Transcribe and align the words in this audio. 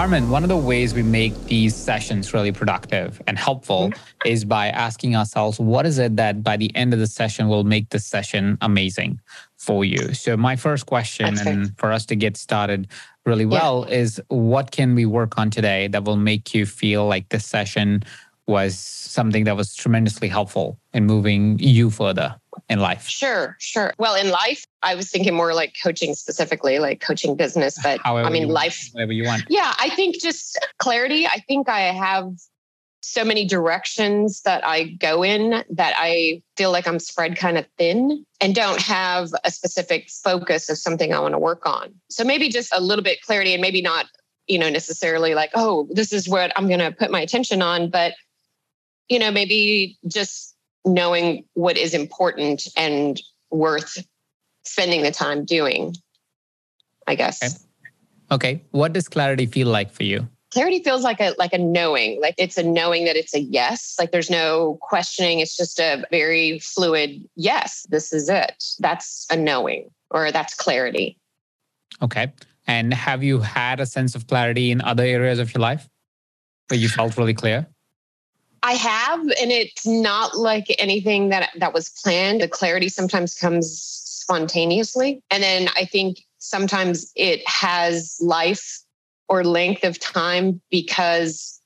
Carmen, 0.00 0.30
one 0.30 0.42
of 0.42 0.48
the 0.48 0.56
ways 0.56 0.94
we 0.94 1.02
make 1.02 1.34
these 1.44 1.76
sessions 1.76 2.32
really 2.32 2.52
productive 2.52 3.20
and 3.26 3.36
helpful 3.36 3.90
mm-hmm. 3.90 4.28
is 4.28 4.46
by 4.46 4.68
asking 4.68 5.14
ourselves, 5.14 5.60
what 5.60 5.84
is 5.84 5.98
it 5.98 6.16
that 6.16 6.42
by 6.42 6.56
the 6.56 6.74
end 6.74 6.94
of 6.94 6.98
the 6.98 7.06
session 7.06 7.48
will 7.48 7.64
make 7.64 7.90
the 7.90 7.98
session 7.98 8.56
amazing 8.62 9.20
for 9.58 9.84
you? 9.84 10.14
So, 10.14 10.38
my 10.38 10.56
first 10.56 10.86
question, 10.86 11.38
okay. 11.38 11.50
and 11.50 11.78
for 11.78 11.92
us 11.92 12.06
to 12.06 12.16
get 12.16 12.38
started 12.38 12.88
really 13.26 13.44
well, 13.44 13.84
yeah. 13.90 13.96
is 13.96 14.22
what 14.28 14.70
can 14.70 14.94
we 14.94 15.04
work 15.04 15.36
on 15.36 15.50
today 15.50 15.86
that 15.88 16.04
will 16.04 16.16
make 16.16 16.54
you 16.54 16.64
feel 16.64 17.06
like 17.06 17.28
this 17.28 17.44
session 17.44 18.02
was 18.46 18.78
something 18.78 19.44
that 19.44 19.54
was 19.54 19.74
tremendously 19.74 20.28
helpful 20.28 20.78
in 20.94 21.04
moving 21.04 21.58
you 21.58 21.90
further? 21.90 22.39
In 22.68 22.80
life? 22.80 23.08
Sure, 23.08 23.56
sure. 23.58 23.92
Well, 23.98 24.14
in 24.14 24.30
life, 24.30 24.64
I 24.82 24.94
was 24.94 25.10
thinking 25.10 25.34
more 25.34 25.54
like 25.54 25.74
coaching 25.82 26.14
specifically, 26.14 26.78
like 26.78 27.00
coaching 27.00 27.36
business, 27.36 27.78
but 27.82 28.00
However 28.02 28.28
I 28.28 28.30
mean, 28.30 28.48
life, 28.48 28.88
whatever 28.92 29.12
you 29.12 29.24
want. 29.24 29.44
Yeah, 29.48 29.74
I 29.78 29.90
think 29.90 30.20
just 30.20 30.58
clarity. 30.78 31.26
I 31.26 31.42
think 31.46 31.68
I 31.68 31.80
have 31.80 32.32
so 33.02 33.24
many 33.24 33.46
directions 33.46 34.42
that 34.42 34.64
I 34.64 34.84
go 34.84 35.22
in 35.22 35.64
that 35.70 35.94
I 35.96 36.42
feel 36.56 36.70
like 36.70 36.86
I'm 36.86 36.98
spread 36.98 37.36
kind 37.36 37.56
of 37.56 37.66
thin 37.78 38.26
and 38.40 38.54
don't 38.54 38.80
have 38.80 39.30
a 39.42 39.50
specific 39.50 40.10
focus 40.10 40.68
of 40.68 40.76
something 40.76 41.12
I 41.12 41.18
want 41.18 41.32
to 41.32 41.38
work 41.38 41.64
on. 41.66 41.94
So 42.10 42.24
maybe 42.24 42.50
just 42.50 42.72
a 42.74 42.80
little 42.80 43.02
bit 43.02 43.22
clarity 43.22 43.54
and 43.54 43.62
maybe 43.62 43.80
not, 43.80 44.06
you 44.48 44.58
know, 44.58 44.68
necessarily 44.68 45.34
like, 45.34 45.50
oh, 45.54 45.88
this 45.90 46.12
is 46.12 46.28
what 46.28 46.52
I'm 46.56 46.68
going 46.68 46.80
to 46.80 46.92
put 46.92 47.10
my 47.10 47.20
attention 47.20 47.62
on, 47.62 47.88
but 47.88 48.12
you 49.08 49.18
know, 49.18 49.30
maybe 49.30 49.98
just 50.06 50.54
knowing 50.84 51.44
what 51.54 51.76
is 51.76 51.94
important 51.94 52.68
and 52.76 53.20
worth 53.50 53.98
spending 54.64 55.02
the 55.02 55.10
time 55.10 55.44
doing, 55.44 55.94
I 57.06 57.14
guess. 57.14 57.42
Okay. 57.42 57.64
okay. 58.32 58.64
What 58.70 58.92
does 58.92 59.08
clarity 59.08 59.46
feel 59.46 59.68
like 59.68 59.90
for 59.90 60.04
you? 60.04 60.28
Clarity 60.52 60.82
feels 60.82 61.04
like 61.04 61.20
a 61.20 61.32
like 61.38 61.52
a 61.52 61.58
knowing, 61.58 62.20
like 62.20 62.34
it's 62.36 62.58
a 62.58 62.62
knowing 62.64 63.04
that 63.04 63.14
it's 63.14 63.34
a 63.34 63.40
yes. 63.40 63.94
Like 64.00 64.10
there's 64.10 64.30
no 64.30 64.78
questioning. 64.80 65.38
It's 65.38 65.56
just 65.56 65.78
a 65.78 66.04
very 66.10 66.58
fluid 66.58 67.24
yes. 67.36 67.86
This 67.88 68.12
is 68.12 68.28
it. 68.28 68.64
That's 68.80 69.26
a 69.30 69.36
knowing, 69.36 69.90
or 70.10 70.32
that's 70.32 70.54
clarity. 70.54 71.18
Okay. 72.02 72.32
And 72.66 72.92
have 72.92 73.22
you 73.22 73.40
had 73.40 73.80
a 73.80 73.86
sense 73.86 74.14
of 74.14 74.26
clarity 74.26 74.70
in 74.70 74.80
other 74.80 75.04
areas 75.04 75.38
of 75.38 75.54
your 75.54 75.60
life 75.60 75.88
where 76.68 76.78
you 76.78 76.88
felt 76.88 77.16
really 77.16 77.34
clear? 77.34 77.66
I 78.62 78.74
have, 78.74 79.20
and 79.20 79.50
it's 79.50 79.86
not 79.86 80.36
like 80.36 80.66
anything 80.78 81.30
that 81.30 81.50
that 81.56 81.72
was 81.72 81.88
planned. 81.88 82.42
The 82.42 82.48
clarity 82.48 82.88
sometimes 82.88 83.34
comes 83.34 83.70
spontaneously, 83.70 85.22
and 85.30 85.42
then 85.42 85.68
I 85.76 85.86
think 85.86 86.18
sometimes 86.38 87.10
it 87.16 87.46
has 87.48 88.18
life 88.20 88.80
or 89.28 89.44
length 89.44 89.84
of 89.84 89.98
time 89.98 90.60
because 90.70 91.60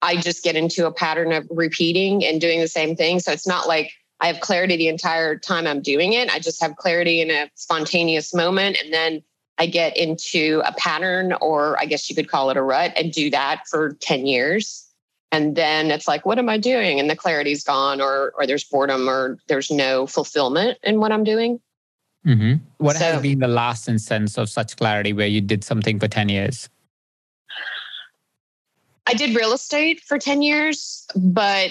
I 0.00 0.16
just 0.16 0.42
get 0.42 0.56
into 0.56 0.86
a 0.86 0.92
pattern 0.92 1.32
of 1.32 1.46
repeating 1.50 2.24
and 2.24 2.40
doing 2.40 2.60
the 2.60 2.68
same 2.68 2.96
thing. 2.96 3.20
So 3.20 3.32
it's 3.32 3.46
not 3.46 3.68
like 3.68 3.92
I 4.20 4.28
have 4.28 4.40
clarity 4.40 4.76
the 4.76 4.88
entire 4.88 5.38
time 5.38 5.66
I'm 5.66 5.82
doing 5.82 6.12
it. 6.14 6.30
I 6.30 6.38
just 6.38 6.62
have 6.62 6.76
clarity 6.76 7.20
in 7.20 7.30
a 7.30 7.50
spontaneous 7.54 8.32
moment, 8.32 8.78
and 8.82 8.92
then 8.92 9.22
I 9.58 9.66
get 9.66 9.96
into 9.96 10.62
a 10.64 10.72
pattern, 10.72 11.34
or 11.42 11.78
I 11.78 11.84
guess 11.84 12.08
you 12.08 12.16
could 12.16 12.28
call 12.28 12.48
it 12.48 12.56
a 12.56 12.62
rut, 12.62 12.92
and 12.96 13.12
do 13.12 13.30
that 13.30 13.66
for 13.68 13.94
10 14.00 14.26
years 14.26 14.85
and 15.32 15.56
then 15.56 15.90
it's 15.90 16.08
like 16.08 16.24
what 16.24 16.38
am 16.38 16.48
i 16.48 16.58
doing? 16.58 17.00
And 17.00 17.10
the 17.10 17.16
clarity's 17.16 17.64
gone 17.64 18.00
or 18.00 18.32
or 18.36 18.46
there's 18.46 18.64
boredom 18.64 19.08
or 19.08 19.38
there's 19.48 19.70
no 19.70 20.06
fulfillment 20.06 20.78
in 20.82 21.00
what 21.00 21.12
i'm 21.12 21.24
doing. 21.24 21.60
Mm-hmm. 22.26 22.54
what 22.78 22.96
so, 22.96 23.04
has 23.04 23.22
been 23.22 23.38
the 23.38 23.46
last 23.46 23.88
instance 23.88 24.36
of 24.36 24.48
such 24.48 24.76
clarity 24.76 25.12
where 25.12 25.28
you 25.28 25.40
did 25.40 25.62
something 25.62 26.00
for 26.00 26.08
10 26.08 26.28
years? 26.28 26.68
I 29.06 29.14
did 29.14 29.36
real 29.36 29.52
estate 29.52 30.00
for 30.00 30.18
10 30.18 30.42
years 30.42 31.06
but 31.14 31.70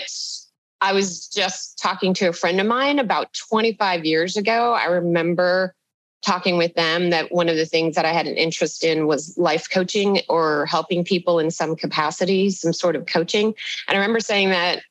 i 0.82 0.94
was 0.94 1.28
just 1.28 1.78
talking 1.78 2.14
to 2.14 2.28
a 2.28 2.34
friend 2.34 2.62
of 2.62 2.68
mine 2.68 3.00
about 3.00 3.34
25 3.50 4.06
years 4.06 4.38
ago. 4.38 4.74
I 4.74 4.86
remember 4.86 5.76
talking 6.26 6.58
with 6.58 6.74
them 6.74 7.12
that 7.12 7.32
one 7.32 7.48
of 7.48 7.56
the 7.56 7.66
things 7.66 7.96
that 7.96 8.06
I 8.06 8.12
had 8.12 8.26
an 8.26 8.36
interest 8.36 8.84
in 8.84 9.06
was 9.06 9.38
life 9.38 9.70
coaching 9.72 10.22
or 10.28 10.66
helping 10.66 11.04
people 11.04 11.40
in 11.40 11.52
some 11.52 11.76
capacity, 11.76 12.50
some 12.50 12.74
sort 12.74 12.96
of 12.96 13.06
coaching. 13.06 13.54
And 13.88 13.96
I 13.96 14.00
remember 14.00 14.20
saying 14.20 14.50
that 14.50 14.82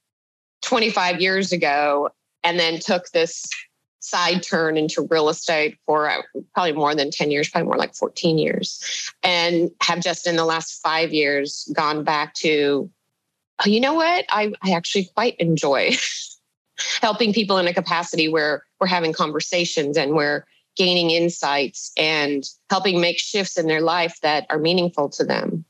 25 0.62 1.20
years 1.20 1.52
ago 1.52 2.10
and 2.44 2.58
then 2.58 2.78
took 2.78 3.10
this 3.10 3.44
side 3.98 4.42
turn 4.42 4.76
into 4.76 5.06
real 5.10 5.28
estate 5.28 5.78
for 5.86 6.08
uh, 6.08 6.22
probably 6.52 6.72
more 6.72 6.94
than 6.94 7.10
10 7.10 7.30
years, 7.30 7.48
probably 7.48 7.66
more 7.66 7.78
like 7.78 7.94
14 7.94 8.38
years, 8.38 9.12
and 9.22 9.70
have 9.82 10.00
just 10.00 10.26
in 10.26 10.36
the 10.36 10.44
last 10.44 10.80
five 10.82 11.12
years 11.12 11.68
gone 11.74 12.04
back 12.04 12.34
to, 12.34 12.90
oh, 13.64 13.68
you 13.68 13.80
know 13.80 13.94
what? 13.94 14.26
I, 14.28 14.52
I 14.62 14.72
actually 14.72 15.08
quite 15.14 15.36
enjoy 15.36 15.96
helping 17.00 17.32
people 17.32 17.56
in 17.58 17.66
a 17.66 17.74
capacity 17.74 18.28
where 18.28 18.64
we're 18.78 18.86
having 18.86 19.12
conversations 19.12 19.96
and 19.96 20.12
we're 20.12 20.44
gaining 20.76 21.10
insights 21.10 21.92
and 21.96 22.44
helping 22.70 23.00
make 23.00 23.18
shifts 23.18 23.58
in 23.58 23.66
their 23.66 23.80
life 23.80 24.18
that 24.22 24.46
are 24.50 24.58
meaningful 24.58 25.08
to 25.10 25.24
them. 25.24 25.64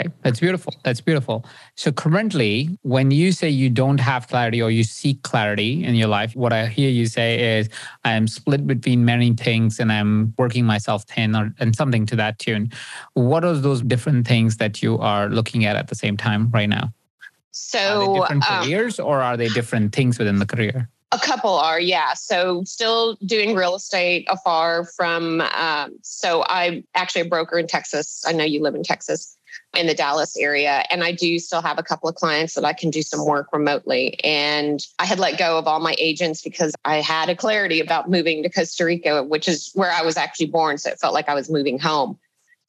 Okay, 0.00 0.12
that's 0.22 0.38
beautiful. 0.38 0.72
That's 0.84 1.00
beautiful. 1.00 1.44
So, 1.74 1.90
currently, 1.90 2.78
when 2.82 3.10
you 3.10 3.32
say 3.32 3.48
you 3.48 3.68
don't 3.68 3.98
have 3.98 4.28
clarity 4.28 4.62
or 4.62 4.70
you 4.70 4.84
seek 4.84 5.22
clarity 5.22 5.84
in 5.84 5.94
your 5.94 6.08
life, 6.08 6.36
what 6.36 6.52
I 6.52 6.66
hear 6.66 6.90
you 6.90 7.06
say 7.06 7.58
is, 7.58 7.68
I'm 8.04 8.28
split 8.28 8.66
between 8.66 9.04
many 9.04 9.32
things 9.34 9.80
and 9.80 9.90
I'm 9.90 10.34
working 10.38 10.64
myself 10.64 11.04
thin 11.04 11.34
or, 11.34 11.52
and 11.58 11.74
something 11.74 12.06
to 12.06 12.16
that 12.16 12.38
tune. 12.38 12.70
What 13.14 13.44
are 13.44 13.54
those 13.54 13.82
different 13.82 14.26
things 14.26 14.58
that 14.58 14.82
you 14.82 14.98
are 14.98 15.28
looking 15.28 15.64
at 15.64 15.74
at 15.74 15.88
the 15.88 15.96
same 15.96 16.16
time 16.16 16.50
right 16.50 16.68
now? 16.68 16.92
So, 17.50 17.78
are 17.78 17.98
they 17.98 18.20
different 18.20 18.48
um, 18.48 18.62
careers 18.62 19.00
or 19.00 19.20
are 19.20 19.36
they 19.36 19.48
different 19.48 19.92
things 19.94 20.18
within 20.18 20.38
the 20.38 20.46
career? 20.46 20.88
A 21.10 21.18
couple 21.18 21.54
are, 21.54 21.80
yeah. 21.80 22.12
So 22.14 22.64
still 22.64 23.16
doing 23.24 23.54
real 23.54 23.74
estate 23.74 24.26
afar 24.28 24.84
from. 24.84 25.40
Um, 25.40 25.98
so 26.02 26.44
I'm 26.46 26.84
actually 26.94 27.22
a 27.22 27.28
broker 27.28 27.58
in 27.58 27.66
Texas. 27.66 28.22
I 28.26 28.32
know 28.32 28.44
you 28.44 28.62
live 28.62 28.74
in 28.74 28.82
Texas, 28.82 29.38
in 29.74 29.86
the 29.86 29.94
Dallas 29.94 30.36
area, 30.36 30.84
and 30.90 31.02
I 31.02 31.12
do 31.12 31.38
still 31.38 31.62
have 31.62 31.78
a 31.78 31.82
couple 31.82 32.10
of 32.10 32.14
clients 32.14 32.54
that 32.54 32.64
I 32.66 32.74
can 32.74 32.90
do 32.90 33.00
some 33.00 33.24
work 33.24 33.48
remotely. 33.54 34.22
And 34.22 34.80
I 34.98 35.06
had 35.06 35.18
let 35.18 35.38
go 35.38 35.56
of 35.56 35.66
all 35.66 35.80
my 35.80 35.94
agents 35.98 36.42
because 36.42 36.74
I 36.84 37.00
had 37.00 37.30
a 37.30 37.36
clarity 37.36 37.80
about 37.80 38.10
moving 38.10 38.42
to 38.42 38.50
Costa 38.50 38.84
Rica, 38.84 39.22
which 39.22 39.48
is 39.48 39.70
where 39.74 39.90
I 39.90 40.02
was 40.02 40.18
actually 40.18 40.46
born. 40.46 40.76
So 40.76 40.90
it 40.90 41.00
felt 41.00 41.14
like 41.14 41.30
I 41.30 41.34
was 41.34 41.48
moving 41.48 41.78
home 41.78 42.18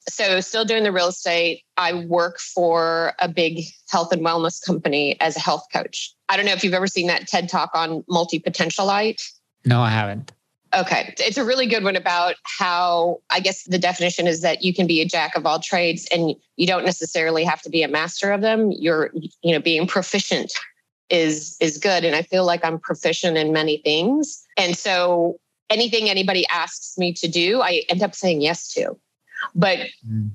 so 0.08 0.40
still 0.40 0.64
doing 0.64 0.82
the 0.82 0.92
real 0.92 1.08
estate 1.08 1.62
i 1.76 1.92
work 1.92 2.38
for 2.38 3.12
a 3.18 3.28
big 3.28 3.64
health 3.90 4.12
and 4.12 4.22
wellness 4.22 4.64
company 4.64 5.20
as 5.20 5.36
a 5.36 5.40
health 5.40 5.66
coach. 5.72 6.14
I 6.28 6.36
don't 6.36 6.46
know 6.46 6.52
if 6.52 6.62
you've 6.62 6.74
ever 6.74 6.86
seen 6.86 7.08
that 7.08 7.26
ted 7.26 7.48
talk 7.48 7.70
on 7.74 8.04
multi-potentialite. 8.08 9.22
No 9.64 9.80
i 9.82 9.90
haven't. 9.90 10.32
Okay. 10.72 11.12
It's 11.18 11.36
a 11.36 11.44
really 11.44 11.66
good 11.66 11.82
one 11.82 11.96
about 11.96 12.36
how 12.44 13.20
i 13.30 13.40
guess 13.40 13.64
the 13.64 13.78
definition 13.78 14.26
is 14.26 14.40
that 14.42 14.62
you 14.62 14.72
can 14.72 14.86
be 14.86 15.00
a 15.00 15.04
jack 15.04 15.36
of 15.36 15.44
all 15.46 15.58
trades 15.58 16.06
and 16.12 16.34
you 16.56 16.66
don't 16.66 16.84
necessarily 16.84 17.44
have 17.44 17.60
to 17.62 17.70
be 17.70 17.82
a 17.82 17.88
master 17.88 18.30
of 18.30 18.40
them. 18.40 18.70
You're 18.72 19.10
you 19.42 19.52
know 19.52 19.60
being 19.60 19.86
proficient 19.86 20.52
is 21.08 21.56
is 21.60 21.78
good. 21.78 22.04
And 22.04 22.14
i 22.14 22.22
feel 22.22 22.44
like 22.44 22.64
i'm 22.64 22.78
proficient 22.78 23.36
in 23.36 23.52
many 23.52 23.78
things. 23.78 24.44
And 24.56 24.76
so 24.76 25.38
anything 25.68 26.08
anybody 26.08 26.46
asks 26.48 26.98
me 26.98 27.12
to 27.12 27.28
do 27.28 27.60
i 27.60 27.82
end 27.88 28.02
up 28.02 28.14
saying 28.14 28.40
yes 28.40 28.72
to 28.74 28.96
but 29.54 29.78
mm. 30.06 30.30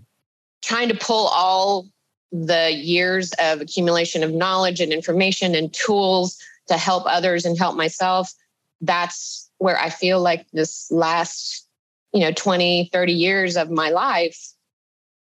trying 0.62 0.90
to 0.90 0.96
pull 0.96 1.28
all 1.28 1.88
the 2.32 2.72
years 2.72 3.34
of 3.40 3.62
accumulation 3.62 4.24
of 4.24 4.34
knowledge 4.34 4.82
and 4.82 4.92
information 4.92 5.56
and 5.56 5.74
tools 5.74 6.38
to 6.68 6.78
help 6.78 7.04
others 7.06 7.46
and 7.46 7.58
help 7.58 7.76
myself, 7.76 8.34
that's 8.82 9.50
where 9.58 9.80
I 9.80 9.90
feel 9.90 10.20
like 10.20 10.46
this 10.52 10.92
last, 10.92 11.68
you 12.14 12.22
know, 12.22 12.32
20, 12.32 12.90
30 12.92 13.14
years 13.14 13.56
of 13.58 13.70
my 13.70 13.90
life 13.90 14.52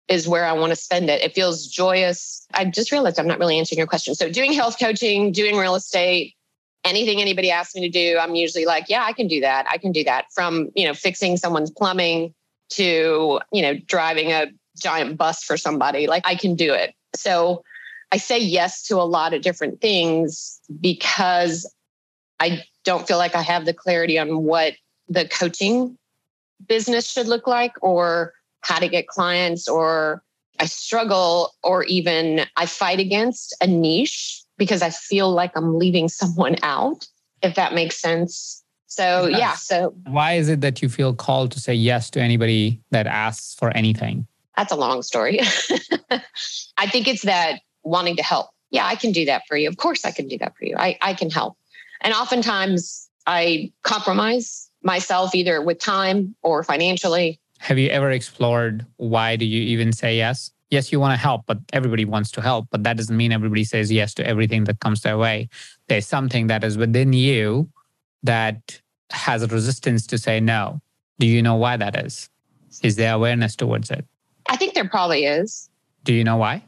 is 0.07 0.27
where 0.27 0.45
I 0.45 0.53
want 0.53 0.71
to 0.71 0.75
spend 0.75 1.09
it. 1.09 1.21
It 1.21 1.33
feels 1.33 1.67
joyous. 1.67 2.45
I 2.53 2.65
just 2.65 2.91
realized 2.91 3.19
I'm 3.19 3.27
not 3.27 3.39
really 3.39 3.57
answering 3.57 3.77
your 3.77 3.87
question. 3.87 4.13
So 4.13 4.29
doing 4.29 4.53
health 4.53 4.77
coaching, 4.79 5.31
doing 5.31 5.57
real 5.57 5.75
estate, 5.75 6.35
anything 6.83 7.21
anybody 7.21 7.49
asks 7.49 7.75
me 7.75 7.81
to 7.81 7.89
do, 7.89 8.17
I'm 8.19 8.35
usually 8.35 8.65
like, 8.65 8.85
yeah, 8.87 9.03
I 9.03 9.13
can 9.13 9.27
do 9.27 9.41
that. 9.41 9.65
I 9.69 9.77
can 9.77 9.91
do 9.91 10.03
that. 10.03 10.25
From, 10.33 10.69
you 10.75 10.85
know, 10.85 10.93
fixing 10.93 11.37
someone's 11.37 11.71
plumbing 11.71 12.33
to, 12.69 13.39
you 13.51 13.61
know, 13.61 13.75
driving 13.85 14.31
a 14.31 14.47
giant 14.77 15.17
bus 15.17 15.43
for 15.43 15.57
somebody, 15.57 16.07
like 16.07 16.23
I 16.25 16.35
can 16.35 16.55
do 16.55 16.73
it. 16.73 16.93
So 17.15 17.63
I 18.11 18.17
say 18.17 18.39
yes 18.39 18.83
to 18.87 18.97
a 18.97 19.03
lot 19.03 19.33
of 19.33 19.41
different 19.41 19.81
things 19.81 20.59
because 20.79 21.71
I 22.39 22.63
don't 22.83 23.07
feel 23.07 23.17
like 23.17 23.35
I 23.35 23.41
have 23.41 23.65
the 23.65 23.73
clarity 23.73 24.19
on 24.19 24.43
what 24.43 24.73
the 25.07 25.27
coaching 25.27 25.97
business 26.67 27.09
should 27.09 27.27
look 27.27 27.47
like 27.47 27.73
or 27.81 28.33
how 28.61 28.79
to 28.79 28.87
get 28.87 29.07
clients 29.07 29.67
or 29.67 30.23
I 30.59 30.65
struggle 30.65 31.53
or 31.63 31.83
even 31.83 32.45
I 32.55 32.65
fight 32.65 32.99
against 32.99 33.55
a 33.61 33.67
niche 33.67 34.43
because 34.57 34.81
I 34.81 34.89
feel 34.89 35.31
like 35.31 35.51
I'm 35.55 35.77
leaving 35.77 36.07
someone 36.07 36.55
out, 36.63 37.07
if 37.41 37.55
that 37.55 37.73
makes 37.73 37.99
sense. 37.99 38.63
So, 38.87 39.27
yes. 39.27 39.39
yeah. 39.39 39.53
So, 39.55 39.95
why 40.07 40.33
is 40.33 40.49
it 40.49 40.61
that 40.61 40.81
you 40.81 40.89
feel 40.89 41.13
called 41.13 41.51
to 41.51 41.59
say 41.59 41.73
yes 41.73 42.09
to 42.11 42.21
anybody 42.21 42.81
that 42.91 43.07
asks 43.07 43.55
for 43.55 43.75
anything? 43.75 44.27
That's 44.55 44.71
a 44.71 44.75
long 44.75 45.01
story. 45.01 45.39
I 46.77 46.87
think 46.87 47.07
it's 47.07 47.23
that 47.23 47.59
wanting 47.83 48.15
to 48.17 48.23
help. 48.23 48.47
Yeah, 48.71 48.85
I 48.85 48.95
can 48.95 49.11
do 49.11 49.25
that 49.25 49.43
for 49.47 49.57
you. 49.57 49.67
Of 49.69 49.77
course, 49.77 50.05
I 50.05 50.11
can 50.11 50.27
do 50.27 50.37
that 50.39 50.55
for 50.57 50.65
you. 50.65 50.75
I, 50.77 50.97
I 51.01 51.13
can 51.13 51.29
help. 51.29 51.57
And 52.01 52.13
oftentimes 52.13 53.09
I 53.27 53.71
compromise 53.83 54.69
myself 54.83 55.33
either 55.33 55.61
with 55.61 55.79
time 55.79 56.35
or 56.43 56.63
financially. 56.63 57.39
Have 57.59 57.77
you 57.77 57.89
ever 57.89 58.11
explored 58.11 58.85
why 58.97 59.35
do 59.35 59.45
you 59.45 59.61
even 59.61 59.91
say 59.91 60.17
yes? 60.17 60.51
Yes, 60.71 60.91
you 60.91 60.99
want 60.99 61.13
to 61.13 61.21
help, 61.21 61.43
but 61.45 61.59
everybody 61.73 62.05
wants 62.05 62.31
to 62.31 62.41
help. 62.41 62.67
But 62.69 62.83
that 62.83 62.97
doesn't 62.97 63.15
mean 63.15 63.31
everybody 63.31 63.63
says 63.63 63.91
yes 63.91 64.13
to 64.15 64.27
everything 64.27 64.65
that 64.65 64.79
comes 64.79 65.01
their 65.01 65.17
way. 65.17 65.49
There's 65.87 66.07
something 66.07 66.47
that 66.47 66.63
is 66.63 66.77
within 66.77 67.13
you 67.13 67.69
that 68.25 68.81
has 69.11 69.43
a 69.43 69.47
resistance 69.47 70.07
to 70.07 70.17
say 70.17 70.39
no. 70.39 70.81
Do 71.19 71.27
you 71.27 71.41
know 71.41 71.55
why 71.55 71.77
that 71.77 72.05
is? 72.05 72.29
Is 72.83 72.95
there 72.97 73.13
awareness 73.13 73.55
towards 73.55 73.89
it? 73.89 74.05
I 74.49 74.57
think 74.57 74.73
there 74.73 74.87
probably 74.87 75.25
is. 75.25 75.69
Do 76.03 76.13
you 76.13 76.23
know 76.23 76.37
why? 76.37 76.63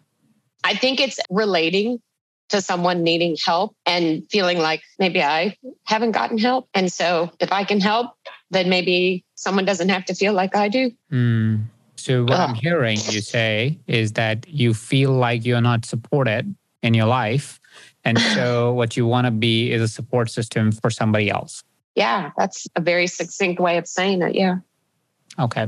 I 0.64 0.76
think 0.76 1.00
it's 1.00 1.20
relating 1.30 2.02
to 2.50 2.62
someone 2.62 3.04
needing 3.04 3.38
help 3.46 3.76
and 3.86 4.26
feeling 4.30 4.58
like 4.58 4.82
maybe 5.00 5.22
I 5.22 5.58
haven't 5.84 6.12
gotten 6.12 6.38
help. 6.38 6.70
And 6.74 6.92
so 6.92 7.32
if 7.40 7.52
I 7.52 7.64
can 7.64 7.80
help, 7.80 8.14
then 8.50 8.70
maybe 8.70 9.26
someone 9.36 9.66
doesn't 9.66 9.90
have 9.90 10.06
to 10.06 10.16
feel 10.16 10.34
like 10.34 10.56
I 10.56 10.70
do. 10.70 10.92
Mm. 11.12 11.66
So, 11.98 12.24
what 12.24 12.40
I'm 12.40 12.54
hearing 12.54 12.98
you 13.10 13.22
say 13.22 13.80
is 13.88 14.14
that 14.14 14.48
you 14.48 14.74
feel 14.74 15.12
like 15.12 15.46
you're 15.46 15.62
not 15.62 15.84
supported 15.84 16.56
in 16.84 16.94
your 16.94 17.08
life. 17.08 17.60
And 18.08 18.18
so, 18.20 18.72
what 18.72 18.96
you 18.96 19.06
want 19.06 19.26
to 19.26 19.32
be 19.32 19.70
is 19.70 19.82
a 19.82 19.88
support 19.90 20.32
system 20.32 20.72
for 20.72 20.90
somebody 20.90 21.30
else. 21.30 21.62
Yeah, 21.94 22.32
that's 22.38 22.66
a 22.78 22.82
very 22.82 23.06
succinct 23.06 23.60
way 23.60 23.78
of 23.78 23.86
saying 23.86 24.22
it. 24.22 24.34
Yeah. 24.34 24.60
Okay. 25.38 25.68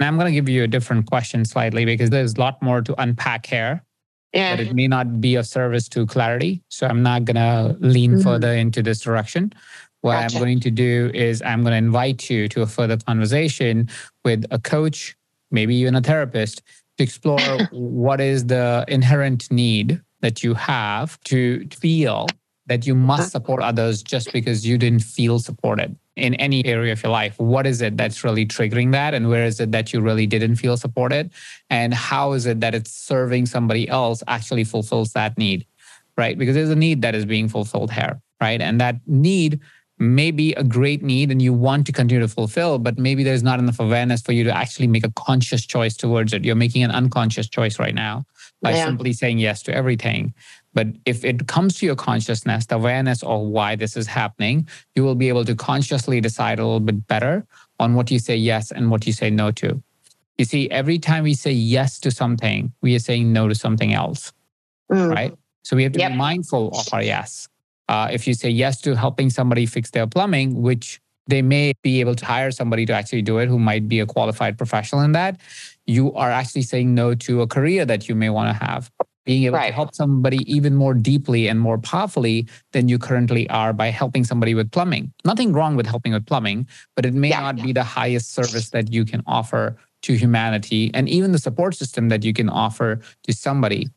Now, 0.00 0.08
I'm 0.08 0.16
going 0.16 0.26
to 0.26 0.32
give 0.32 0.48
you 0.48 0.64
a 0.64 0.66
different 0.66 1.06
question 1.06 1.44
slightly 1.44 1.84
because 1.84 2.10
there's 2.10 2.34
a 2.34 2.40
lot 2.40 2.60
more 2.60 2.82
to 2.82 3.00
unpack 3.00 3.46
here. 3.46 3.84
Yeah. 4.32 4.56
But 4.56 4.66
it 4.66 4.74
may 4.74 4.88
not 4.88 5.20
be 5.20 5.36
of 5.36 5.46
service 5.46 5.88
to 5.90 6.06
clarity. 6.06 6.60
So, 6.70 6.88
I'm 6.88 7.04
not 7.04 7.24
going 7.24 7.36
to 7.36 7.76
lean 7.78 8.14
mm-hmm. 8.14 8.22
further 8.22 8.52
into 8.52 8.82
this 8.82 9.00
direction. 9.00 9.52
What 10.00 10.14
gotcha. 10.14 10.38
I'm 10.38 10.42
going 10.42 10.58
to 10.58 10.72
do 10.72 11.12
is 11.14 11.40
I'm 11.40 11.62
going 11.62 11.72
to 11.72 11.78
invite 11.78 12.28
you 12.28 12.48
to 12.48 12.62
a 12.62 12.66
further 12.66 12.96
conversation 12.96 13.88
with 14.24 14.44
a 14.50 14.58
coach, 14.58 15.16
maybe 15.52 15.76
even 15.76 15.94
a 15.94 16.00
therapist, 16.00 16.62
to 16.98 17.04
explore 17.04 17.38
what 17.70 18.20
is 18.20 18.46
the 18.46 18.84
inherent 18.88 19.48
need 19.52 20.00
that 20.20 20.42
you 20.42 20.54
have 20.54 21.20
to 21.24 21.66
feel 21.68 22.26
that 22.66 22.86
you 22.86 22.94
must 22.94 23.20
uh-huh. 23.20 23.30
support 23.30 23.62
others 23.62 24.02
just 24.02 24.32
because 24.32 24.64
you 24.66 24.78
didn't 24.78 25.00
feel 25.02 25.40
supported 25.40 25.96
in 26.14 26.34
any 26.34 26.64
area 26.64 26.92
of 26.92 27.02
your 27.02 27.10
life. 27.10 27.38
What 27.38 27.66
is 27.66 27.82
it 27.82 27.96
that's 27.96 28.22
really 28.22 28.46
triggering 28.46 28.92
that? 28.92 29.12
And 29.12 29.28
where 29.28 29.44
is 29.44 29.58
it 29.58 29.72
that 29.72 29.92
you 29.92 30.00
really 30.00 30.26
didn't 30.26 30.56
feel 30.56 30.76
supported? 30.76 31.32
And 31.68 31.92
how 31.92 32.32
is 32.32 32.46
it 32.46 32.60
that 32.60 32.74
it's 32.74 32.92
serving 32.92 33.46
somebody 33.46 33.88
else 33.88 34.22
actually 34.28 34.64
fulfills 34.64 35.12
that 35.14 35.36
need? 35.36 35.66
Right? 36.16 36.38
Because 36.38 36.54
there's 36.54 36.70
a 36.70 36.76
need 36.76 37.02
that 37.02 37.14
is 37.14 37.24
being 37.24 37.48
fulfilled 37.48 37.90
here. 37.90 38.20
Right. 38.40 38.60
And 38.60 38.80
that 38.80 38.96
need 39.06 39.60
may 39.98 40.30
be 40.30 40.54
a 40.54 40.64
great 40.64 41.02
need 41.02 41.30
and 41.30 41.42
you 41.42 41.52
want 41.52 41.86
to 41.86 41.92
continue 41.92 42.20
to 42.20 42.28
fulfill, 42.28 42.78
but 42.78 42.98
maybe 42.98 43.22
there's 43.22 43.42
not 43.42 43.58
enough 43.58 43.80
awareness 43.80 44.22
for 44.22 44.32
you 44.32 44.44
to 44.44 44.56
actually 44.56 44.86
make 44.86 45.04
a 45.04 45.12
conscious 45.12 45.66
choice 45.66 45.94
towards 45.96 46.32
it. 46.32 46.44
You're 46.44 46.54
making 46.54 46.82
an 46.82 46.90
unconscious 46.90 47.48
choice 47.48 47.78
right 47.78 47.94
now 47.94 48.24
by 48.62 48.72
yeah. 48.72 48.84
simply 48.84 49.12
saying 49.12 49.38
yes 49.38 49.62
to 49.62 49.74
everything. 49.74 50.34
But 50.72 50.88
if 51.04 51.24
it 51.24 51.46
comes 51.48 51.78
to 51.78 51.86
your 51.86 51.96
consciousness, 51.96 52.66
the 52.66 52.76
awareness 52.76 53.22
of 53.22 53.40
why 53.40 53.76
this 53.76 53.96
is 53.96 54.06
happening, 54.06 54.68
you 54.94 55.02
will 55.02 55.14
be 55.14 55.28
able 55.28 55.44
to 55.44 55.54
consciously 55.54 56.20
decide 56.20 56.58
a 56.58 56.64
little 56.64 56.80
bit 56.80 57.06
better 57.06 57.46
on 57.78 57.94
what 57.94 58.10
you 58.10 58.18
say 58.18 58.36
yes 58.36 58.70
and 58.70 58.90
what 58.90 59.06
you 59.06 59.12
say 59.12 59.30
no 59.30 59.50
to. 59.52 59.82
You 60.38 60.44
see, 60.44 60.70
every 60.70 60.98
time 60.98 61.24
we 61.24 61.34
say 61.34 61.52
yes 61.52 61.98
to 62.00 62.10
something, 62.10 62.72
we 62.82 62.94
are 62.94 63.00
saying 63.00 63.32
no 63.32 63.48
to 63.48 63.54
something 63.54 63.92
else, 63.92 64.32
mm. 64.90 65.14
right? 65.14 65.34
So 65.64 65.76
we 65.76 65.82
have 65.82 65.92
to 65.92 65.98
yep. 65.98 66.12
be 66.12 66.16
mindful 66.16 66.70
of 66.70 66.88
our 66.92 67.02
yes. 67.02 67.48
Uh, 67.88 68.08
if 68.12 68.26
you 68.26 68.34
say 68.34 68.48
yes 68.48 68.80
to 68.82 68.94
helping 68.94 69.30
somebody 69.30 69.66
fix 69.66 69.90
their 69.90 70.06
plumbing, 70.06 70.62
which 70.62 71.00
they 71.30 71.42
may 71.42 71.72
be 71.82 72.00
able 72.00 72.14
to 72.14 72.24
hire 72.24 72.50
somebody 72.50 72.84
to 72.86 72.92
actually 72.92 73.22
do 73.22 73.38
it 73.38 73.48
who 73.48 73.58
might 73.58 73.88
be 73.88 74.00
a 74.00 74.06
qualified 74.06 74.58
professional 74.58 75.00
in 75.02 75.12
that, 75.12 75.40
you 75.86 76.12
are 76.14 76.30
actually 76.30 76.62
saying 76.62 76.94
no 76.94 77.14
to 77.14 77.42
a 77.42 77.46
career 77.46 77.84
that 77.84 78.08
you 78.08 78.14
may 78.14 78.30
want 78.30 78.56
to 78.56 78.64
have. 78.64 78.90
Being 79.26 79.44
able 79.44 79.58
right. 79.58 79.68
to 79.68 79.72
help 79.72 79.94
somebody 79.94 80.38
even 80.52 80.74
more 80.74 80.94
deeply 80.94 81.46
and 81.46 81.60
more 81.60 81.78
powerfully 81.78 82.48
than 82.72 82.88
you 82.88 82.98
currently 82.98 83.48
are 83.50 83.72
by 83.72 83.88
helping 83.88 84.24
somebody 84.24 84.54
with 84.54 84.70
plumbing. 84.70 85.12
Nothing 85.24 85.52
wrong 85.52 85.76
with 85.76 85.86
helping 85.86 86.12
with 86.12 86.26
plumbing, 86.26 86.66
but 86.96 87.04
it 87.06 87.14
may 87.14 87.28
yeah, 87.28 87.40
not 87.40 87.58
yeah. 87.58 87.64
be 87.64 87.72
the 87.72 87.84
highest 87.84 88.32
service 88.32 88.70
that 88.70 88.92
you 88.92 89.04
can 89.04 89.22
offer 89.26 89.76
to 90.02 90.14
humanity 90.14 90.90
and 90.94 91.08
even 91.08 91.32
the 91.32 91.38
support 91.38 91.74
system 91.74 92.08
that 92.08 92.24
you 92.24 92.32
can 92.32 92.48
offer 92.48 93.00
to 93.24 93.32
somebody 93.32 93.88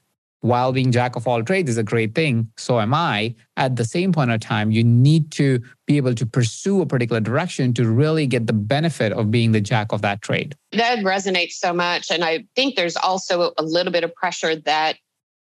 while 0.43 0.73
being 0.73 0.91
jack 0.91 1.15
of 1.15 1.25
all 1.25 1.41
trades 1.41 1.69
is 1.69 1.77
a 1.77 1.83
great 1.83 2.13
thing, 2.13 2.51
so 2.57 2.81
am 2.81 2.93
I. 2.93 3.33
At 3.55 3.77
the 3.77 3.85
same 3.85 4.11
point 4.11 4.29
of 4.29 4.41
time, 4.41 4.71
you 4.71 4.83
need 4.83 5.31
to 5.31 5.61
be 5.87 5.95
able 5.95 6.13
to 6.15 6.25
pursue 6.25 6.81
a 6.81 6.85
particular 6.85 7.21
direction 7.21 7.73
to 7.75 7.89
really 7.89 8.27
get 8.27 8.45
the 8.45 8.51
benefit 8.53 9.13
of 9.13 9.31
being 9.31 9.53
the 9.53 9.61
jack 9.61 9.93
of 9.93 10.01
that 10.01 10.21
trade. 10.21 10.53
That 10.73 10.99
resonates 10.99 11.53
so 11.53 11.71
much. 11.71 12.11
And 12.11 12.25
I 12.25 12.45
think 12.57 12.75
there's 12.75 12.97
also 12.97 13.53
a 13.57 13.63
little 13.63 13.93
bit 13.93 14.03
of 14.03 14.13
pressure 14.15 14.57
that 14.57 14.97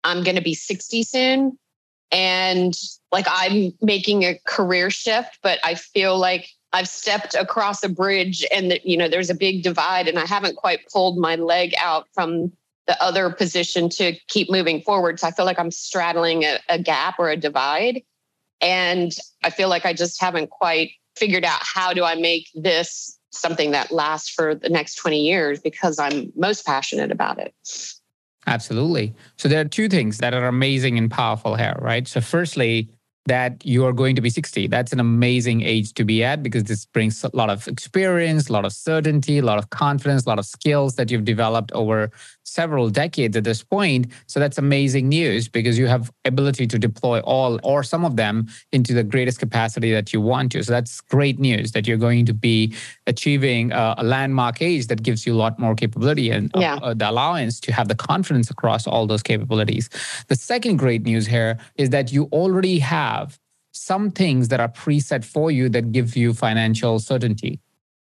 I'm 0.05 0.25
going 0.25 0.37
to 0.37 0.43
be 0.43 0.55
60 0.55 1.02
soon. 1.02 1.58
And 2.11 2.75
like 3.12 3.26
I'm 3.29 3.75
making 3.82 4.23
a 4.23 4.40
career 4.46 4.88
shift, 4.88 5.38
but 5.43 5.58
I 5.64 5.75
feel 5.75 6.17
like 6.17 6.49
I've 6.73 6.88
stepped 6.88 7.35
across 7.35 7.82
a 7.82 7.90
bridge 7.90 8.43
and 8.50 8.70
that, 8.70 8.87
you 8.87 8.96
know, 8.96 9.08
there's 9.08 9.29
a 9.29 9.35
big 9.35 9.62
divide 9.62 10.08
and 10.08 10.19
I 10.19 10.25
haven't 10.25 10.57
quite 10.57 10.88
pulled 10.90 11.18
my 11.18 11.35
leg 11.37 11.75
out 11.78 12.09
from 12.14 12.52
the 12.88 13.00
other 13.00 13.30
position 13.30 13.88
to 13.90 14.14
keep 14.26 14.50
moving 14.50 14.80
forward. 14.80 15.21
So 15.21 15.28
I 15.28 15.30
feel 15.30 15.45
like 15.45 15.59
I'm 15.59 15.71
straddling 15.71 16.42
a, 16.42 16.59
a 16.68 16.78
gap 16.78 17.16
or 17.18 17.28
a 17.28 17.37
divide. 17.37 18.02
And 18.61 19.12
I 19.45 19.50
feel 19.50 19.68
like 19.68 19.87
I 19.87 19.92
just 19.92 20.21
haven't 20.21 20.50
quite 20.50 20.90
figured 21.16 21.45
out 21.45 21.61
how 21.62 21.92
do 21.92 22.02
I 22.02 22.16
make 22.16 22.49
this 22.54 23.18
something 23.30 23.73
that 23.73 23.92
lasts 23.92 24.30
for 24.30 24.54
the 24.54 24.71
next 24.71 24.97
20 24.97 25.21
years 25.21 25.61
because 25.61 25.99
I'm 25.99 26.33
most 26.35 26.64
passionate 26.64 27.12
about 27.12 27.38
it. 27.38 27.54
Absolutely. 28.47 29.14
So 29.37 29.49
there 29.49 29.61
are 29.61 29.68
two 29.68 29.88
things 29.88 30.18
that 30.18 30.33
are 30.33 30.49
amazing 30.49 30.97
and 30.97 31.11
powerful 31.11 31.54
here, 31.54 31.76
right? 31.80 32.09
So 32.09 32.23
firstly, 32.23 32.88
that 33.28 33.64
you 33.64 33.85
are 33.85 33.92
going 33.92 34.16
to 34.16 34.23
be 34.23 34.30
60. 34.30 34.66
That's 34.66 34.92
an 34.92 35.00
amazing 35.00 35.61
age 35.62 35.92
to 35.95 36.04
be 36.04 36.25
at 36.25 36.42
because 36.42 36.64
this 36.64 36.87
brings 36.87 37.23
a 37.23 37.30
lot 37.35 37.50
of 37.50 37.68
experience, 37.68 38.49
a 38.49 38.52
lot 38.52 38.64
of 38.64 38.73
certainty, 38.73 39.38
a 39.38 39.42
lot 39.42 39.59
of 39.59 39.71
confidence, 39.71 40.25
a 40.25 40.28
lot 40.28 40.38
of 40.38 40.47
skills 40.47 40.97
that 40.97 41.11
you've 41.11 41.25
developed 41.25 41.71
over 41.73 42.11
several 42.49 42.90
decades 42.90 43.37
at 43.37 43.45
this 43.45 43.62
point. 43.62 44.07
So 44.26 44.40
that's 44.40 44.59
amazing 44.59 45.09
news 45.09 45.49
because 45.49 45.78
you 45.78 45.87
have 45.87 46.11
ability 46.25 46.67
to 46.67 46.78
deploy 46.78 47.21
all 47.21 47.61
or 47.62 47.83
some 47.83 48.05
of 48.05 48.17
them 48.17 48.49
into 48.73 48.95
the 48.95 49.05
greatest 49.05 49.38
capacity 49.38 49.93
that 49.93 50.12
you 50.12 50.21
want 50.21 50.52
to. 50.52 50.62
So 50.62 50.73
that's 50.73 51.00
great 51.00 51.38
news 51.38 51.73
that 51.73 51.87
you're 51.87 51.97
going 51.97 52.26
to 52.26 52.35
be 52.35 52.75
achieving 53.07 53.73
a, 53.73 53.97
a 53.99 54.05
landmark 54.05 54.62
age 54.62 54.87
that 54.88 55.02
gives 55.02 55.26
you 55.26 55.35
a 55.35 55.38
lot 55.38 55.59
more 55.59 55.75
capability 55.75 56.31
and 56.31 56.55
uh, 56.57 56.61
yeah. 56.61 56.75
uh, 56.76 56.95
the 56.95 57.09
allowance 57.09 57.61
to 57.61 57.73
have 57.73 57.88
the 57.88 57.95
confidence 57.95 58.50
across 58.50 58.87
all 58.87 59.07
those 59.07 59.23
capabilities. 59.23 59.88
The 60.28 60.37
second 60.37 60.78
great 60.78 61.02
news 61.02 61.26
here 61.26 61.59
is 61.76 61.90
that 61.90 62.12
you 62.12 62.25
already 62.33 62.78
have 62.78 63.38
some 63.73 64.11
things 64.11 64.49
that 64.49 64.61
are 64.61 64.69
preset 64.69 65.25
for 65.25 65.50
you 65.50 65.69
that 65.69 65.93
give 65.93 66.17
you 66.17 66.35
financial 66.35 66.99
certainty 66.99 67.61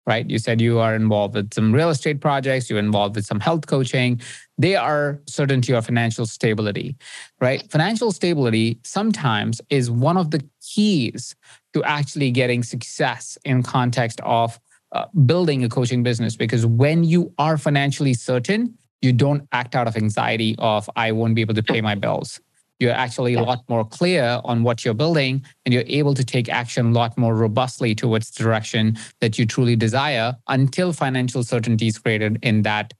right? 0.06 0.28
You 0.28 0.38
said 0.38 0.60
you 0.60 0.78
are 0.78 0.94
involved 0.94 1.34
with 1.34 1.54
some 1.54 1.72
real 1.72 1.90
estate 1.90 2.20
projects, 2.20 2.68
you're 2.68 2.78
involved 2.78 3.16
with 3.16 3.24
some 3.24 3.40
health 3.40 3.66
coaching. 3.66 4.20
They 4.58 4.74
are 4.76 5.20
certainty 5.26 5.72
of 5.72 5.86
financial 5.86 6.26
stability, 6.26 6.96
right? 7.40 7.70
Financial 7.70 8.10
stability 8.12 8.78
sometimes 8.82 9.60
is 9.70 9.90
one 9.90 10.16
of 10.16 10.30
the 10.30 10.44
keys 10.60 11.34
to 11.74 11.84
actually 11.84 12.30
getting 12.30 12.62
success 12.62 13.38
in 13.44 13.62
context 13.62 14.20
of 14.22 14.58
uh, 14.92 15.06
building 15.24 15.64
a 15.64 15.68
coaching 15.68 16.02
business 16.02 16.36
because 16.36 16.66
when 16.66 17.04
you 17.04 17.32
are 17.38 17.56
financially 17.56 18.12
certain, 18.12 18.76
you 19.00 19.12
don't 19.12 19.48
act 19.52 19.74
out 19.74 19.88
of 19.88 19.96
anxiety 19.96 20.54
of 20.58 20.88
I 20.96 21.12
won't 21.12 21.34
be 21.34 21.40
able 21.40 21.54
to 21.54 21.62
pay 21.62 21.80
my 21.80 21.94
bills 21.94 22.40
you're 22.82 22.92
actually 22.92 23.34
a 23.34 23.42
lot 23.42 23.62
more 23.68 23.84
clear 23.84 24.40
on 24.44 24.64
what 24.64 24.84
you're 24.84 24.92
building 24.92 25.44
and 25.64 25.72
you're 25.72 25.84
able 25.86 26.14
to 26.14 26.24
take 26.24 26.48
action 26.48 26.86
a 26.86 26.90
lot 26.90 27.16
more 27.16 27.34
robustly 27.36 27.94
towards 27.94 28.30
the 28.30 28.42
direction 28.42 28.98
that 29.20 29.38
you 29.38 29.46
truly 29.46 29.76
desire 29.76 30.34
until 30.48 30.92
financial 30.92 31.44
certainty 31.44 31.86
is 31.86 31.98
created 31.98 32.38
in 32.42 32.62
that 32.62 32.92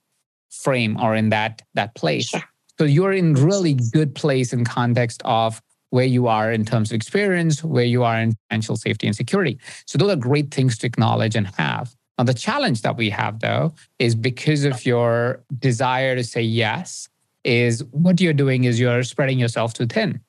frame 0.49 0.97
or 0.99 1.15
in 1.15 1.29
that 1.29 1.61
that 1.73 1.93
place. 1.95 2.29
Sure. 2.29 2.43
So 2.79 2.85
you're 2.85 3.13
in 3.13 3.33
really 3.33 3.75
good 3.91 4.15
place 4.15 4.53
in 4.53 4.63
context 4.63 5.21
of 5.25 5.61
where 5.89 6.05
you 6.05 6.27
are 6.27 6.51
in 6.51 6.65
terms 6.65 6.91
of 6.91 6.95
experience, 6.95 7.63
where 7.63 7.85
you 7.85 8.03
are 8.03 8.19
in 8.19 8.33
financial 8.49 8.75
safety 8.75 9.05
and 9.05 9.15
security. 9.15 9.59
So 9.85 9.97
those 9.97 10.11
are 10.11 10.15
great 10.15 10.51
things 10.51 10.77
to 10.79 10.87
acknowledge 10.87 11.35
and 11.35 11.47
have. 11.57 11.93
Now, 12.17 12.23
the 12.23 12.33
challenge 12.33 12.81
that 12.81 12.95
we 12.97 13.09
have 13.09 13.41
though 13.41 13.73
is 13.99 14.15
because 14.15 14.63
of 14.63 14.85
your 14.85 15.43
desire 15.59 16.15
to 16.15 16.23
say 16.23 16.41
yes, 16.41 17.09
is 17.43 17.83
what 17.91 18.21
you're 18.21 18.33
doing 18.33 18.63
is 18.63 18.79
you're 18.79 19.03
spreading 19.03 19.39
yourself 19.39 19.73
too 19.73 19.85
thin, 19.85 20.19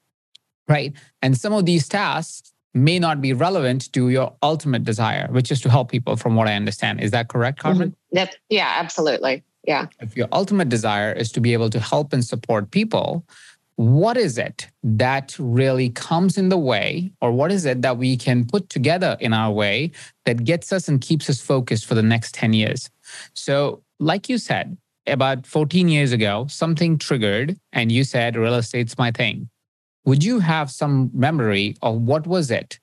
right? 0.69 0.93
And 1.23 1.37
some 1.37 1.53
of 1.53 1.67
these 1.67 1.89
tasks 1.89 2.53
may 2.75 2.99
not 2.99 3.21
be 3.21 3.33
relevant 3.33 3.93
to 3.93 4.09
your 4.09 4.35
ultimate 4.43 4.85
desire, 4.85 5.29
which 5.31 5.51
is 5.53 5.61
to 5.61 5.71
help 5.71 5.91
people, 5.91 6.17
from 6.17 6.35
what 6.35 6.49
I 6.49 6.55
understand. 6.55 7.01
Is 7.01 7.13
that 7.13 7.29
correct, 7.29 7.59
mm-hmm. 7.59 7.69
Carmen? 7.69 7.97
Mm-hmm. 8.15 8.35
yeah, 8.51 8.77
absolutely. 8.79 9.45
Yeah. 9.67 9.87
If 10.01 10.17
your 10.17 10.29
ultimate 10.33 10.69
desire 10.69 11.13
is 11.13 11.33
to 11.33 11.41
be 11.41 11.53
able 11.53 11.71
to 11.71 11.81
help 11.81 12.13
and 12.13 12.25
support 12.25 12.71
people, 12.71 13.25
what 13.77 14.17
is 14.17 14.39
it 14.39 14.69
that 14.83 15.35
really 15.39 15.91
comes 15.91 16.39
in 16.39 16.49
the 16.49 16.59
way, 16.59 17.11
or 17.21 17.33
what 17.33 17.51
is 17.51 17.65
it 17.65 17.83
that 17.83 17.97
we 17.97 18.17
can 18.17 18.45
put 18.45 18.69
together 18.69 19.17
in 19.21 19.33
our 19.33 19.51
way 19.51 19.91
that 20.27 20.45
gets 20.45 20.73
us 20.73 20.87
and 20.87 21.01
keeps 21.01 21.29
us 21.29 21.41
focused 21.41 21.87
for 21.87 21.95
the 21.95 22.03
next 22.03 22.35
10 22.35 22.53
years? 22.53 22.91
So, 23.33 23.83
like 23.99 24.29
you 24.29 24.39
said, 24.39 24.77
about 25.07 25.47
14 25.47 25.89
years 25.89 26.13
ago, 26.13 26.47
something 26.49 26.99
triggered 26.99 27.59
and 27.73 27.91
you 27.93 28.05
said, 28.05 28.37
real 28.37 28.55
estate's 28.55 28.97
my 28.99 29.11
thing. 29.11 29.49
Would 30.05 30.23
you 30.23 30.39
have 30.41 30.71
some 30.71 31.11
memory 31.15 31.77
of 31.83 32.01
what 32.03 32.27
was 32.27 32.51
it 32.51 32.79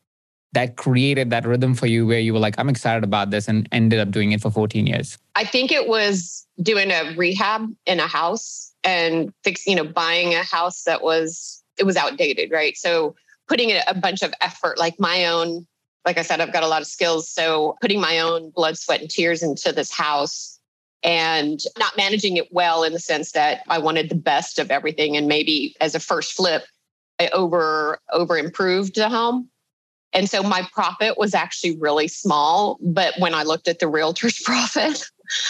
that 0.54 0.76
created 0.76 1.30
that 1.30 1.46
rhythm 1.46 1.76
for 1.76 1.88
you 1.88 2.06
where 2.06 2.20
you 2.20 2.34
were 2.34 2.40
like, 2.40 2.56
I'm 2.58 2.70
excited 2.70 3.04
about 3.04 3.30
this 3.30 3.48
and 3.48 3.68
ended 3.72 4.00
up 4.00 4.12
doing 4.12 4.32
it 4.32 4.42
for 4.42 4.52
14 4.52 4.88
years? 4.88 5.18
I 5.36 5.46
think 5.46 5.72
it 5.72 5.88
was 5.88 6.46
doing 6.62 6.92
a 6.92 7.16
rehab 7.16 7.74
in 7.86 8.00
a 8.00 8.08
house 8.08 8.74
and 8.84 9.34
fix, 9.44 9.66
you 9.66 9.76
know, 9.76 9.84
buying 9.84 10.34
a 10.34 10.44
house 10.44 10.84
that 10.84 11.02
was 11.02 11.64
it 11.78 11.86
was 11.86 11.96
outdated, 11.96 12.52
right? 12.52 12.76
So 12.78 13.16
putting 13.48 13.72
a 13.72 13.94
bunch 13.94 14.24
of 14.24 14.34
effort, 14.42 14.78
like 14.78 15.00
my 15.00 15.26
own, 15.26 15.66
like 16.06 16.18
I 16.18 16.22
said, 16.22 16.42
I've 16.42 16.54
got 16.54 16.64
a 16.64 16.68
lot 16.68 16.82
of 16.82 16.88
skills. 16.88 17.30
So 17.30 17.76
putting 17.82 18.00
my 18.00 18.20
own 18.20 18.52
blood, 18.52 18.78
sweat, 18.78 19.02
and 19.02 19.10
tears 19.10 19.42
into 19.42 19.72
this 19.72 19.92
house 19.92 20.60
and 21.04 21.60
not 21.80 21.98
managing 21.98 22.38
it 22.38 22.52
well 22.52 22.84
in 22.84 22.94
the 22.94 23.00
sense 23.00 23.32
that 23.32 23.62
I 23.68 23.80
wanted 23.80 24.10
the 24.10 24.16
best 24.16 24.60
of 24.60 24.72
everything. 24.72 25.18
And 25.18 25.28
maybe 25.28 25.76
as 25.82 25.96
a 25.96 26.00
first 26.00 26.34
flip, 26.34 26.64
I 27.20 27.30
over 27.30 28.00
over 28.12 28.38
improved 28.38 28.96
the 28.96 29.10
home. 29.10 29.50
And 30.14 30.30
so 30.30 30.44
my 30.44 30.68
profit 30.74 31.18
was 31.18 31.34
actually 31.34 31.78
really 31.78 32.08
small. 32.08 32.78
But 32.82 33.14
when 33.18 33.34
I 33.34 33.44
looked 33.44 33.68
at 33.68 33.80
the 33.80 33.88
realtor's 33.88 34.40
profit, 34.46 35.04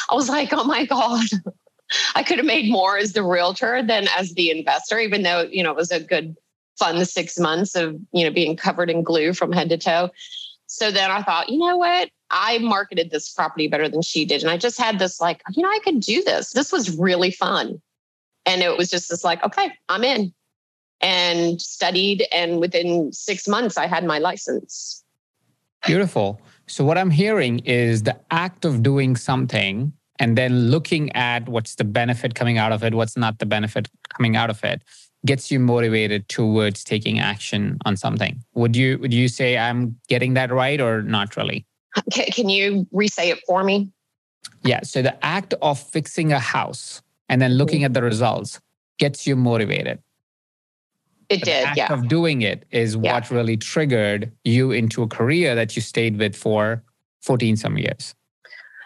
I 0.10 0.16
was 0.16 0.30
like, 0.30 0.50
oh 0.54 0.64
my 0.64 0.86
God, 0.86 1.26
I 2.16 2.24
could 2.24 2.38
have 2.38 2.46
made 2.46 2.72
more 2.72 2.98
as 2.98 3.14
the 3.14 3.24
realtor 3.24 3.84
than 3.84 4.08
as 4.18 4.34
the 4.34 4.52
investor, 4.52 5.00
even 5.00 5.24
though, 5.24 5.42
you 5.52 5.64
know, 5.64 5.72
it 5.72 5.78
was 5.78 5.92
a 5.92 6.00
good 6.00 6.36
fun 6.78 7.04
six 7.06 7.38
months 7.38 7.76
of, 7.76 7.96
you 8.12 8.24
know, 8.24 8.32
being 8.32 8.56
covered 8.56 8.90
in 8.90 9.04
glue 9.04 9.34
from 9.34 9.52
head 9.52 9.70
to 9.70 9.78
toe. 9.78 10.10
So 10.68 10.90
then 10.90 11.12
I 11.12 11.22
thought, 11.22 11.50
you 11.50 11.58
know 11.58 11.78
what? 11.78 12.10
I 12.32 12.60
marketed 12.60 13.12
this 13.12 13.30
property 13.30 13.68
better 13.68 13.90
than 13.90 14.02
she 14.02 14.26
did. 14.26 14.42
And 14.42 14.50
I 14.50 14.58
just 14.58 14.80
had 14.80 15.00
this 15.00 15.20
like, 15.20 15.42
you 15.54 15.62
know, 15.62 15.70
I 15.70 15.80
could 15.84 16.00
do 16.00 16.24
this. 16.24 16.52
This 16.52 16.72
was 16.72 16.98
really 16.98 17.32
fun. 17.32 17.82
And 18.46 18.62
it 18.62 18.78
was 18.78 18.90
just 18.90 19.10
this 19.10 19.24
like, 19.24 19.44
okay, 19.44 19.72
I'm 19.90 20.04
in 20.04 20.34
and 21.02 21.62
studied. 21.62 22.26
And 22.32 22.60
within 22.60 23.12
six 23.12 23.48
months, 23.48 23.78
I 23.78 23.88
had 23.88 24.06
my 24.06 24.20
license. 24.20 25.04
Beautiful. 25.86 26.40
So, 26.68 26.86
what 26.86 26.98
I'm 26.98 27.10
hearing 27.10 27.60
is 27.60 28.04
the 28.04 28.18
act 28.32 28.66
of 28.66 28.82
doing 28.84 29.16
something 29.16 29.92
and 30.20 30.38
then 30.38 30.70
looking 30.70 31.12
at 31.14 31.50
what's 31.50 31.76
the 31.76 31.84
benefit 31.84 32.36
coming 32.36 32.58
out 32.58 32.72
of 32.72 32.84
it, 32.84 32.94
what's 32.94 33.18
not 33.18 33.40
the 33.40 33.46
benefit 33.46 33.90
coming 34.10 34.36
out 34.36 34.50
of 34.50 34.64
it, 34.64 34.84
gets 35.26 35.52
you 35.52 35.60
motivated 35.60 36.30
towards 36.30 36.84
taking 36.84 37.20
action 37.20 37.78
on 37.86 37.98
something. 37.98 38.44
Would 38.54 38.76
you 38.76 39.00
would 39.00 39.14
you 39.14 39.28
say 39.28 39.58
I'm 39.58 40.00
getting 40.08 40.36
that 40.36 40.52
right 40.52 40.80
or 40.80 41.02
not 41.02 41.36
really? 41.36 41.66
Can 42.12 42.50
you 42.50 42.88
resay 42.94 43.30
it 43.32 43.40
for 43.46 43.64
me? 43.64 43.92
Yeah. 44.64 44.82
So 44.84 45.02
the 45.02 45.24
act 45.26 45.54
of 45.62 45.80
fixing 45.80 46.32
a 46.32 46.40
house 46.40 47.02
and 47.30 47.42
then 47.42 47.54
looking 47.54 47.84
at 47.84 47.94
the 47.94 48.02
results 48.02 48.60
gets 48.98 49.26
you 49.26 49.36
motivated. 49.36 50.00
It 51.30 51.40
but 51.40 51.46
did. 51.46 51.64
The 51.64 51.68
act 51.68 51.78
yeah. 51.78 51.94
of 51.94 52.08
doing 52.08 52.42
it 52.42 52.66
is 52.72 52.96
yeah. 52.96 53.14
what 53.14 53.32
really 53.32 53.58
triggered 53.58 54.32
you 54.44 54.72
into 54.72 55.02
a 55.04 55.08
career 55.08 55.56
that 55.56 55.76
you 55.76 55.82
stayed 55.82 56.18
with 56.18 56.36
for 56.36 56.84
14 57.22 57.58
some 57.58 57.78
years. 57.78 58.16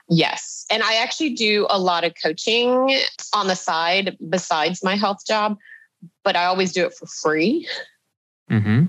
Yes. 0.09 0.65
And 0.69 0.83
I 0.83 0.95
actually 0.95 1.33
do 1.33 1.65
a 1.69 1.79
lot 1.79 2.03
of 2.03 2.13
coaching 2.21 2.95
on 3.33 3.47
the 3.47 3.55
side 3.55 4.17
besides 4.29 4.83
my 4.83 4.95
health 4.95 5.25
job 5.25 5.57
but 6.23 6.35
I 6.35 6.45
always 6.45 6.71
do 6.71 6.85
it 6.85 6.93
for 6.93 7.05
free. 7.05 7.67
Mm-hmm. 8.49 8.85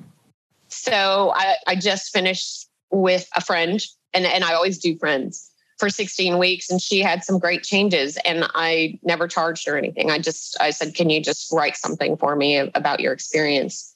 So 0.69 1.33
I, 1.35 1.57
I 1.67 1.77
just 1.77 2.13
finished 2.13 2.66
with 2.91 3.29
a 3.35 3.41
friend, 3.41 3.83
and, 4.15 4.27
and 4.27 4.45
I 4.45 4.55
always 4.55 4.79
do 4.79 4.97
friends 4.99 5.51
for 5.79 5.91
16 5.91 6.39
weeks 6.39 6.71
and 6.71 6.81
she 6.81 7.01
had 7.01 7.23
some 7.23 7.39
great 7.39 7.63
changes 7.63 8.19
and 8.25 8.49
i 8.55 8.99
never 9.03 9.29
charged 9.29 9.67
her 9.67 9.77
anything. 9.77 10.11
I 10.11 10.19
just 10.19 10.57
i 10.61 10.71
said 10.71 10.95
can 10.95 11.11
you 11.11 11.21
just 11.21 11.53
write 11.53 11.77
something 11.77 12.17
for 12.17 12.35
me 12.37 12.57
about 12.57 13.01
your 13.01 13.13
experience? 13.13 13.95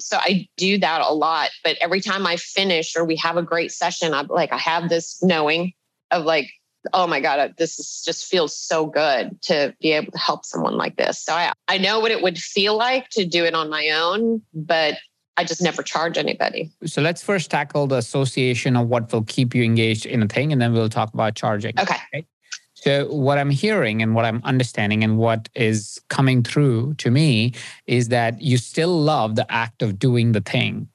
So 0.00 0.16
i 0.18 0.48
do 0.56 0.78
that 0.78 1.02
a 1.02 1.12
lot 1.12 1.50
but 1.62 1.76
every 1.80 2.00
time 2.00 2.26
i 2.26 2.36
finish 2.36 2.96
or 2.96 3.04
we 3.04 3.16
have 3.16 3.36
a 3.36 3.42
great 3.42 3.70
session 3.70 4.14
i'm 4.14 4.26
like 4.28 4.52
i 4.52 4.58
have 4.58 4.88
this 4.88 5.22
knowing 5.22 5.72
of 6.10 6.24
like 6.24 6.50
oh 6.94 7.06
my 7.06 7.20
god 7.20 7.54
this 7.58 7.78
is, 7.78 8.02
just 8.04 8.26
feels 8.26 8.56
so 8.56 8.86
good 8.86 9.40
to 9.42 9.74
be 9.80 9.92
able 9.92 10.10
to 10.12 10.18
help 10.18 10.44
someone 10.46 10.76
like 10.76 10.96
this. 10.96 11.22
So 11.22 11.34
I, 11.34 11.52
I 11.68 11.76
know 11.76 12.00
what 12.00 12.10
it 12.10 12.22
would 12.22 12.38
feel 12.38 12.76
like 12.76 13.08
to 13.10 13.26
do 13.26 13.44
it 13.44 13.54
on 13.54 13.68
my 13.68 13.90
own 13.90 14.42
but 14.54 14.96
i 15.40 15.44
just 15.44 15.62
never 15.62 15.82
charge 15.82 16.18
anybody. 16.18 16.70
So 16.84 17.00
let's 17.00 17.22
first 17.22 17.50
tackle 17.50 17.86
the 17.86 17.96
association 17.96 18.76
of 18.76 18.88
what 18.88 19.10
will 19.10 19.24
keep 19.24 19.54
you 19.54 19.62
engaged 19.64 20.04
in 20.04 20.22
a 20.22 20.28
thing 20.28 20.52
and 20.52 20.60
then 20.60 20.74
we'll 20.74 20.90
talk 20.90 21.14
about 21.14 21.34
charging. 21.34 21.78
Okay, 21.80 21.96
okay? 22.14 22.26
So, 22.74 23.12
what 23.12 23.36
I'm 23.36 23.50
hearing 23.50 24.02
and 24.02 24.14
what 24.14 24.24
I'm 24.24 24.40
understanding 24.44 25.04
and 25.04 25.18
what 25.18 25.48
is 25.54 26.00
coming 26.08 26.42
through 26.42 26.94
to 26.94 27.10
me 27.10 27.52
is 27.86 28.08
that 28.08 28.40
you 28.40 28.56
still 28.56 28.98
love 29.00 29.36
the 29.36 29.50
act 29.52 29.82
of 29.82 29.98
doing 29.98 30.32
the 30.32 30.40
thing 30.40 30.88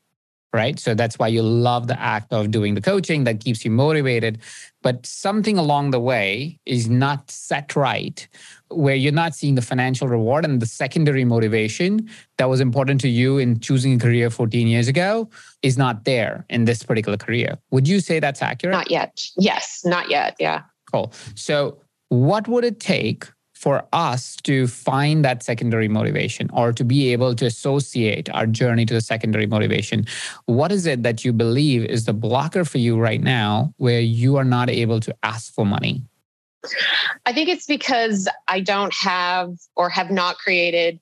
right? 0.56 0.80
So 0.80 0.96
that's 0.96 1.20
why 1.20 1.28
you 1.28 1.44
love 1.44 1.88
the 1.88 2.00
act 2.00 2.32
of 2.32 2.50
doing 2.50 2.74
the 2.74 2.82
coaching 2.82 3.26
that 3.26 3.42
keeps 3.42 3.66
you 3.66 3.70
motivated. 3.70 4.40
But 4.82 5.06
something 5.06 5.58
along 5.58 5.92
the 5.92 6.00
way 6.00 6.60
is 6.66 6.90
not 6.90 7.30
set 7.30 7.76
right, 7.76 8.26
where 8.70 8.96
you're 8.96 9.12
not 9.12 9.36
seeing 9.36 9.56
the 9.56 9.62
financial 9.62 10.08
reward 10.08 10.46
and 10.46 10.62
the 10.62 10.66
secondary 10.66 11.26
motivation 11.26 12.10
that 12.38 12.50
was 12.50 12.62
important 12.62 13.02
to 13.02 13.10
you 13.10 13.38
in 13.38 13.60
choosing 13.60 13.96
a 13.96 14.00
career 14.00 14.30
14 14.30 14.68
years 14.68 14.88
ago 14.88 15.30
is 15.62 15.78
not 15.78 16.06
there 16.06 16.46
in 16.50 16.64
this 16.66 16.84
particular 16.84 17.18
career. 17.18 17.58
Would 17.72 17.88
you 17.88 18.00
say 18.00 18.20
that's 18.20 18.42
accurate? 18.42 18.74
Not 18.74 18.90
yet. 18.90 19.22
Yes, 19.38 19.82
not 19.84 20.10
yet. 20.10 20.36
Yeah. 20.40 20.62
Cool. 20.92 21.12
So, 21.36 21.82
what 22.10 22.48
would 22.48 22.64
it 22.64 22.80
take 22.80 23.26
for 23.66 23.84
us 23.94 24.36
to 24.44 24.68
find 24.68 25.26
that 25.26 25.42
secondary 25.42 25.88
motivation 25.88 26.48
or 26.54 26.72
to 26.72 26.84
be 26.84 27.12
able 27.12 27.34
to 27.34 27.48
associate 27.48 28.30
our 28.30 28.46
journey 28.46 28.86
to 28.86 28.94
the 28.94 29.02
secondary 29.02 29.48
motivation. 29.48 30.06
What 30.46 30.72
is 30.72 30.86
it 30.86 31.02
that 31.02 31.26
you 31.26 31.34
believe 31.34 31.84
is 31.84 32.06
the 32.06 32.14
blocker 32.14 32.64
for 32.64 32.78
you 32.78 32.96
right 32.96 33.20
now 33.20 33.74
where 33.78 34.00
you 34.00 34.36
are 34.36 34.44
not 34.44 34.70
able 34.70 35.00
to 35.00 35.16
ask 35.24 35.52
for 35.52 35.66
money? 35.66 36.04
I 37.26 37.34
think 37.34 37.50
it's 37.50 37.66
because 37.66 38.30
I 38.48 38.60
don't 38.60 38.94
have 38.94 39.56
or 39.76 39.90
have 39.90 40.12
not 40.12 40.38
created 40.38 41.00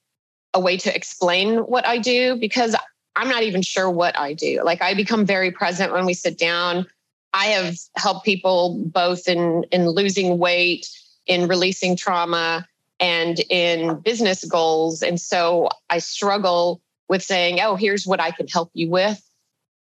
a 0.53 0.61
way 0.61 0.77
to 0.77 0.95
explain 0.95 1.57
what 1.57 1.85
I 1.85 1.97
do 1.97 2.37
because 2.37 2.77
I'm 3.17 3.27
not 3.27 3.43
even 3.43 3.61
sure 3.61 3.89
what 3.89 4.17
I 4.17 4.31
do. 4.31 4.63
Like 4.63 4.81
I 4.81 4.93
become 4.93 5.25
very 5.25 5.51
present 5.51 5.91
when 5.91 6.05
we 6.05 6.13
sit 6.13 6.37
down. 6.37 6.85
I 7.33 7.47
have 7.47 7.75
helped 7.97 8.23
people 8.23 8.81
both 8.85 9.27
in 9.27 9.65
in 9.73 9.89
losing 9.89 10.37
weight 10.37 10.87
in 11.25 11.47
releasing 11.47 11.95
trauma 11.95 12.67
and 12.99 13.39
in 13.49 13.99
business 13.99 14.43
goals. 14.45 15.01
And 15.01 15.19
so 15.19 15.69
I 15.89 15.99
struggle 15.99 16.81
with 17.09 17.23
saying, 17.23 17.59
oh, 17.59 17.75
here's 17.75 18.07
what 18.07 18.21
I 18.21 18.31
can 18.31 18.47
help 18.47 18.71
you 18.73 18.89
with. 18.89 19.21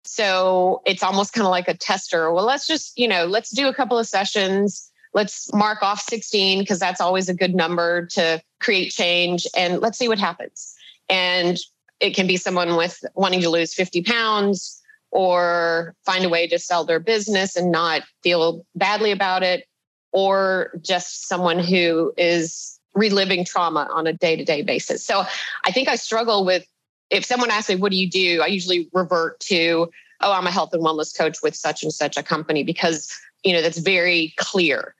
So 0.04 0.82
it's 0.86 1.02
almost 1.02 1.32
kind 1.32 1.46
of 1.46 1.50
like 1.50 1.68
a 1.68 1.74
tester. 1.74 2.32
Well, 2.32 2.44
let's 2.44 2.66
just, 2.66 2.98
you 2.98 3.08
know, 3.08 3.24
let's 3.26 3.50
do 3.50 3.68
a 3.68 3.74
couple 3.74 3.98
of 3.98 4.06
sessions. 4.06 4.90
Let's 5.14 5.52
mark 5.52 5.82
off 5.82 6.00
16 6.00 6.60
because 6.60 6.78
that's 6.78 7.00
always 7.00 7.28
a 7.28 7.34
good 7.34 7.54
number 7.54 8.06
to 8.12 8.40
create 8.60 8.90
change. 8.90 9.46
And 9.56 9.80
let's 9.80 9.98
see 9.98 10.08
what 10.08 10.18
happens. 10.18 10.74
And 11.08 11.58
it 12.00 12.14
can 12.14 12.26
be 12.26 12.36
someone 12.36 12.76
with 12.76 13.02
wanting 13.14 13.40
to 13.40 13.50
lose 13.50 13.74
50 13.74 14.02
pounds 14.02 14.80
or 15.10 15.94
find 16.04 16.24
a 16.24 16.28
way 16.28 16.46
to 16.48 16.58
sell 16.58 16.84
their 16.84 17.00
business 17.00 17.56
and 17.56 17.72
not 17.72 18.02
feel 18.22 18.64
badly 18.74 19.10
about 19.10 19.42
it 19.42 19.64
or 20.12 20.72
just 20.80 21.28
someone 21.28 21.58
who 21.58 22.12
is 22.16 22.78
reliving 22.94 23.44
trauma 23.44 23.88
on 23.92 24.06
a 24.06 24.12
day 24.12 24.36
to 24.36 24.44
day 24.44 24.62
basis. 24.62 25.04
So 25.04 25.24
I 25.64 25.70
think 25.70 25.88
I 25.88 25.96
struggle 25.96 26.44
with 26.44 26.66
if 27.10 27.24
someone 27.24 27.50
asks 27.50 27.68
me, 27.68 27.76
what 27.76 27.92
do 27.92 27.98
you 27.98 28.10
do? 28.10 28.40
I 28.42 28.46
usually 28.46 28.88
revert 28.92 29.38
to, 29.40 29.90
oh, 30.20 30.32
I'm 30.32 30.46
a 30.46 30.50
health 30.50 30.72
and 30.72 30.82
wellness 30.82 31.16
coach 31.16 31.38
with 31.42 31.54
such 31.54 31.82
and 31.82 31.92
such 31.92 32.16
a 32.16 32.22
company 32.22 32.64
because, 32.64 33.12
you 33.44 33.52
know, 33.52 33.62
that's 33.62 33.78
very 33.78 34.34
clear. 34.38 34.94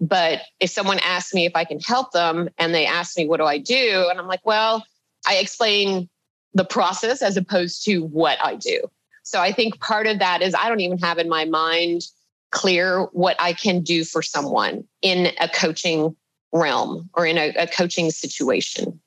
But 0.00 0.40
if 0.60 0.70
someone 0.70 0.98
asks 1.00 1.34
me 1.34 1.44
if 1.44 1.54
I 1.54 1.64
can 1.64 1.80
help 1.80 2.12
them 2.12 2.48
and 2.56 2.74
they 2.74 2.86
ask 2.86 3.18
me, 3.18 3.28
what 3.28 3.36
do 3.36 3.44
I 3.44 3.58
do? 3.58 4.06
And 4.08 4.18
I'm 4.18 4.26
like, 4.26 4.44
well, 4.44 4.84
I 5.26 5.36
explain 5.36 6.08
the 6.54 6.64
process 6.64 7.20
as 7.20 7.36
opposed 7.36 7.84
to 7.84 7.98
what 7.98 8.38
I 8.42 8.54
do. 8.54 8.90
So 9.22 9.40
I 9.40 9.52
think 9.52 9.78
part 9.80 10.06
of 10.06 10.18
that 10.18 10.40
is 10.40 10.54
I 10.54 10.68
don't 10.68 10.80
even 10.80 10.98
have 10.98 11.18
in 11.18 11.28
my 11.28 11.44
mind 11.44 12.02
clear 12.50 13.04
what 13.12 13.36
I 13.38 13.52
can 13.52 13.82
do 13.82 14.04
for 14.04 14.22
someone 14.22 14.84
in 15.02 15.32
a 15.40 15.48
coaching 15.48 16.16
realm 16.52 17.08
or 17.14 17.26
in 17.26 17.38
a, 17.38 17.50
a 17.56 17.66
coaching 17.66 18.10
situation. 18.10 19.00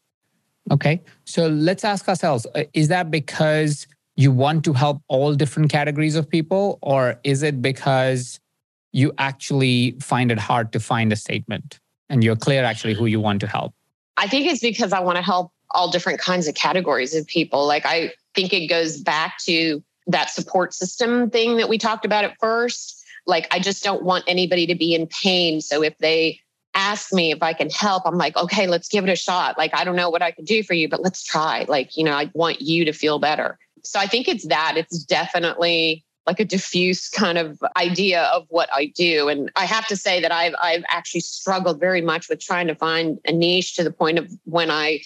Okay. 0.72 1.02
So 1.26 1.48
let's 1.48 1.84
ask 1.84 2.08
ourselves 2.08 2.48
uh, 2.56 2.64
is 2.74 2.88
that 2.88 3.12
because 3.12 3.86
you 4.16 4.32
want 4.32 4.64
to 4.66 4.74
help 4.74 5.02
all 5.08 5.34
different 5.34 5.70
categories 5.70 6.16
of 6.16 6.30
people, 6.30 6.80
or 6.82 7.20
is 7.24 7.44
it 7.44 7.62
because 7.62 8.40
you 8.92 9.12
actually 9.18 9.98
find 10.00 10.32
it 10.32 10.40
hard 10.40 10.72
to 10.72 10.80
find 10.80 11.12
a 11.12 11.16
statement 11.16 11.80
and 12.10 12.24
you're 12.24 12.36
clear 12.36 12.64
actually 12.64 12.94
who 12.94 13.08
you 13.08 13.20
want 13.20 13.42
to 13.42 13.48
help? 13.48 13.74
I 14.18 14.28
think 14.28 14.46
it's 14.46 14.62
because 14.62 14.94
I 14.94 15.00
want 15.00 15.18
to 15.18 15.24
help 15.24 15.52
all 15.72 15.90
different 15.90 16.20
kinds 16.20 16.48
of 16.48 16.54
categories 16.54 17.16
of 17.16 17.26
people. 17.26 17.66
Like, 17.66 17.86
I 17.86 18.14
think 18.36 18.54
it 18.54 18.68
goes 18.68 19.02
back 19.02 19.40
to 19.46 19.84
that 20.08 20.30
support 20.30 20.74
system 20.74 21.30
thing 21.30 21.58
that 21.58 21.68
we 21.68 21.78
talked 21.78 22.06
about 22.06 22.24
at 22.24 22.38
first. 22.40 23.02
Like, 23.25 23.48
I 23.51 23.60
just 23.60 23.84
don't 23.84 24.03
want 24.03 24.24
anybody 24.27 24.68
to 24.68 24.75
be 24.75 24.94
in 24.96 25.08
pain. 25.08 25.62
So 25.62 25.82
if 25.82 25.98
they 26.00 26.39
ask 26.74 27.13
me 27.13 27.32
if 27.32 27.44
I 27.44 27.53
can 27.53 27.70
help, 27.70 28.03
I'm 28.06 28.18
like, 28.18 28.36
okay, 28.36 28.68
let's 28.68 28.88
give 28.88 29.03
it 29.03 29.10
a 29.10 29.15
shot. 29.15 29.58
Like, 29.58 29.74
I 29.75 29.84
don't 29.84 29.96
know 29.96 30.10
what 30.10 30.22
I 30.22 30.32
can 30.32 30.46
do 30.46 30.63
for 30.63 30.74
you, 30.74 30.89
but 30.89 31.01
let's 31.01 31.24
try. 31.24 31.65
Like, 31.68 31.96
you 31.96 32.03
know, 32.03 32.13
I 32.13 32.32
want 32.34 32.62
you 32.62 32.86
to 32.86 32.94
feel 32.94 33.20
better. 33.20 33.58
So 33.84 34.00
I 34.00 34.08
think 34.08 34.27
it's 34.27 34.48
that. 34.48 34.75
It's 34.77 35.03
definitely 35.03 36.03
like 36.25 36.39
a 36.39 36.46
diffuse 36.46 37.10
kind 37.10 37.38
of 37.38 37.62
idea 37.77 38.24
of 38.24 38.46
what 38.50 38.70
I 38.74 38.88
do. 38.96 39.27
And 39.27 39.51
I 39.56 39.65
have 39.65 39.88
to 39.88 39.98
say 39.98 40.22
that 40.22 40.32
I've 40.32 40.56
I've 40.62 40.84
actually 40.88 41.22
struggled 41.22 41.80
very 41.80 42.01
much 42.01 42.30
with 42.30 42.39
trying 42.39 42.68
to 42.68 42.75
find 42.75 43.20
a 43.25 43.32
niche 43.32 43.75
to 43.75 43.84
the 43.84 43.92
point 43.92 44.20
of 44.20 44.32
when 44.46 44.72
I 44.72 45.01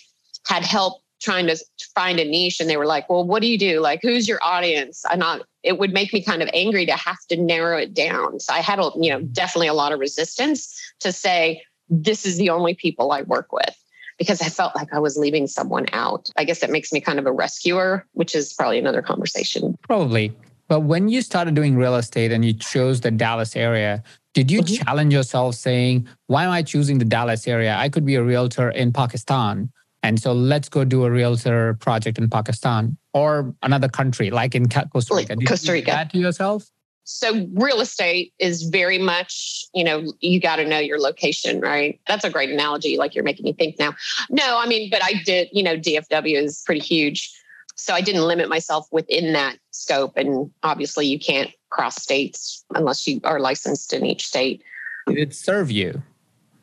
had 0.46 0.64
help 0.64 1.02
trying 1.20 1.48
to 1.48 1.58
find 1.96 2.20
a 2.20 2.26
niche 2.26 2.60
and 2.60 2.70
they 2.70 2.78
were 2.78 2.86
like, 2.86 3.10
well, 3.10 3.26
what 3.26 3.42
do 3.42 3.48
you 3.48 3.58
do? 3.58 3.80
Like, 3.80 4.02
who's 4.04 4.28
your 4.28 4.40
audience? 4.44 5.04
And 5.10 5.24
I, 5.24 5.40
it 5.68 5.78
would 5.78 5.92
make 5.92 6.14
me 6.14 6.24
kind 6.24 6.42
of 6.42 6.50
angry 6.54 6.86
to 6.86 6.96
have 6.96 7.20
to 7.30 7.36
narrow 7.36 7.78
it 7.78 7.94
down. 7.94 8.40
So 8.40 8.54
I 8.54 8.60
had, 8.60 8.80
a, 8.80 8.90
you 9.00 9.10
know, 9.10 9.22
definitely 9.22 9.68
a 9.68 9.74
lot 9.74 9.92
of 9.92 10.00
resistance 10.00 10.74
to 11.02 11.12
say, 11.12 11.62
this 11.90 12.26
is 12.26 12.38
the 12.38 12.50
only 12.50 12.74
people 12.74 13.12
I 13.12 13.24
work 13.24 13.52
with 13.52 13.76
because 14.18 14.42
I 14.42 14.50
felt 14.50 14.76
like 14.76 14.94
I 14.94 15.00
was 15.00 15.18
leaving 15.18 15.46
someone 15.46 15.86
out. 15.92 16.30
I 16.38 16.46
guess 16.46 16.60
that 16.62 16.72
makes 16.72 16.92
me 16.92 17.02
kind 17.02 17.20
of 17.20 17.26
a 17.26 17.32
rescuer, 17.32 18.06
which 18.14 18.34
is 18.34 18.54
probably 18.54 18.80
another 18.80 19.02
conversation. 19.02 19.78
Probably. 19.84 20.34
But 20.70 20.82
when 20.82 21.10
you 21.10 21.22
started 21.22 21.54
doing 21.54 21.76
real 21.76 21.96
estate 21.96 22.32
and 22.32 22.44
you 22.44 22.54
chose 22.54 23.02
the 23.02 23.12
Dallas 23.12 23.56
area, 23.56 24.04
did 24.34 24.50
you 24.50 24.62
mm-hmm. 24.62 24.84
challenge 24.84 25.14
yourself 25.14 25.56
saying, 25.56 26.08
why 26.28 26.46
am 26.46 26.52
I 26.52 26.64
choosing 26.64 26.98
the 26.98 27.06
Dallas 27.06 27.48
area? 27.48 27.76
I 27.78 27.90
could 27.90 28.06
be 28.06 28.16
a 28.16 28.24
realtor 28.24 28.70
in 28.70 28.92
Pakistan 28.92 29.72
and 30.08 30.22
so 30.22 30.32
let's 30.32 30.70
go 30.70 30.86
do 30.86 31.04
a 31.04 31.12
realtor 31.12 31.74
project 31.82 32.18
in 32.18 32.30
Pakistan 32.30 32.98
or 33.14 33.54
another 33.62 33.90
country 33.90 34.32
like 34.32 34.56
in 34.56 34.70
Costa 34.70 35.14
Rica. 35.14 35.36
Did 35.36 35.46
Costa 35.46 35.74
Rica. 35.74 35.92
that 35.92 36.12
to 36.12 36.18
yourself? 36.18 36.72
So 37.04 37.46
real 37.54 37.82
estate 37.82 38.34
is 38.40 38.64
very 38.64 39.00
much, 39.00 39.66
you 39.74 39.84
know, 39.84 40.14
you 40.22 40.40
got 40.40 40.58
to 40.58 40.66
know 40.66 40.80
your 40.80 40.98
location, 40.98 41.60
right? 41.60 42.00
That's 42.08 42.24
a 42.24 42.30
great 42.30 42.50
analogy. 42.50 42.98
Like 42.98 43.16
you're 43.16 43.26
making 43.26 43.44
me 43.44 43.52
think 43.52 43.78
now. 43.80 43.96
No, 44.30 44.58
I 44.58 44.66
mean, 44.66 44.90
but 44.90 45.04
I 45.04 45.22
did, 45.26 45.50
you 45.52 45.62
know, 45.62 45.76
DFW 45.76 46.42
is 46.42 46.64
pretty 46.66 46.82
huge. 46.82 47.30
So 47.76 47.94
I 47.94 48.00
didn't 48.00 48.26
limit 48.26 48.48
myself 48.48 48.88
within 48.92 49.34
that 49.34 49.58
scope. 49.72 50.16
And 50.16 50.50
obviously 50.64 51.06
you 51.06 51.20
can't 51.20 51.52
cross 51.70 52.02
states 52.02 52.64
unless 52.74 53.06
you 53.08 53.20
are 53.26 53.42
licensed 53.42 53.92
in 53.92 54.06
each 54.06 54.26
state. 54.26 54.64
Did 55.08 55.18
it 55.18 55.36
serve 55.36 55.70
you? 55.70 56.02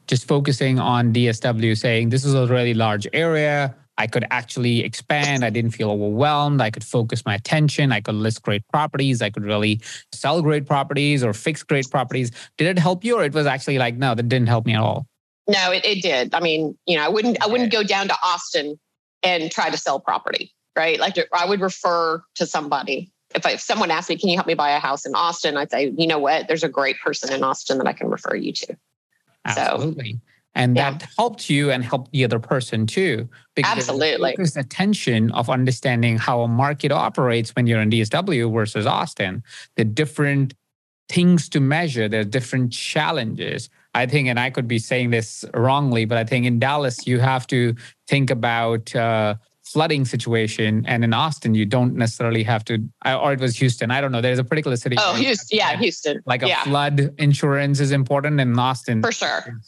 Just 0.07 0.29
focusing 0.29 0.79
on 0.79 1.13
DFW, 1.13 1.77
saying 1.77 2.11
this 2.11 2.25
is 2.25 2.35
a 2.35 2.47
really 2.47 2.75
large 2.75 3.07
area. 3.13 3.75
I 3.97 4.07
could 4.07 4.27
actually 4.31 4.81
expand. 4.81 5.45
I 5.45 5.51
didn't 5.51 5.71
feel 5.71 5.91
overwhelmed. 5.91 6.61
I 6.61 6.71
could 6.71 6.85
focus 6.85 7.25
my 7.25 7.35
attention. 7.35 7.93
I 7.93 8.01
could 8.01 8.17
list 8.17 8.43
great 8.43 8.67
properties. 8.69 9.23
I 9.23 9.31
could 9.31 9.45
really 9.45 9.81
sell 10.13 10.43
great 10.43 10.67
properties 10.67 11.23
or 11.23 11.33
fix 11.33 11.63
great 11.63 11.89
properties. 11.91 12.33
Did 12.59 12.67
it 12.67 12.79
help 12.79 13.05
you, 13.05 13.17
or 13.17 13.25
it 13.25 13.33
was 13.33 13.47
actually 13.47 13.79
like, 13.79 13.97
no, 13.97 14.15
that 14.15 14.29
didn't 14.29 14.49
help 14.49 14.67
me 14.67 14.75
at 14.75 14.81
all? 14.81 15.07
No, 15.47 15.73
it, 15.73 15.85
it 15.85 16.03
did. 16.03 16.35
I 16.35 16.41
mean, 16.41 16.77
you 16.87 16.97
know, 16.97 17.05
I 17.05 17.09
wouldn't, 17.09 17.43
I 17.43 17.47
wouldn't 17.47 17.71
go 17.71 17.83
down 17.83 18.09
to 18.09 18.17
Austin 18.23 18.79
and 19.23 19.51
try 19.51 19.71
to 19.71 19.77
sell 19.77 20.01
property, 20.01 20.53
right? 20.77 20.99
Like 20.99 21.17
I 21.33 21.47
would 21.47 21.61
refer 21.61 22.23
to 22.37 22.47
somebody. 22.47 23.13
If, 23.35 23.45
I, 23.47 23.53
if 23.53 23.61
someone 23.61 23.91
asked 23.91 24.09
me, 24.09 24.17
can 24.17 24.29
you 24.29 24.37
help 24.37 24.47
me 24.47 24.55
buy 24.55 24.71
a 24.71 24.79
house 24.79 25.07
in 25.07 25.15
Austin? 25.15 25.57
I'd 25.57 25.71
say, 25.71 25.93
you 25.97 26.07
know 26.07 26.19
what? 26.19 26.49
There's 26.49 26.63
a 26.63 26.69
great 26.69 26.97
person 27.01 27.33
in 27.33 27.43
Austin 27.43 27.79
that 27.79 27.87
I 27.87 27.93
can 27.93 28.09
refer 28.09 28.35
you 28.35 28.53
to. 28.53 28.77
Absolutely. 29.45 30.13
So, 30.13 30.19
and 30.55 30.77
that 30.77 31.09
helped 31.19 31.51
you 31.51 31.71
and 31.71 31.83
helped 31.83 32.13
the 32.13 32.25
other 32.25 32.39
person 32.39 32.87
too. 32.87 33.29
Because 33.57 33.79
Absolutely. 33.79 34.35
There's 34.37 34.57
tension 34.69 35.33
of 35.33 35.51
understanding 35.51 36.17
how 36.17 36.43
a 36.43 36.49
market 36.49 36.93
operates 36.93 37.51
when 37.51 37.67
you're 37.67 37.81
in 37.81 37.91
DFW 37.91 38.53
versus 38.53 38.87
Austin. 38.87 39.43
The 39.77 39.85
different 39.85 40.55
things 41.09 41.49
to 41.51 41.61
measure, 41.61 42.09
there's 42.09 42.27
different 42.27 42.73
challenges. 42.73 43.69
I 43.95 44.07
think, 44.07 44.29
and 44.29 44.39
I 44.39 44.51
could 44.51 44.69
be 44.69 44.79
saying 44.79 45.11
this 45.11 45.45
wrongly, 45.55 46.05
but 46.05 46.19
I 46.19 46.25
think 46.25 46.47
in 46.47 46.59
Dallas, 46.59 47.07
you 47.07 47.21
have 47.21 47.47
to 47.49 47.75
think 48.09 48.31
about 48.31 48.95
uh, 48.95 49.37
flooding 49.75 50.05
situation 50.05 50.85
and 50.87 51.03
in 51.03 51.13
austin 51.13 51.55
you 51.55 51.67
don't 51.67 51.95
necessarily 51.97 52.45
have 52.45 52.65
to 52.65 52.79
or 53.05 53.33
it 53.33 53.41
was 53.41 53.57
houston 53.57 53.91
i 53.91 54.01
don't 54.01 54.13
know 54.13 54.21
there's 54.21 54.39
a 54.39 54.45
particular 54.45 54.77
city. 54.77 54.97
Oh 54.99 55.15
houston. 55.15 55.59
Yeah 55.59 55.77
houston 55.77 56.23
like 56.27 56.43
a 56.45 56.49
yeah. 56.49 56.63
flood 56.63 57.13
insurance 57.19 57.81
is 57.81 57.91
important 57.91 58.41
in 58.41 58.59
austin. 58.59 59.03
For 59.03 59.13
sure. 59.13 59.61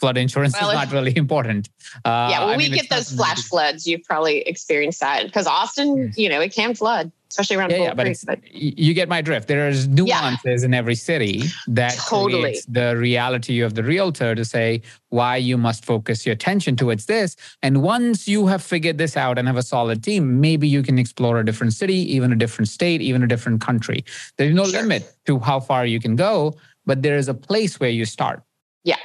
Flood 0.00 0.18
insurance 0.18 0.54
well, 0.60 0.70
is 0.70 0.74
not 0.74 0.92
really 0.92 1.16
important. 1.24 1.70
Uh, 2.04 2.28
yeah, 2.30 2.44
when 2.44 2.54
I 2.54 2.56
we 2.58 2.68
get 2.68 2.90
those 2.90 3.12
flash 3.12 3.42
floods, 3.42 3.86
you've 3.86 4.02
probably 4.02 4.38
experienced 4.40 5.00
that 5.00 5.24
because 5.24 5.46
Austin, 5.46 6.12
you 6.16 6.28
know, 6.28 6.40
it 6.40 6.52
can 6.52 6.74
flood, 6.74 7.12
especially 7.34 7.56
around 7.56 7.70
yeah, 7.70 7.78
yeah 7.78 7.94
but, 7.94 8.16
but, 8.26 8.54
you 8.54 8.94
get 8.94 9.08
my 9.08 9.20
drift. 9.20 9.48
There's 9.48 9.88
nuances 9.88 10.62
yeah. 10.62 10.66
in 10.66 10.72
every 10.72 10.94
city 10.94 11.42
that 11.66 11.94
totally 11.94 12.42
creates 12.42 12.64
the 12.66 12.96
reality 12.96 13.60
of 13.60 13.74
the 13.74 13.82
realtor 13.82 14.36
to 14.36 14.44
say 14.44 14.82
why 15.08 15.36
you 15.36 15.58
must 15.58 15.84
focus 15.84 16.24
your 16.24 16.32
attention 16.32 16.76
towards 16.76 17.06
this. 17.06 17.34
And 17.60 17.82
once 17.82 18.28
you 18.28 18.46
have 18.46 18.62
figured 18.62 18.98
this 18.98 19.16
out 19.16 19.36
and 19.36 19.48
have 19.48 19.56
a 19.56 19.62
solid 19.62 20.04
team, 20.04 20.40
maybe 20.40 20.68
you 20.68 20.82
can 20.82 20.96
explore 20.96 21.40
a 21.40 21.44
different 21.44 21.72
city, 21.72 21.96
even 22.14 22.32
a 22.32 22.36
different 22.36 22.68
state, 22.68 23.02
even 23.02 23.24
a 23.24 23.26
different 23.26 23.60
country. 23.60 24.04
There's 24.36 24.54
no 24.54 24.66
sure. 24.66 24.82
limit 24.82 25.12
to 25.26 25.40
how 25.40 25.58
far 25.58 25.86
you 25.86 25.98
can 25.98 26.14
go, 26.14 26.54
but 26.86 27.02
there 27.02 27.16
is 27.16 27.28
a 27.28 27.34
place 27.34 27.80
where 27.80 27.90
you 27.90 28.04
start. 28.04 28.44
Yeah, 28.84 28.98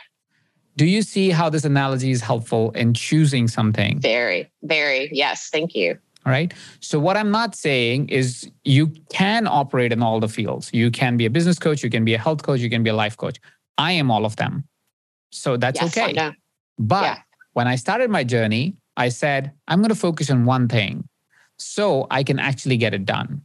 do 0.79 0.85
you 0.85 1.01
see 1.01 1.29
how 1.29 1.49
this 1.49 1.65
analogy 1.65 2.11
is 2.11 2.21
helpful 2.21 2.71
in 2.71 2.93
choosing 2.93 3.47
something? 3.47 3.99
Very, 3.99 4.49
very. 4.63 5.09
Yes. 5.11 5.49
Thank 5.51 5.75
you. 5.75 5.97
All 6.25 6.31
right. 6.31 6.53
So, 6.81 6.99
what 6.99 7.15
I'm 7.17 7.31
not 7.31 7.55
saying 7.55 8.09
is 8.09 8.49
you 8.63 8.87
can 9.09 9.47
operate 9.47 9.93
in 9.93 10.03
all 10.03 10.19
the 10.19 10.27
fields. 10.27 10.69
You 10.73 10.91
can 10.91 11.17
be 11.17 11.25
a 11.25 11.29
business 11.29 11.57
coach, 11.57 11.83
you 11.83 11.89
can 11.89 12.03
be 12.03 12.13
a 12.13 12.17
health 12.17 12.43
coach, 12.43 12.59
you 12.59 12.69
can 12.69 12.83
be 12.83 12.89
a 12.89 12.95
life 12.95 13.15
coach. 13.15 13.39
I 13.77 13.93
am 13.93 14.11
all 14.11 14.25
of 14.25 14.35
them. 14.35 14.65
So, 15.31 15.57
that's 15.57 15.81
yes, 15.81 15.97
okay. 15.97 16.31
But 16.77 17.03
yeah. 17.03 17.17
when 17.53 17.67
I 17.67 17.75
started 17.75 18.09
my 18.09 18.23
journey, 18.23 18.75
I 18.97 19.09
said, 19.09 19.53
I'm 19.67 19.79
going 19.79 19.89
to 19.89 19.95
focus 19.95 20.29
on 20.29 20.45
one 20.45 20.67
thing 20.67 21.07
so 21.57 22.05
I 22.11 22.23
can 22.23 22.37
actually 22.37 22.77
get 22.77 22.93
it 22.93 23.05
done. 23.05 23.41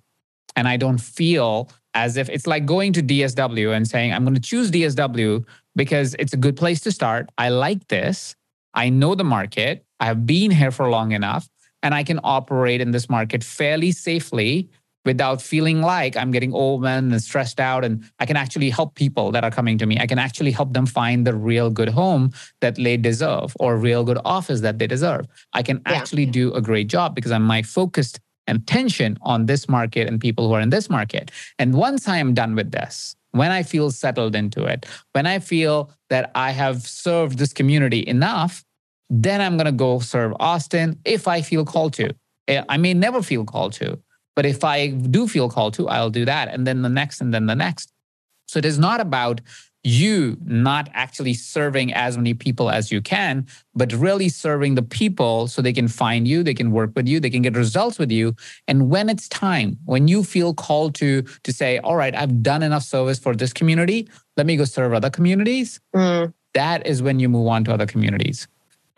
And 0.56 0.68
I 0.68 0.76
don't 0.76 0.98
feel 0.98 1.70
as 1.94 2.16
if 2.16 2.28
it's 2.28 2.46
like 2.46 2.66
going 2.66 2.92
to 2.94 3.02
DFW 3.02 3.74
and 3.74 3.86
saying, 3.86 4.12
I'm 4.12 4.24
going 4.24 4.34
to 4.34 4.40
choose 4.40 4.70
DFW 4.70 5.44
because 5.76 6.14
it's 6.18 6.32
a 6.32 6.36
good 6.36 6.56
place 6.56 6.80
to 6.80 6.92
start. 6.92 7.30
I 7.38 7.48
like 7.50 7.86
this. 7.88 8.34
I 8.74 8.88
know 8.88 9.14
the 9.14 9.24
market. 9.24 9.84
I 10.00 10.06
have 10.06 10.26
been 10.26 10.50
here 10.50 10.72
for 10.72 10.90
long 10.90 11.12
enough 11.12 11.48
and 11.84 11.94
I 11.94 12.02
can 12.02 12.18
operate 12.24 12.80
in 12.80 12.90
this 12.90 13.08
market 13.08 13.44
fairly 13.44 13.92
safely 13.92 14.68
without 15.04 15.42
feeling 15.42 15.82
like 15.82 16.16
I'm 16.16 16.30
getting 16.30 16.54
overwhelmed 16.54 17.12
and 17.12 17.22
stressed 17.22 17.60
out. 17.60 17.84
And 17.84 18.02
I 18.18 18.26
can 18.26 18.38
actually 18.38 18.70
help 18.70 18.94
people 18.94 19.30
that 19.32 19.44
are 19.44 19.50
coming 19.50 19.76
to 19.78 19.86
me. 19.86 19.98
I 20.00 20.06
can 20.06 20.18
actually 20.18 20.50
help 20.50 20.72
them 20.72 20.86
find 20.86 21.26
the 21.26 21.34
real 21.34 21.68
good 21.68 21.90
home 21.90 22.32
that 22.62 22.76
they 22.76 22.96
deserve 22.96 23.54
or 23.60 23.76
real 23.76 24.02
good 24.02 24.18
office 24.24 24.62
that 24.62 24.78
they 24.78 24.86
deserve. 24.86 25.26
I 25.52 25.62
can 25.62 25.82
yeah. 25.86 25.92
actually 25.92 26.24
do 26.26 26.54
a 26.54 26.62
great 26.62 26.88
job 26.88 27.14
because 27.14 27.32
I'm 27.32 27.42
my 27.42 27.60
focused 27.62 28.18
attention 28.46 29.18
on 29.20 29.46
this 29.46 29.68
market 29.68 30.08
and 30.08 30.20
people 30.20 30.48
who 30.48 30.54
are 30.54 30.60
in 30.60 30.70
this 30.70 30.88
market. 30.88 31.30
And 31.58 31.74
once 31.74 32.08
I 32.08 32.16
am 32.16 32.32
done 32.32 32.54
with 32.54 32.72
this, 32.72 33.14
when 33.32 33.50
I 33.50 33.62
feel 33.62 33.90
settled 33.90 34.34
into 34.34 34.64
it, 34.64 34.86
when 35.12 35.26
I 35.26 35.38
feel 35.38 35.90
that 36.08 36.30
I 36.34 36.52
have 36.52 36.82
served 36.82 37.38
this 37.38 37.52
community 37.52 38.06
enough, 38.06 38.64
then 39.22 39.40
I'm 39.40 39.56
going 39.56 39.66
to 39.66 39.72
go 39.72 39.98
serve 40.00 40.32
Austin 40.40 40.98
if 41.04 41.28
I 41.28 41.42
feel 41.42 41.64
called 41.64 41.92
to. 41.94 42.14
Eh, 42.48 42.62
I 42.68 42.76
may 42.76 42.94
never 42.94 43.22
feel 43.22 43.44
called 43.44 43.72
to, 43.74 43.98
but 44.34 44.44
if 44.44 44.64
I 44.64 44.88
do 44.88 45.28
feel 45.28 45.48
called 45.48 45.74
to, 45.74 45.88
I'll 45.88 46.10
do 46.10 46.24
that. 46.24 46.48
And 46.48 46.66
then 46.66 46.82
the 46.82 46.88
next, 46.88 47.20
and 47.20 47.32
then 47.32 47.46
the 47.46 47.54
next. 47.54 47.92
So 48.46 48.58
it 48.58 48.64
is 48.64 48.78
not 48.78 49.00
about 49.00 49.40
you 49.84 50.38
not 50.44 50.88
actually 50.94 51.34
serving 51.34 51.92
as 51.92 52.16
many 52.16 52.32
people 52.32 52.70
as 52.70 52.90
you 52.90 53.02
can, 53.02 53.46
but 53.74 53.92
really 53.92 54.30
serving 54.30 54.74
the 54.74 54.82
people 54.82 55.46
so 55.46 55.60
they 55.60 55.74
can 55.74 55.88
find 55.88 56.26
you, 56.26 56.42
they 56.42 56.54
can 56.54 56.70
work 56.70 56.90
with 56.96 57.06
you, 57.06 57.20
they 57.20 57.30
can 57.30 57.42
get 57.42 57.54
results 57.54 57.98
with 57.98 58.10
you. 58.10 58.34
And 58.66 58.88
when 58.88 59.10
it's 59.10 59.28
time, 59.28 59.78
when 59.84 60.08
you 60.08 60.24
feel 60.24 60.54
called 60.54 60.94
to 60.96 61.22
to 61.22 61.52
say, 61.52 61.78
all 61.78 61.96
right, 61.96 62.14
I've 62.14 62.42
done 62.42 62.62
enough 62.62 62.82
service 62.82 63.18
for 63.18 63.34
this 63.34 63.52
community, 63.52 64.08
let 64.36 64.46
me 64.46 64.56
go 64.56 64.64
serve 64.64 64.94
other 64.94 65.10
communities. 65.10 65.80
Mm. 65.94 66.32
That 66.54 66.86
is 66.86 67.02
when 67.02 67.20
you 67.20 67.28
move 67.28 67.48
on 67.48 67.64
to 67.64 67.74
other 67.74 67.86
communities. 67.86 68.48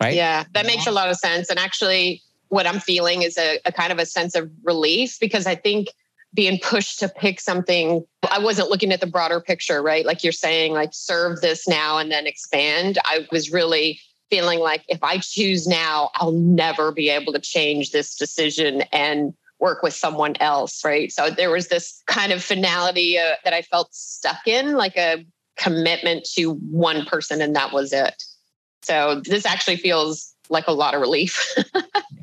Right? 0.01 0.15
Yeah, 0.15 0.45
that 0.53 0.65
makes 0.65 0.85
a 0.85 0.91
lot 0.91 1.09
of 1.09 1.17
sense. 1.17 1.49
And 1.49 1.57
actually, 1.57 2.21
what 2.49 2.67
I'm 2.67 2.79
feeling 2.79 3.23
is 3.23 3.37
a, 3.37 3.59
a 3.65 3.71
kind 3.71 3.91
of 3.91 3.99
a 3.99 4.05
sense 4.05 4.35
of 4.35 4.49
relief 4.63 5.17
because 5.19 5.47
I 5.47 5.55
think 5.55 5.87
being 6.33 6.59
pushed 6.59 6.99
to 6.99 7.09
pick 7.09 7.39
something. 7.39 8.05
I 8.29 8.39
wasn't 8.39 8.69
looking 8.69 8.91
at 8.91 9.01
the 9.01 9.07
broader 9.07 9.39
picture, 9.39 9.81
right? 9.81 10.05
Like 10.05 10.23
you're 10.23 10.33
saying, 10.33 10.73
like 10.73 10.89
serve 10.93 11.41
this 11.41 11.67
now 11.67 11.97
and 11.97 12.11
then 12.11 12.27
expand. 12.27 12.99
I 13.05 13.25
was 13.31 13.51
really 13.51 13.99
feeling 14.29 14.59
like 14.59 14.83
if 14.87 15.03
I 15.03 15.17
choose 15.17 15.67
now, 15.67 16.11
I'll 16.15 16.33
never 16.33 16.91
be 16.91 17.09
able 17.09 17.33
to 17.33 17.39
change 17.39 17.91
this 17.91 18.15
decision 18.15 18.83
and 18.91 19.33
work 19.59 19.81
with 19.81 19.93
someone 19.93 20.35
else, 20.39 20.83
right? 20.85 21.11
So 21.11 21.29
there 21.29 21.49
was 21.49 21.69
this 21.69 22.03
kind 22.05 22.31
of 22.31 22.43
finality 22.43 23.17
uh, 23.17 23.35
that 23.43 23.53
I 23.53 23.63
felt 23.63 23.93
stuck 23.93 24.47
in, 24.47 24.75
like 24.75 24.97
a 24.97 25.25
commitment 25.57 26.25
to 26.35 26.53
one 26.53 27.05
person, 27.05 27.41
and 27.41 27.55
that 27.55 27.73
was 27.73 27.91
it. 27.93 28.23
So 28.81 29.21
this 29.23 29.45
actually 29.45 29.77
feels 29.77 30.33
like 30.49 30.67
a 30.67 30.71
lot 30.71 30.93
of 30.93 31.01
relief. 31.01 31.55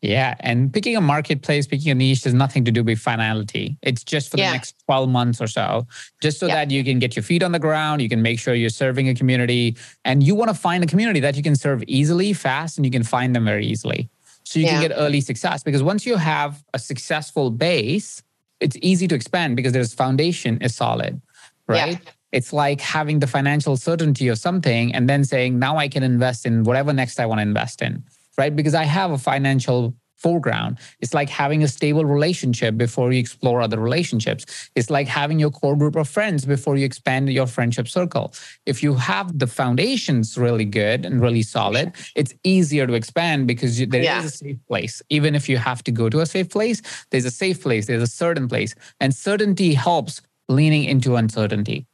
Yeah. 0.00 0.36
And 0.40 0.72
picking 0.72 0.96
a 0.96 1.00
marketplace, 1.00 1.66
picking 1.66 1.90
a 1.90 1.94
niche 1.94 2.24
has 2.24 2.34
nothing 2.34 2.64
to 2.64 2.70
do 2.70 2.84
with 2.84 3.00
finality. 3.00 3.76
It's 3.82 4.04
just 4.04 4.30
for 4.30 4.38
yeah. 4.38 4.50
the 4.50 4.52
next 4.52 4.76
12 4.84 5.08
months 5.08 5.40
or 5.40 5.48
so, 5.48 5.86
just 6.20 6.38
so 6.38 6.46
yeah. 6.46 6.54
that 6.54 6.70
you 6.70 6.84
can 6.84 6.98
get 6.98 7.16
your 7.16 7.22
feet 7.22 7.42
on 7.42 7.52
the 7.52 7.58
ground. 7.58 8.00
You 8.00 8.08
can 8.08 8.22
make 8.22 8.38
sure 8.38 8.54
you're 8.54 8.70
serving 8.70 9.08
a 9.08 9.14
community 9.14 9.76
and 10.04 10.22
you 10.22 10.34
want 10.34 10.50
to 10.50 10.54
find 10.54 10.84
a 10.84 10.86
community 10.86 11.20
that 11.20 11.36
you 11.36 11.42
can 11.42 11.56
serve 11.56 11.82
easily, 11.88 12.32
fast, 12.32 12.78
and 12.78 12.84
you 12.84 12.92
can 12.92 13.02
find 13.02 13.34
them 13.34 13.44
very 13.44 13.66
easily. 13.66 14.08
So 14.44 14.60
you 14.60 14.66
yeah. 14.66 14.80
can 14.80 14.88
get 14.88 14.96
early 14.96 15.20
success 15.20 15.62
because 15.62 15.82
once 15.82 16.06
you 16.06 16.16
have 16.16 16.62
a 16.72 16.78
successful 16.78 17.50
base, 17.50 18.22
it's 18.60 18.76
easy 18.80 19.08
to 19.08 19.14
expand 19.14 19.56
because 19.56 19.72
there's 19.72 19.92
foundation 19.92 20.58
is 20.62 20.74
solid, 20.74 21.20
right? 21.66 22.00
It's 22.32 22.52
like 22.52 22.80
having 22.80 23.20
the 23.20 23.26
financial 23.26 23.76
certainty 23.76 24.28
of 24.28 24.38
something 24.38 24.94
and 24.94 25.08
then 25.08 25.24
saying, 25.24 25.58
now 25.58 25.76
I 25.76 25.88
can 25.88 26.02
invest 26.02 26.46
in 26.46 26.64
whatever 26.64 26.92
next 26.92 27.18
I 27.18 27.26
want 27.26 27.38
to 27.38 27.42
invest 27.42 27.82
in 27.82 28.04
right? 28.38 28.54
Because 28.54 28.74
I 28.74 28.84
have 28.84 29.10
a 29.10 29.18
financial 29.18 29.94
foreground. 30.16 30.78
It's 31.00 31.14
like 31.14 31.28
having 31.28 31.62
a 31.62 31.68
stable 31.68 32.04
relationship 32.04 32.76
before 32.76 33.12
you 33.12 33.20
explore 33.20 33.60
other 33.60 33.78
relationships. 33.78 34.70
It's 34.74 34.90
like 34.90 35.06
having 35.06 35.38
your 35.38 35.50
core 35.50 35.76
group 35.76 35.94
of 35.94 36.08
friends 36.08 36.44
before 36.44 36.76
you 36.76 36.84
expand 36.84 37.30
your 37.30 37.46
friendship 37.46 37.86
circle. 37.86 38.32
If 38.66 38.82
you 38.82 38.94
have 38.94 39.38
the 39.38 39.46
foundations 39.46 40.36
really 40.36 40.64
good 40.64 41.04
and 41.04 41.20
really 41.20 41.42
solid, 41.42 41.92
it's 42.16 42.34
easier 42.42 42.86
to 42.86 42.94
expand 42.94 43.46
because 43.46 43.78
you, 43.78 43.86
there 43.86 44.02
yeah. 44.02 44.18
is 44.18 44.24
a 44.34 44.36
safe 44.36 44.66
place. 44.66 45.02
Even 45.08 45.36
if 45.36 45.48
you 45.48 45.56
have 45.56 45.84
to 45.84 45.92
go 45.92 46.08
to 46.08 46.20
a 46.20 46.26
safe 46.26 46.48
place, 46.48 46.82
there's 47.10 47.24
a 47.24 47.30
safe 47.30 47.62
place, 47.62 47.86
there's 47.86 48.02
a 48.02 48.08
certain 48.08 48.48
place. 48.48 48.74
And 48.98 49.14
certainty 49.14 49.74
helps 49.74 50.20
leaning 50.48 50.84
into 50.84 51.14
uncertainty. 51.14 51.86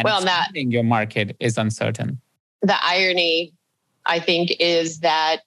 And 0.00 0.04
well, 0.04 0.22
that 0.22 0.48
your 0.54 0.82
market 0.82 1.36
is 1.40 1.58
uncertain. 1.58 2.20
The 2.62 2.82
irony, 2.82 3.52
I 4.06 4.18
think, 4.18 4.52
is 4.58 5.00
that 5.00 5.40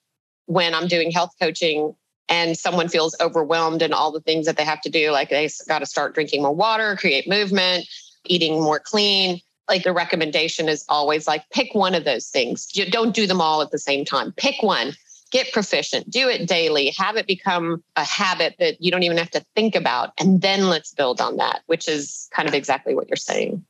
when 0.46 0.74
I'm 0.74 0.86
doing 0.86 1.10
health 1.10 1.32
coaching 1.40 1.94
and 2.28 2.56
someone 2.56 2.88
feels 2.88 3.16
overwhelmed 3.20 3.82
and 3.82 3.92
all 3.92 4.12
the 4.12 4.20
things 4.20 4.46
that 4.46 4.56
they 4.56 4.64
have 4.64 4.80
to 4.82 4.90
do, 4.90 5.10
like 5.10 5.30
they 5.30 5.48
got 5.68 5.80
to 5.80 5.86
start 5.86 6.14
drinking 6.14 6.42
more 6.42 6.54
water, 6.54 6.96
create 6.96 7.28
movement, 7.28 7.86
eating 8.26 8.60
more 8.60 8.78
clean. 8.78 9.40
Like 9.68 9.82
the 9.82 9.92
recommendation 9.92 10.68
is 10.68 10.84
always 10.88 11.26
like 11.26 11.42
pick 11.50 11.74
one 11.74 11.94
of 11.94 12.04
those 12.04 12.28
things. 12.28 12.68
You 12.74 12.90
don't 12.90 13.14
do 13.14 13.26
them 13.26 13.40
all 13.40 13.62
at 13.62 13.70
the 13.70 13.78
same 13.78 14.04
time. 14.04 14.32
Pick 14.32 14.62
one, 14.62 14.92
get 15.30 15.52
proficient, 15.52 16.08
do 16.10 16.28
it 16.28 16.46
daily, 16.46 16.94
have 16.96 17.16
it 17.16 17.26
become 17.26 17.82
a 17.96 18.04
habit 18.04 18.54
that 18.58 18.80
you 18.80 18.90
don't 18.90 19.02
even 19.02 19.16
have 19.16 19.30
to 19.30 19.44
think 19.56 19.74
about. 19.74 20.12
And 20.18 20.42
then 20.42 20.68
let's 20.68 20.92
build 20.92 21.20
on 21.20 21.38
that, 21.38 21.62
which 21.66 21.88
is 21.88 22.28
kind 22.32 22.48
of 22.48 22.54
exactly 22.54 22.94
what 22.94 23.08
you're 23.08 23.16
saying. 23.16 23.64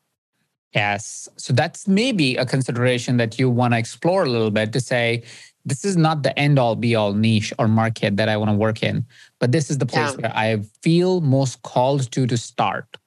Yes. 0.74 1.28
So 1.36 1.52
that's 1.52 1.86
maybe 1.86 2.36
a 2.36 2.44
consideration 2.44 3.16
that 3.18 3.38
you 3.38 3.48
want 3.48 3.74
to 3.74 3.78
explore 3.78 4.24
a 4.24 4.28
little 4.28 4.50
bit 4.50 4.72
to 4.72 4.80
say, 4.80 5.22
this 5.64 5.84
is 5.84 5.96
not 5.96 6.22
the 6.22 6.38
end 6.38 6.58
all 6.58 6.74
be 6.74 6.94
all 6.94 7.14
niche 7.14 7.52
or 7.58 7.68
market 7.68 8.16
that 8.16 8.28
I 8.28 8.36
want 8.36 8.50
to 8.50 8.56
work 8.56 8.82
in, 8.82 9.06
but 9.38 9.52
this 9.52 9.70
is 9.70 9.78
the 9.78 9.86
place 9.86 10.12
yeah. 10.12 10.20
where 10.20 10.36
I 10.36 10.60
feel 10.82 11.20
most 11.20 11.62
called 11.62 12.10
to 12.12 12.26
to 12.26 12.36
start. 12.36 12.98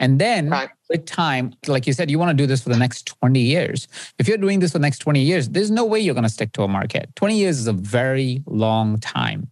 And 0.00 0.20
then 0.20 0.50
right. 0.50 0.70
with 0.90 1.06
time, 1.06 1.54
like 1.66 1.86
you 1.86 1.92
said, 1.92 2.10
you 2.10 2.18
want 2.18 2.30
to 2.30 2.36
do 2.36 2.46
this 2.46 2.62
for 2.62 2.68
the 2.68 2.76
next 2.76 3.06
20 3.06 3.40
years. 3.40 3.88
If 4.18 4.28
you're 4.28 4.36
doing 4.36 4.60
this 4.60 4.72
for 4.72 4.78
the 4.78 4.82
next 4.82 4.98
20 4.98 5.20
years, 5.20 5.48
there's 5.48 5.70
no 5.70 5.84
way 5.84 5.98
you're 5.98 6.14
going 6.14 6.24
to 6.24 6.30
stick 6.30 6.52
to 6.52 6.62
a 6.62 6.68
market. 6.68 7.10
20 7.16 7.36
years 7.36 7.58
is 7.58 7.66
a 7.66 7.72
very 7.72 8.42
long 8.46 8.98
time, 8.98 9.50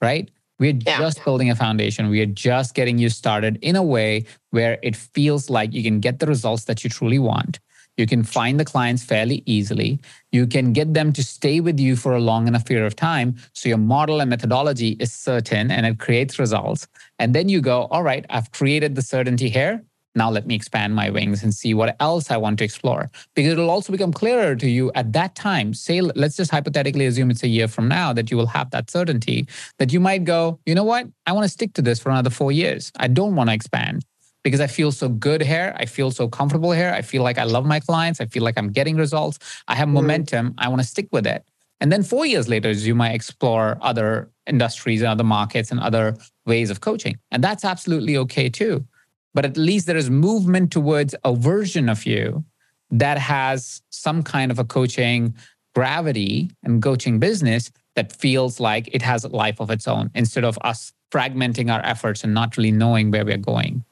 right? 0.00 0.30
We're 0.60 0.78
yeah. 0.86 0.98
just 0.98 1.24
building 1.24 1.50
a 1.50 1.56
foundation. 1.56 2.10
We 2.10 2.20
are 2.20 2.26
just 2.26 2.74
getting 2.74 2.98
you 2.98 3.08
started 3.08 3.58
in 3.62 3.74
a 3.74 3.82
way 3.82 4.26
where 4.50 4.78
it 4.82 4.94
feels 4.94 5.50
like 5.50 5.72
you 5.72 5.82
can 5.82 6.00
get 6.00 6.18
the 6.20 6.26
results 6.26 6.66
that 6.66 6.84
you 6.84 6.90
truly 6.90 7.18
want. 7.18 7.58
You 7.96 8.06
can 8.06 8.22
find 8.22 8.60
the 8.60 8.64
clients 8.64 9.02
fairly 9.02 9.42
easily. 9.46 10.00
You 10.32 10.46
can 10.46 10.72
get 10.72 10.94
them 10.94 11.12
to 11.14 11.24
stay 11.24 11.60
with 11.60 11.80
you 11.80 11.96
for 11.96 12.14
a 12.14 12.20
long 12.20 12.46
enough 12.46 12.64
period 12.64 12.86
of 12.86 12.94
time. 12.94 13.36
So 13.52 13.68
your 13.68 13.78
model 13.78 14.20
and 14.20 14.30
methodology 14.30 14.96
is 15.00 15.12
certain 15.12 15.70
and 15.70 15.84
it 15.86 15.98
creates 15.98 16.38
results. 16.38 16.86
And 17.18 17.34
then 17.34 17.48
you 17.48 17.60
go, 17.60 17.88
all 17.90 18.02
right, 18.02 18.24
I've 18.30 18.52
created 18.52 18.94
the 18.94 19.02
certainty 19.02 19.48
here. 19.48 19.82
Now 20.14 20.30
let 20.30 20.46
me 20.46 20.54
expand 20.54 20.94
my 20.94 21.10
wings 21.10 21.42
and 21.42 21.54
see 21.54 21.72
what 21.72 21.96
else 22.00 22.30
I 22.30 22.36
want 22.36 22.58
to 22.58 22.64
explore. 22.64 23.10
Because 23.34 23.52
it'll 23.52 23.70
also 23.70 23.92
become 23.92 24.12
clearer 24.12 24.56
to 24.56 24.68
you 24.68 24.90
at 24.94 25.12
that 25.12 25.34
time. 25.34 25.72
Say, 25.72 26.00
let's 26.00 26.36
just 26.36 26.50
hypothetically 26.50 27.06
assume 27.06 27.30
it's 27.30 27.44
a 27.44 27.48
year 27.48 27.68
from 27.68 27.88
now 27.88 28.12
that 28.12 28.30
you 28.30 28.36
will 28.36 28.46
have 28.46 28.70
that 28.70 28.90
certainty 28.90 29.46
that 29.78 29.92
you 29.92 30.00
might 30.00 30.24
go, 30.24 30.58
you 30.66 30.74
know 30.74 30.84
what? 30.84 31.06
I 31.26 31.32
want 31.32 31.44
to 31.44 31.48
stick 31.48 31.74
to 31.74 31.82
this 31.82 32.00
for 32.00 32.10
another 32.10 32.30
four 32.30 32.50
years. 32.50 32.90
I 32.96 33.06
don't 33.06 33.36
want 33.36 33.50
to 33.50 33.54
expand 33.54 34.04
because 34.42 34.60
I 34.60 34.66
feel 34.66 34.90
so 34.90 35.08
good 35.08 35.42
here. 35.42 35.74
I 35.76 35.86
feel 35.86 36.10
so 36.10 36.28
comfortable 36.28 36.72
here. 36.72 36.92
I 36.92 37.02
feel 37.02 37.22
like 37.22 37.38
I 37.38 37.44
love 37.44 37.64
my 37.64 37.80
clients. 37.80 38.20
I 38.20 38.26
feel 38.26 38.42
like 38.42 38.58
I'm 38.58 38.72
getting 38.72 38.96
results. 38.96 39.38
I 39.68 39.74
have 39.74 39.86
mm-hmm. 39.86 39.94
momentum. 39.94 40.54
I 40.58 40.68
want 40.68 40.80
to 40.80 40.86
stick 40.86 41.08
with 41.12 41.26
it. 41.26 41.44
And 41.80 41.90
then 41.90 42.02
four 42.02 42.26
years 42.26 42.48
later, 42.48 42.70
you 42.70 42.94
might 42.94 43.14
explore 43.14 43.78
other 43.80 44.30
industries 44.46 45.00
and 45.00 45.08
other 45.08 45.24
markets 45.24 45.70
and 45.70 45.80
other 45.80 46.16
ways 46.44 46.68
of 46.70 46.80
coaching. 46.80 47.16
And 47.30 47.42
that's 47.42 47.64
absolutely 47.64 48.16
okay 48.18 48.48
too. 48.50 48.84
But 49.34 49.44
at 49.44 49.56
least 49.56 49.86
there 49.86 49.96
is 49.96 50.10
movement 50.10 50.72
towards 50.72 51.14
a 51.24 51.34
version 51.34 51.88
of 51.88 52.04
you 52.04 52.44
that 52.90 53.18
has 53.18 53.82
some 53.90 54.22
kind 54.22 54.50
of 54.50 54.58
a 54.58 54.64
coaching 54.64 55.34
gravity 55.74 56.50
and 56.64 56.82
coaching 56.82 57.18
business 57.18 57.70
that 57.94 58.12
feels 58.16 58.58
like 58.58 58.88
it 58.92 59.02
has 59.02 59.24
a 59.24 59.28
life 59.28 59.60
of 59.60 59.70
its 59.70 59.86
own 59.86 60.10
instead 60.14 60.44
of 60.44 60.58
us 60.62 60.92
fragmenting 61.12 61.72
our 61.72 61.84
efforts 61.84 62.24
and 62.24 62.34
not 62.34 62.56
really 62.56 62.72
knowing 62.72 63.10
where 63.10 63.24
we're 63.24 63.36
going. 63.36 63.84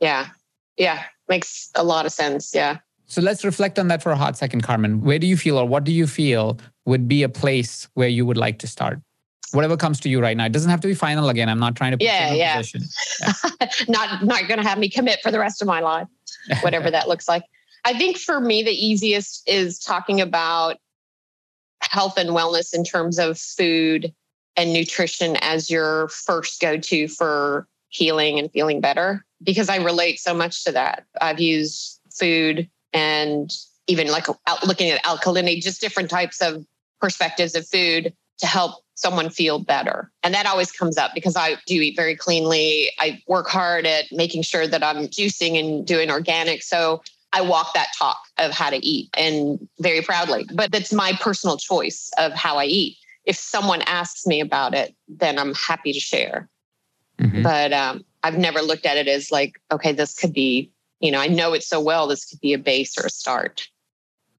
Yeah. 0.00 0.28
Yeah. 0.76 1.04
Makes 1.28 1.70
a 1.74 1.84
lot 1.84 2.06
of 2.06 2.12
sense. 2.12 2.54
Yeah. 2.54 2.78
So 3.06 3.20
let's 3.20 3.44
reflect 3.44 3.78
on 3.78 3.88
that 3.88 4.02
for 4.02 4.10
a 4.10 4.16
hot 4.16 4.36
second, 4.36 4.62
Carmen. 4.62 5.02
Where 5.02 5.18
do 5.18 5.26
you 5.26 5.36
feel, 5.36 5.58
or 5.58 5.66
what 5.66 5.84
do 5.84 5.92
you 5.92 6.06
feel 6.06 6.58
would 6.86 7.08
be 7.08 7.22
a 7.22 7.28
place 7.28 7.88
where 7.94 8.08
you 8.08 8.24
would 8.24 8.36
like 8.36 8.58
to 8.60 8.66
start? 8.66 9.00
Whatever 9.52 9.76
comes 9.76 10.00
to 10.00 10.08
you 10.08 10.20
right 10.20 10.36
now. 10.36 10.46
It 10.46 10.52
doesn't 10.52 10.70
have 10.70 10.80
to 10.80 10.88
be 10.88 10.94
final 10.94 11.28
again. 11.28 11.48
I'm 11.48 11.58
not 11.58 11.76
trying 11.76 11.92
to 11.92 11.98
put 11.98 12.04
yeah, 12.04 12.32
yeah. 12.32 12.56
Position. 12.56 12.82
yeah. 13.20 13.68
not 13.88 14.24
not 14.24 14.48
going 14.48 14.60
to 14.60 14.66
have 14.66 14.78
me 14.78 14.88
commit 14.88 15.20
for 15.22 15.30
the 15.30 15.38
rest 15.38 15.60
of 15.62 15.68
my 15.68 15.80
life, 15.80 16.08
whatever 16.62 16.90
that 16.90 17.08
looks 17.08 17.28
like. 17.28 17.44
I 17.84 17.96
think 17.96 18.16
for 18.16 18.40
me, 18.40 18.62
the 18.62 18.72
easiest 18.72 19.48
is 19.48 19.78
talking 19.78 20.20
about 20.20 20.76
health 21.80 22.16
and 22.16 22.30
wellness 22.30 22.74
in 22.74 22.84
terms 22.84 23.18
of 23.18 23.38
food 23.38 24.12
and 24.56 24.72
nutrition 24.72 25.36
as 25.40 25.70
your 25.70 26.08
first 26.08 26.60
go 26.60 26.76
to 26.76 27.08
for 27.08 27.66
healing 27.88 28.38
and 28.38 28.50
feeling 28.50 28.80
better 28.80 29.24
because 29.42 29.68
I 29.68 29.76
relate 29.76 30.20
so 30.20 30.32
much 30.32 30.64
to 30.64 30.72
that. 30.72 31.04
I've 31.20 31.40
used 31.40 32.00
food 32.10 32.68
and 32.92 33.52
even 33.86 34.08
like 34.08 34.26
looking 34.64 34.90
at 34.90 35.04
alkalinity, 35.04 35.60
just 35.60 35.80
different 35.80 36.10
types 36.10 36.40
of 36.40 36.64
perspectives 37.00 37.54
of 37.54 37.66
food 37.66 38.14
to 38.42 38.46
help 38.48 38.82
someone 38.96 39.30
feel 39.30 39.60
better. 39.60 40.10
And 40.22 40.34
that 40.34 40.46
always 40.46 40.70
comes 40.70 40.98
up 40.98 41.12
because 41.14 41.36
I 41.36 41.56
do 41.66 41.80
eat 41.80 41.96
very 41.96 42.16
cleanly. 42.16 42.90
I 42.98 43.22
work 43.26 43.48
hard 43.48 43.86
at 43.86 44.06
making 44.10 44.42
sure 44.42 44.66
that 44.66 44.82
I'm 44.82 45.06
juicing 45.06 45.58
and 45.58 45.86
doing 45.86 46.10
organic. 46.10 46.62
So 46.62 47.02
I 47.32 47.40
walk 47.40 47.72
that 47.74 47.88
talk 47.96 48.18
of 48.38 48.50
how 48.50 48.70
to 48.70 48.84
eat 48.84 49.08
and 49.16 49.66
very 49.80 50.02
proudly. 50.02 50.44
But 50.52 50.72
that's 50.72 50.92
my 50.92 51.12
personal 51.20 51.56
choice 51.56 52.10
of 52.18 52.32
how 52.32 52.58
I 52.58 52.64
eat. 52.64 52.96
If 53.24 53.36
someone 53.36 53.82
asks 53.82 54.26
me 54.26 54.40
about 54.40 54.74
it, 54.74 54.94
then 55.08 55.38
I'm 55.38 55.54
happy 55.54 55.92
to 55.92 56.00
share. 56.00 56.48
Mm-hmm. 57.20 57.42
But 57.42 57.72
um, 57.72 58.04
I've 58.24 58.38
never 58.38 58.60
looked 58.60 58.86
at 58.86 58.96
it 58.96 59.06
as 59.06 59.30
like, 59.30 59.60
okay, 59.70 59.92
this 59.92 60.14
could 60.14 60.32
be, 60.32 60.70
you 60.98 61.12
know, 61.12 61.20
I 61.20 61.28
know 61.28 61.52
it 61.52 61.62
so 61.62 61.80
well, 61.80 62.08
this 62.08 62.24
could 62.24 62.40
be 62.40 62.52
a 62.52 62.58
base 62.58 62.98
or 62.98 63.06
a 63.06 63.10
start. 63.10 63.68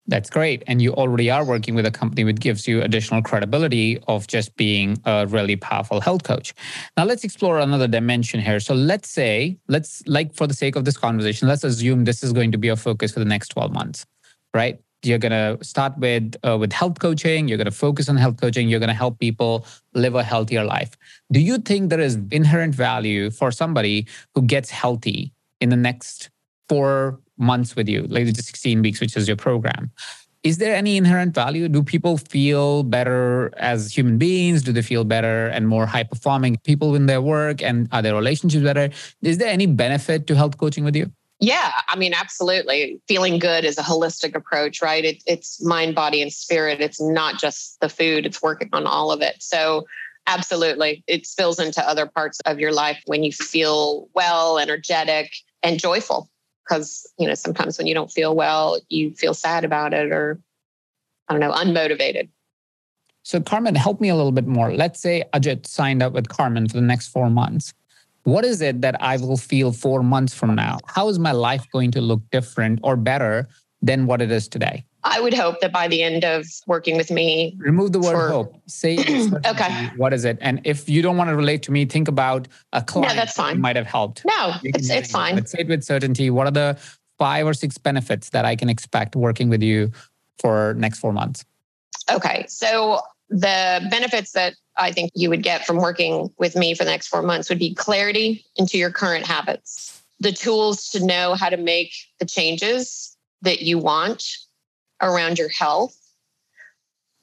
That's 0.08 0.30
great. 0.30 0.64
And 0.68 0.82
you 0.82 0.94
already 0.94 1.32
are 1.32 1.46
working 1.46 1.76
with 1.76 1.86
a 1.86 1.92
company 1.92 2.26
which 2.26 2.40
gives 2.40 2.68
you 2.68 2.82
additional 2.82 3.22
credibility 3.22 4.00
of 4.08 4.28
just 4.28 4.54
being 4.58 4.98
a 5.06 5.26
really 5.28 5.56
powerful 5.56 6.02
health 6.02 6.24
coach. 6.24 6.54
Now, 6.98 7.06
let's 7.06 7.24
explore 7.24 7.60
another 7.60 7.88
dimension 7.88 8.42
here. 8.42 8.60
So, 8.60 8.74
let's 8.74 9.10
say, 9.10 9.58
let's, 9.70 10.04
like, 10.06 10.34
for 10.34 10.46
the 10.46 10.54
sake 10.54 10.76
of 10.76 10.84
this 10.84 10.98
conversation, 10.98 11.48
let's 11.48 11.64
assume 11.64 12.04
this 12.04 12.22
is 12.22 12.34
going 12.34 12.52
to 12.52 12.58
be 12.58 12.68
your 12.68 12.76
focus 12.76 13.14
for 13.14 13.20
the 13.20 13.26
next 13.26 13.50
12 13.50 13.72
months, 13.72 14.06
right? 14.54 14.78
You're 15.04 15.20
going 15.20 15.32
to 15.32 15.64
start 15.64 15.98
with 15.98 16.36
uh, 16.44 16.58
with 16.58 16.72
health 16.72 17.00
coaching. 17.00 17.48
You're 17.48 17.58
going 17.58 17.66
to 17.66 17.72
focus 17.72 18.08
on 18.08 18.16
health 18.16 18.40
coaching. 18.40 18.70
You're 18.70 18.80
going 18.80 18.90
to 18.90 18.94
help 18.94 19.20
people 19.20 19.66
live 19.94 20.16
a 20.16 20.24
healthier 20.24 20.64
life. 20.64 20.92
Do 21.32 21.42
you 21.42 21.58
think 21.58 21.90
there 21.90 22.00
is 22.00 22.18
inherent 22.32 22.74
value 22.74 23.30
for 23.30 23.52
somebody 23.52 24.08
who 24.34 24.44
gets 24.44 24.70
healthy 24.70 25.34
in 25.60 25.70
the 25.70 25.76
next 25.76 26.30
four 26.70 27.20
months 27.38 27.76
with 27.76 27.90
you, 27.90 28.04
like 28.04 28.26
the 28.26 28.42
16 28.42 28.82
weeks, 28.82 29.00
which 29.00 29.16
is 29.16 29.28
your 29.28 29.38
program. 29.38 29.92
Is 30.44 30.58
there 30.58 30.76
any 30.76 30.98
inherent 30.98 31.34
value? 31.34 31.70
Do 31.70 31.82
people 31.82 32.18
feel 32.18 32.84
better 32.84 33.52
as 33.58 33.96
human 33.96 34.18
beings? 34.18 34.62
Do 34.62 34.74
they 34.74 34.82
feel 34.82 35.06
better 35.06 35.48
and 35.48 35.70
more 35.70 35.86
high 35.86 36.04
performing 36.04 36.58
people 36.66 36.96
in 36.96 37.06
their 37.06 37.22
work? 37.22 37.62
And 37.62 37.88
are 37.94 38.02
their 38.02 38.14
relationships 38.14 38.64
better? 38.64 38.90
Is 39.22 39.38
there 39.38 39.48
any 39.48 39.68
benefit 39.68 40.28
to 40.28 40.36
health 40.36 40.58
coaching 40.58 40.84
with 40.84 40.98
you? 40.98 41.10
Yeah, 41.40 41.72
I 41.88 41.96
mean, 41.96 42.14
absolutely. 42.14 43.02
Feeling 43.08 43.40
good 43.40 43.64
is 43.64 43.78
a 43.78 43.82
holistic 43.82 44.36
approach, 44.36 44.82
right? 44.82 45.04
It, 45.04 45.24
it's 45.26 45.64
mind, 45.64 45.96
body, 45.96 46.22
and 46.22 46.32
spirit. 46.32 46.82
It's 46.82 47.02
not 47.02 47.40
just 47.40 47.80
the 47.80 47.90
food, 47.90 48.26
it's 48.26 48.42
working 48.42 48.70
on 48.74 48.86
all 48.86 49.12
of 49.12 49.22
it. 49.22 49.36
So, 49.40 49.86
absolutely, 50.28 51.04
it 51.08 51.26
spills 51.26 51.60
into 51.60 51.86
other 51.86 52.06
parts 52.06 52.40
of 52.46 52.60
your 52.60 52.72
life 52.72 53.02
when 53.08 53.24
you 53.24 53.34
feel 53.34 54.08
well, 54.14 54.58
energetic, 54.58 55.34
and 55.62 55.80
joyful 55.80 56.30
because 56.64 57.12
you 57.18 57.28
know 57.28 57.34
sometimes 57.34 57.78
when 57.78 57.88
you 57.88 57.94
don't 57.94 58.12
feel 58.12 58.36
well 58.36 58.80
you 58.90 59.12
feel 59.12 59.34
sad 59.34 59.64
about 59.66 59.94
it 59.94 60.12
or 60.12 60.40
i 61.28 61.34
don't 61.34 61.42
know 61.42 61.52
unmotivated. 61.52 62.30
So 63.26 63.40
carmen 63.40 63.76
help 63.76 64.02
me 64.02 64.10
a 64.10 64.16
little 64.16 64.34
bit 64.34 64.48
more. 64.48 64.74
Let's 64.74 65.00
say 65.00 65.24
ajit 65.34 65.66
signed 65.66 66.04
up 66.04 66.12
with 66.12 66.28
carmen 66.28 66.68
for 66.68 66.76
the 66.76 66.82
next 66.82 67.08
four 67.08 67.30
months. 67.30 67.74
What 68.24 68.44
is 68.46 68.62
it 68.62 68.82
that 68.82 69.02
i 69.02 69.18
will 69.18 69.38
feel 69.38 69.72
four 69.72 70.04
months 70.04 70.34
from 70.34 70.56
now? 70.56 70.80
How 70.88 71.08
is 71.10 71.20
my 71.20 71.32
life 71.32 71.66
going 71.72 71.92
to 71.92 72.02
look 72.02 72.22
different 72.32 72.80
or 72.84 72.96
better 72.98 73.48
than 73.82 74.06
what 74.06 74.22
it 74.22 74.32
is 74.32 74.48
today 74.48 74.86
I 75.06 75.20
would 75.20 75.34
hope 75.34 75.60
that 75.60 75.74
by 75.74 75.88
the 75.88 76.02
end 76.02 76.24
of 76.24 76.46
working 76.66 76.96
with 76.96 77.12
me, 77.12 77.56
remove 77.58 77.92
the 77.92 78.00
word 78.00 78.14
for, 78.14 78.30
hope. 78.30 78.62
Say 78.68 78.98
okay. 79.46 79.90
What 79.98 80.14
is 80.14 80.24
it? 80.24 80.38
And 80.40 80.62
if 80.64 80.88
you 80.88 81.02
don't 81.02 81.18
want 81.18 81.30
to 81.30 81.36
relate 81.36 81.64
to 81.64 81.72
me, 81.72 81.86
think 81.86 82.08
about 82.08 82.48
a 82.72 82.82
client. 82.82 83.14
No, 83.14 83.16
that's 83.16 83.34
fine. 83.34 83.56
That 83.56 83.62
might 83.62 83.76
have 83.76 83.88
helped. 83.88 84.24
No, 84.26 84.54
it's 84.64 84.90
it's 84.90 85.12
fine. 85.12 85.36
But 85.36 85.50
say 85.50 85.60
it 85.60 85.68
with 85.68 85.84
certainty. 85.84 86.30
What 86.30 86.48
are 86.48 86.52
the 86.52 86.80
five 87.18 87.46
or 87.46 87.54
six 87.54 87.78
benefits 87.78 88.30
that 88.30 88.46
I 88.46 88.56
can 88.56 88.70
expect 88.70 89.16
working 89.16 89.50
with 89.50 89.62
you 89.62 89.92
for 90.40 90.74
next 90.76 91.00
four 91.00 91.12
months? 91.12 91.46
Okay, 92.12 92.46
so 92.48 93.02
the 93.30 93.86
benefits 93.90 94.32
that 94.34 94.56
I 94.78 94.92
think 94.92 95.12
you 95.16 95.30
would 95.30 95.44
get 95.44 95.66
from 95.66 95.78
working 95.78 96.30
with 96.38 96.56
me 96.56 96.74
for 96.74 96.84
the 96.84 96.92
next 96.92 97.08
four 97.08 97.22
months 97.22 97.50
would 97.50 97.60
be 97.60 97.74
clarity 97.74 98.46
into 98.56 98.78
your 98.78 98.92
current 98.92 99.26
habits, 99.26 100.02
the 100.20 100.32
tools 100.32 100.90
to 100.92 101.06
know 101.06 101.36
how 101.36 101.50
to 101.50 101.58
make 101.58 101.94
the 102.20 102.26
changes 102.26 103.16
that 103.42 103.62
you 103.62 103.78
want 103.78 104.24
around 105.04 105.38
your 105.38 105.50
health. 105.50 105.98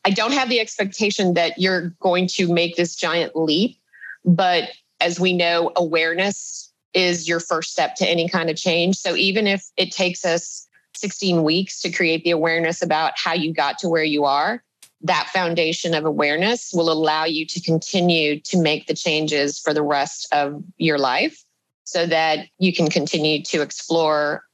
I 0.05 0.11
don't 0.11 0.33
have 0.33 0.49
the 0.49 0.61
expectation 0.61 1.35
that 1.35 1.59
you're 1.59 1.95
going 2.01 2.27
to 2.35 2.53
make 2.53 2.77
this 2.77 2.95
giant 2.95 3.37
leap, 3.37 3.79
but 4.25 4.71
as 5.01 5.19
we 5.19 5.33
know, 5.33 5.73
awareness 5.77 6.73
is 6.95 7.29
your 7.29 7.41
first 7.41 7.73
step 7.73 7.95
to 7.97 8.09
any 8.09 8.29
kind 8.29 8.51
of 8.51 8.57
change. 8.57 8.97
So 8.97 9.15
even 9.15 9.47
if 9.47 9.65
it 9.77 9.93
takes 9.93 10.25
us 10.25 10.67
16 10.97 11.43
weeks 11.43 11.81
to 11.81 11.91
create 11.91 12.25
the 12.25 12.31
awareness 12.31 12.83
about 12.83 13.13
how 13.17 13.33
you 13.33 13.53
got 13.53 13.79
to 13.79 13.89
where 13.89 14.05
you 14.05 14.25
are, 14.25 14.63
that 15.03 15.29
foundation 15.33 15.95
of 15.95 16.05
awareness 16.05 16.73
will 16.75 16.91
allow 16.91 17.25
you 17.25 17.47
to 17.47 17.61
continue 17.61 18.39
to 18.41 18.61
make 18.61 18.87
the 18.87 18.95
changes 18.95 19.59
for 19.59 19.73
the 19.73 19.83
rest 19.83 20.29
of 20.33 20.63
your 20.77 20.99
life 20.99 21.43
so 21.85 22.07
that 22.07 22.47
you 22.59 22.73
can 22.73 22.89
continue 22.89 23.43
to 23.43 23.63
explore 23.63 24.45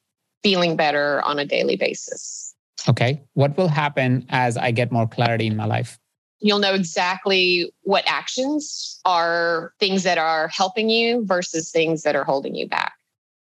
feeling 0.43 0.77
better 0.77 1.21
on 1.23 1.39
a 1.39 1.45
daily 1.45 1.77
basis. 1.77 2.46
Okay. 2.89 3.23
What 3.35 3.57
will 3.57 3.69
happen 3.69 4.27
as 4.29 4.57
I 4.57 4.71
get 4.71 4.93
more 4.93 5.07
clarity 5.07 5.47
in 5.47 5.57
my 5.57 5.65
life? 5.65 5.99
You'll 6.41 6.59
know 6.59 6.75
exactly 6.75 7.73
what 7.83 8.05
actions 8.07 9.01
are 9.05 9.73
things 9.81 10.03
that 10.03 10.19
are 10.19 10.49
helping 10.49 10.91
you 10.91 11.25
versus 11.25 11.71
things 11.71 12.03
that 12.03 12.15
are 12.15 12.25
holding 12.25 12.55
you 12.55 12.69
back. 12.69 12.95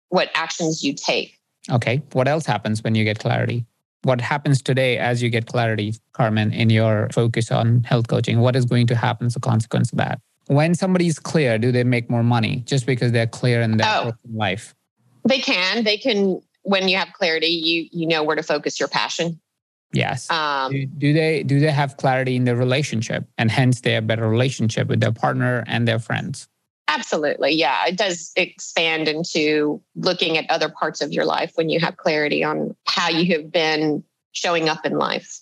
What 0.09 0.31
actions 0.33 0.83
you 0.83 0.93
take. 0.93 1.37
Okay. 1.69 2.01
What 2.13 2.27
else 2.27 2.45
happens 2.45 2.83
when 2.83 2.95
you 2.95 3.03
get 3.03 3.19
clarity? 3.19 3.65
What 4.03 4.21
happens 4.21 4.61
today 4.61 4.97
as 4.97 5.21
you 5.21 5.29
get 5.29 5.45
clarity, 5.45 5.93
Carmen, 6.13 6.53
in 6.53 6.69
your 6.69 7.09
focus 7.11 7.51
on 7.51 7.83
health 7.83 8.07
coaching? 8.07 8.39
What 8.39 8.55
is 8.55 8.65
going 8.65 8.87
to 8.87 8.95
happen 8.95 9.27
as 9.27 9.35
a 9.35 9.41
consequence 9.41 9.91
of 9.91 9.97
that? 9.97 10.21
When 10.47 10.73
somebody's 10.73 11.19
clear, 11.19 11.59
do 11.59 11.71
they 11.71 11.83
make 11.83 12.09
more 12.09 12.23
money 12.23 12.63
just 12.65 12.85
because 12.85 13.11
they're 13.11 13.27
clear 13.27 13.61
in 13.61 13.77
their 13.77 13.87
oh, 13.87 14.13
life? 14.33 14.73
They 15.25 15.39
can. 15.39 15.83
They 15.83 15.97
can 15.97 16.41
when 16.69 16.87
you 16.87 16.97
have 16.97 17.11
clarity, 17.13 17.47
you 17.47 17.89
you 17.91 18.07
know 18.07 18.23
where 18.23 18.35
to 18.35 18.43
focus 18.43 18.79
your 18.79 18.89
passion. 18.89 19.39
Yes. 19.91 20.29
Um, 20.29 20.71
do, 20.71 20.85
do, 20.85 21.13
they 21.13 21.41
do 21.41 21.59
they 21.59 21.71
have 21.71 21.97
clarity 21.97 22.35
in 22.35 22.43
their 22.45 22.55
relationship, 22.55 23.27
and 23.39 23.49
hence 23.49 23.81
they 23.81 23.93
have 23.93 24.05
better 24.05 24.29
relationship 24.29 24.87
with 24.87 24.99
their 24.99 25.11
partner 25.11 25.63
and 25.65 25.87
their 25.87 25.97
friends? 25.99 26.47
Absolutely, 26.87 27.51
yeah. 27.51 27.87
It 27.87 27.97
does 27.97 28.31
expand 28.35 29.07
into 29.07 29.81
looking 29.95 30.37
at 30.37 30.49
other 30.49 30.69
parts 30.69 31.01
of 31.01 31.11
your 31.11 31.25
life 31.25 31.51
when 31.55 31.69
you 31.69 31.79
have 31.79 31.97
clarity 31.97 32.43
on 32.43 32.75
how 32.85 33.09
you 33.09 33.35
have 33.35 33.51
been 33.51 34.03
showing 34.31 34.69
up 34.69 34.85
in 34.85 34.93
life. 34.97 35.39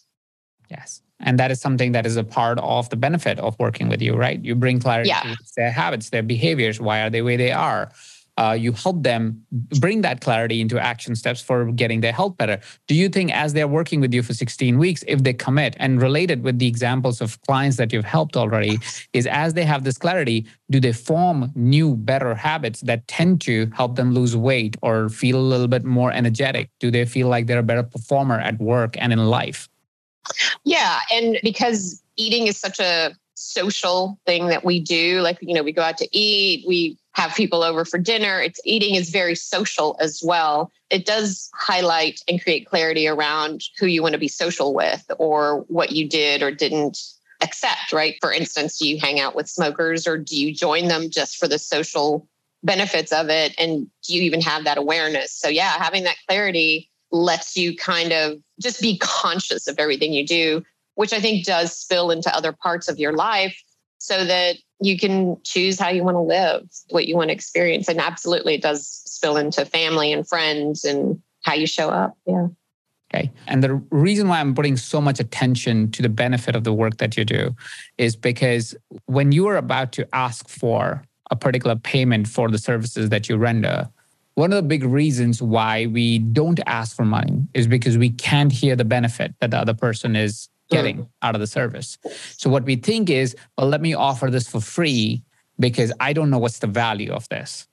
Yes. 0.69 1.01
And 1.19 1.39
that 1.39 1.51
is 1.51 1.59
something 1.59 1.93
that 1.93 2.05
is 2.05 2.15
a 2.15 2.23
part 2.23 2.59
of 2.59 2.89
the 2.89 2.95
benefit 2.95 3.39
of 3.39 3.57
working 3.59 3.89
with 3.89 4.01
you, 4.01 4.15
right? 4.15 4.43
You 4.43 4.55
bring 4.55 4.79
clarity 4.79 5.09
yeah. 5.09 5.21
to 5.21 5.37
their 5.55 5.71
habits, 5.71 6.09
their 6.09 6.21
behaviors. 6.21 6.79
Why 6.79 7.01
are 7.01 7.09
they 7.09 7.19
the 7.19 7.25
way 7.25 7.37
they 7.37 7.51
are? 7.51 7.91
Uh, 8.37 8.55
you 8.57 8.71
help 8.71 9.03
them 9.03 9.43
bring 9.79 10.01
that 10.01 10.21
clarity 10.21 10.61
into 10.61 10.79
action 10.79 11.15
steps 11.15 11.41
for 11.41 11.71
getting 11.71 12.01
their 12.01 12.11
health 12.11 12.37
better. 12.37 12.59
Do 12.87 12.95
you 12.95 13.09
think, 13.09 13.33
as 13.33 13.53
they're 13.53 13.67
working 13.67 13.99
with 13.99 14.13
you 14.13 14.21
for 14.21 14.33
16 14.33 14.77
weeks, 14.77 15.03
if 15.07 15.23
they 15.23 15.33
commit 15.33 15.75
and 15.79 16.01
related 16.01 16.43
with 16.43 16.59
the 16.59 16.67
examples 16.67 17.19
of 17.21 17.41
clients 17.43 17.77
that 17.77 17.91
you've 17.91 18.05
helped 18.05 18.37
already, 18.37 18.79
is 19.13 19.25
as 19.27 19.53
they 19.55 19.65
have 19.65 19.83
this 19.83 19.97
clarity, 19.97 20.45
do 20.69 20.79
they 20.79 20.93
form 20.93 21.51
new, 21.55 21.95
better 21.95 22.35
habits 22.35 22.81
that 22.81 23.07
tend 23.07 23.41
to 23.41 23.69
help 23.75 23.95
them 23.95 24.13
lose 24.13 24.35
weight 24.35 24.77
or 24.81 25.09
feel 25.09 25.37
a 25.37 25.41
little 25.41 25.67
bit 25.67 25.83
more 25.83 26.11
energetic? 26.11 26.69
Do 26.79 26.91
they 26.91 27.05
feel 27.05 27.27
like 27.27 27.47
they're 27.47 27.59
a 27.59 27.63
better 27.63 27.83
performer 27.83 28.39
at 28.39 28.59
work 28.59 28.95
and 28.97 29.11
in 29.11 29.25
life? 29.25 29.67
Yeah. 30.63 30.99
And 31.11 31.39
because 31.41 32.03
eating 32.17 32.47
is 32.47 32.57
such 32.57 32.79
a 32.79 33.15
social 33.37 34.19
thing 34.25 34.47
that 34.47 34.65
we 34.65 34.79
do, 34.79 35.21
like, 35.21 35.37
you 35.41 35.53
know, 35.53 35.61
we 35.61 35.71
go 35.71 35.83
out 35.83 35.97
to 35.99 36.09
eat, 36.11 36.65
we 36.67 36.97
have 37.13 37.35
people 37.35 37.63
over 37.63 37.85
for 37.85 37.99
dinner. 37.99 38.41
It's 38.41 38.59
eating 38.65 38.95
is 38.95 39.09
very 39.09 39.35
social 39.35 39.95
as 39.99 40.21
well. 40.23 40.71
It 40.89 41.05
does 41.05 41.49
highlight 41.53 42.19
and 42.27 42.41
create 42.41 42.67
clarity 42.67 43.07
around 43.07 43.61
who 43.79 43.85
you 43.85 44.01
want 44.01 44.13
to 44.13 44.19
be 44.19 44.27
social 44.27 44.73
with 44.73 45.05
or 45.19 45.65
what 45.67 45.91
you 45.91 46.09
did 46.09 46.41
or 46.41 46.51
didn't 46.51 46.97
accept, 47.41 47.93
right? 47.93 48.15
For 48.21 48.31
instance, 48.31 48.79
do 48.79 48.89
you 48.89 48.99
hang 48.99 49.19
out 49.19 49.35
with 49.35 49.47
smokers 49.47 50.07
or 50.07 50.17
do 50.17 50.35
you 50.35 50.53
join 50.53 50.87
them 50.87 51.09
just 51.09 51.37
for 51.37 51.47
the 51.47 51.59
social 51.59 52.27
benefits 52.63 53.11
of 53.11 53.29
it? 53.29 53.53
And 53.59 53.87
do 54.07 54.15
you 54.15 54.23
even 54.23 54.41
have 54.41 54.63
that 54.63 54.79
awareness? 54.79 55.31
So, 55.31 55.47
yeah, 55.47 55.77
having 55.77 56.03
that 56.03 56.17
clarity 56.27 56.89
lets 57.11 57.55
you 57.55 57.75
kind 57.75 58.11
of 58.11 58.39
just 58.59 58.81
be 58.81 58.97
conscious 58.97 59.67
of 59.67 59.77
everything 59.77 60.11
you 60.11 60.25
do, 60.25 60.63
which 60.97 61.13
I 61.13 61.21
think 61.21 61.45
does 61.45 61.77
spill 61.77 62.09
into 62.09 62.35
other 62.35 62.51
parts 62.51 62.89
of 62.89 62.97
your 62.97 63.13
life 63.13 63.55
so 63.99 64.25
that 64.25 64.57
you 64.81 64.97
can 64.97 65.37
choose 65.43 65.79
how 65.79 65.89
you 65.89 66.03
want 66.03 66.15
to 66.15 66.21
live, 66.21 66.67
what 66.89 67.07
you 67.07 67.15
want 67.15 67.29
to 67.29 67.33
experience. 67.33 67.87
And 67.87 67.99
absolutely, 67.99 68.55
it 68.55 68.63
does 68.63 68.87
spill 68.87 69.37
into 69.37 69.63
family 69.63 70.11
and 70.11 70.27
friends 70.27 70.83
and 70.83 71.21
how 71.43 71.53
you 71.53 71.67
show 71.67 71.89
up. 71.89 72.17
Yeah. 72.25 72.47
Okay. 73.13 73.31
And 73.45 73.63
the 73.63 73.75
reason 73.91 74.27
why 74.27 74.39
I'm 74.39 74.55
putting 74.55 74.75
so 74.75 74.99
much 74.99 75.19
attention 75.19 75.91
to 75.91 76.01
the 76.01 76.09
benefit 76.09 76.55
of 76.55 76.63
the 76.63 76.73
work 76.73 76.97
that 76.97 77.15
you 77.15 77.23
do 77.23 77.55
is 77.99 78.15
because 78.15 78.75
when 79.05 79.31
you 79.31 79.47
are 79.47 79.57
about 79.57 79.91
to 79.93 80.15
ask 80.15 80.49
for 80.49 81.03
a 81.29 81.35
particular 81.35 81.75
payment 81.75 82.27
for 82.27 82.49
the 82.49 82.57
services 82.57 83.09
that 83.09 83.29
you 83.29 83.37
render, 83.37 83.87
one 84.33 84.51
of 84.51 84.55
the 84.55 84.67
big 84.67 84.83
reasons 84.83 85.43
why 85.43 85.85
we 85.85 86.17
don't 86.17 86.59
ask 86.65 86.95
for 86.95 87.05
money 87.05 87.47
is 87.53 87.67
because 87.67 87.99
we 87.99 88.09
can't 88.09 88.51
hear 88.51 88.75
the 88.75 88.85
benefit 88.85 89.35
that 89.41 89.51
the 89.51 89.57
other 89.57 89.75
person 89.75 90.15
is 90.15 90.49
getting 90.69 90.97
mm. 90.97 91.07
out 91.21 91.35
of 91.35 91.41
the 91.41 91.47
service. 91.47 91.97
So 92.37 92.49
what 92.49 92.63
we 92.63 92.75
think 92.75 93.09
is, 93.09 93.35
well, 93.57 93.67
let 93.67 93.81
me 93.81 93.93
offer 93.93 94.29
this 94.29 94.47
for 94.47 94.61
free 94.61 95.23
because 95.59 95.91
I 95.99 96.13
don't 96.13 96.29
know 96.29 96.39
what's 96.39 96.59
the 96.59 96.67
value 96.67 97.11
of 97.11 97.27
this. 97.29 97.67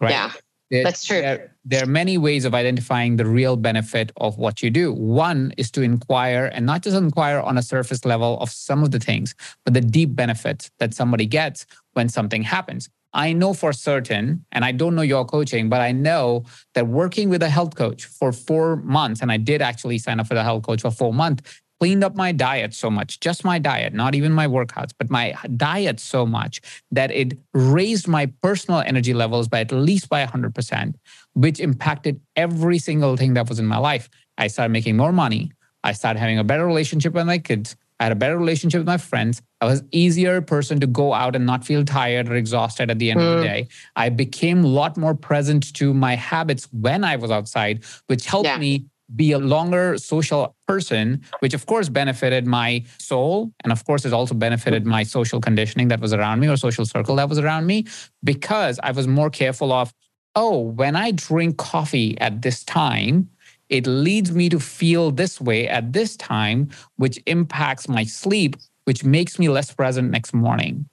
Right? 0.00 0.10
Yeah. 0.10 0.32
There, 0.70 0.84
That's 0.84 1.04
true. 1.04 1.20
There, 1.20 1.54
there, 1.66 1.82
are 1.82 1.86
many 1.86 2.16
ways 2.16 2.46
of 2.46 2.54
identifying 2.54 3.16
the 3.16 3.26
real 3.26 3.56
benefit 3.56 4.10
of 4.16 4.38
what 4.38 4.62
you 4.62 4.70
do. 4.70 4.90
One 4.90 5.52
is 5.58 5.70
to 5.72 5.82
inquire 5.82 6.46
and 6.46 6.64
not 6.64 6.82
just 6.82 6.96
inquire 6.96 7.40
on 7.40 7.58
a 7.58 7.62
surface 7.62 8.06
level 8.06 8.40
of 8.40 8.50
some 8.50 8.82
of 8.82 8.90
the 8.90 8.98
things, 8.98 9.34
but 9.66 9.74
the 9.74 9.82
deep 9.82 10.16
benefits 10.16 10.70
that 10.78 10.94
somebody 10.94 11.26
gets 11.26 11.66
when 11.92 12.08
something 12.08 12.42
happens. 12.42 12.88
I 13.14 13.34
know 13.34 13.52
for 13.52 13.74
certain, 13.74 14.44
and 14.52 14.64
I 14.64 14.72
don't 14.72 14.94
know 14.94 15.02
your 15.02 15.26
coaching, 15.26 15.68
but 15.68 15.82
I 15.82 15.92
know 15.92 16.44
that 16.74 16.88
working 16.88 17.28
with 17.28 17.42
a 17.42 17.50
health 17.50 17.74
coach 17.74 18.06
for 18.06 18.32
four 18.32 18.76
months, 18.76 19.20
and 19.20 19.30
I 19.30 19.36
did 19.36 19.60
actually 19.60 19.98
sign 19.98 20.18
up 20.18 20.26
for 20.26 20.34
the 20.34 20.42
health 20.42 20.62
coach 20.62 20.80
for 20.80 20.90
four 20.90 21.12
months, 21.12 21.42
cleaned 21.82 22.04
up 22.04 22.14
my 22.14 22.30
diet 22.30 22.72
so 22.72 22.88
much, 22.88 23.18
just 23.18 23.44
my 23.44 23.58
diet, 23.58 23.92
not 23.92 24.14
even 24.14 24.30
my 24.30 24.46
workouts, 24.46 24.92
but 24.96 25.10
my 25.10 25.34
diet 25.56 25.98
so 25.98 26.24
much 26.24 26.60
that 26.92 27.10
it 27.10 27.36
raised 27.54 28.06
my 28.06 28.26
personal 28.40 28.78
energy 28.86 29.12
levels 29.12 29.48
by 29.48 29.58
at 29.58 29.72
least 29.72 30.08
by 30.08 30.24
100%, 30.24 30.94
which 31.32 31.58
impacted 31.58 32.20
every 32.36 32.78
single 32.78 33.16
thing 33.16 33.34
that 33.34 33.48
was 33.48 33.58
in 33.58 33.66
my 33.66 33.78
life. 33.78 34.08
I 34.38 34.46
started 34.46 34.72
making 34.72 34.96
more 34.96 35.10
money. 35.10 35.50
I 35.82 35.90
started 35.90 36.20
having 36.20 36.38
a 36.38 36.44
better 36.44 36.64
relationship 36.64 37.14
with 37.14 37.26
my 37.26 37.38
kids. 37.38 37.74
I 37.98 38.04
had 38.04 38.12
a 38.12 38.16
better 38.16 38.38
relationship 38.38 38.78
with 38.78 38.86
my 38.86 38.96
friends. 38.96 39.42
I 39.60 39.64
was 39.64 39.82
easier 39.90 40.40
person 40.40 40.78
to 40.78 40.86
go 40.86 41.12
out 41.12 41.34
and 41.34 41.44
not 41.44 41.64
feel 41.64 41.84
tired 41.84 42.28
or 42.28 42.36
exhausted 42.36 42.92
at 42.92 43.00
the 43.00 43.10
end 43.10 43.18
mm. 43.18 43.24
of 43.24 43.30
the 43.30 43.36
hmm. 43.38 43.52
day. 43.54 43.68
I 43.96 44.08
became 44.08 44.62
a 44.62 44.68
lot 44.68 44.96
more 44.96 45.16
present 45.16 45.74
to 45.74 45.92
my 45.92 46.14
habits 46.14 46.68
when 46.72 47.02
I 47.02 47.16
was 47.16 47.32
outside, 47.32 47.82
which 48.06 48.26
helped 48.26 48.46
yeah. 48.46 48.58
me 48.58 48.86
be 49.16 49.32
a 49.32 49.38
longer 49.38 49.98
social 49.98 50.54
person, 50.66 51.22
which 51.40 51.54
of 51.54 51.66
course 51.66 51.88
benefited 51.88 52.46
my 52.46 52.84
soul. 52.98 53.52
And 53.64 53.72
of 53.72 53.84
course, 53.84 54.04
it 54.04 54.12
also 54.12 54.34
benefited 54.34 54.86
my 54.86 55.02
social 55.02 55.40
conditioning 55.40 55.88
that 55.88 56.00
was 56.00 56.12
around 56.12 56.40
me 56.40 56.48
or 56.48 56.56
social 56.56 56.84
circle 56.84 57.16
that 57.16 57.28
was 57.28 57.38
around 57.38 57.66
me 57.66 57.86
because 58.24 58.78
I 58.82 58.92
was 58.92 59.06
more 59.06 59.30
careful 59.30 59.72
of, 59.72 59.92
oh, 60.34 60.58
when 60.60 60.96
I 60.96 61.10
drink 61.10 61.58
coffee 61.58 62.18
at 62.20 62.42
this 62.42 62.64
time, 62.64 63.28
it 63.68 63.86
leads 63.86 64.32
me 64.32 64.48
to 64.50 64.60
feel 64.60 65.10
this 65.10 65.40
way 65.40 65.68
at 65.68 65.92
this 65.92 66.16
time, 66.16 66.68
which 66.96 67.18
impacts 67.26 67.88
my 67.88 68.04
sleep, 68.04 68.56
which 68.84 69.04
makes 69.04 69.38
me 69.38 69.48
less 69.48 69.72
present 69.72 70.10
next 70.10 70.34
morning. 70.34 70.88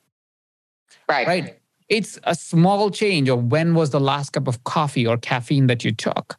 Right. 1.10 1.28
Right. 1.28 1.60
It's 1.90 2.20
a 2.24 2.36
small 2.36 2.92
change 2.92 3.30
of 3.30 3.52
when 3.52 3.74
was 3.74 3.90
the 3.90 4.00
last 4.00 4.30
cup 4.32 4.48
of 4.48 4.64
coffee 4.64 5.08
or 5.08 5.18
caffeine 5.18 5.68
that 5.68 5.84
you 5.84 5.92
took. 5.92 6.38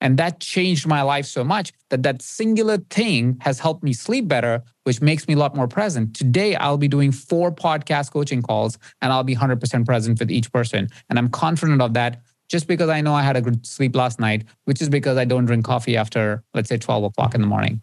And 0.00 0.18
that 0.18 0.40
changed 0.40 0.86
my 0.86 1.02
life 1.02 1.26
so 1.26 1.42
much 1.42 1.72
that 1.90 2.02
that 2.02 2.20
singular 2.20 2.78
thing 2.90 3.38
has 3.40 3.58
helped 3.58 3.82
me 3.82 3.92
sleep 3.92 4.28
better, 4.28 4.62
which 4.84 5.00
makes 5.00 5.26
me 5.26 5.34
a 5.34 5.38
lot 5.38 5.56
more 5.56 5.66
present. 5.66 6.14
Today, 6.14 6.54
I'll 6.54 6.76
be 6.76 6.88
doing 6.88 7.12
four 7.12 7.50
podcast 7.50 8.12
coaching 8.12 8.42
calls 8.42 8.78
and 9.00 9.12
I'll 9.12 9.24
be 9.24 9.34
100% 9.34 9.86
present 9.86 10.18
with 10.18 10.30
each 10.30 10.52
person. 10.52 10.88
And 11.08 11.18
I'm 11.18 11.28
confident 11.28 11.80
of 11.80 11.94
that 11.94 12.22
just 12.48 12.68
because 12.68 12.88
I 12.88 13.00
know 13.00 13.14
I 13.14 13.22
had 13.22 13.36
a 13.36 13.40
good 13.40 13.66
sleep 13.66 13.96
last 13.96 14.20
night, 14.20 14.44
which 14.64 14.80
is 14.80 14.88
because 14.88 15.16
I 15.16 15.24
don't 15.24 15.46
drink 15.46 15.64
coffee 15.64 15.96
after, 15.96 16.44
let's 16.54 16.68
say, 16.68 16.76
12 16.76 17.04
o'clock 17.04 17.34
in 17.34 17.40
the 17.40 17.46
morning. 17.46 17.82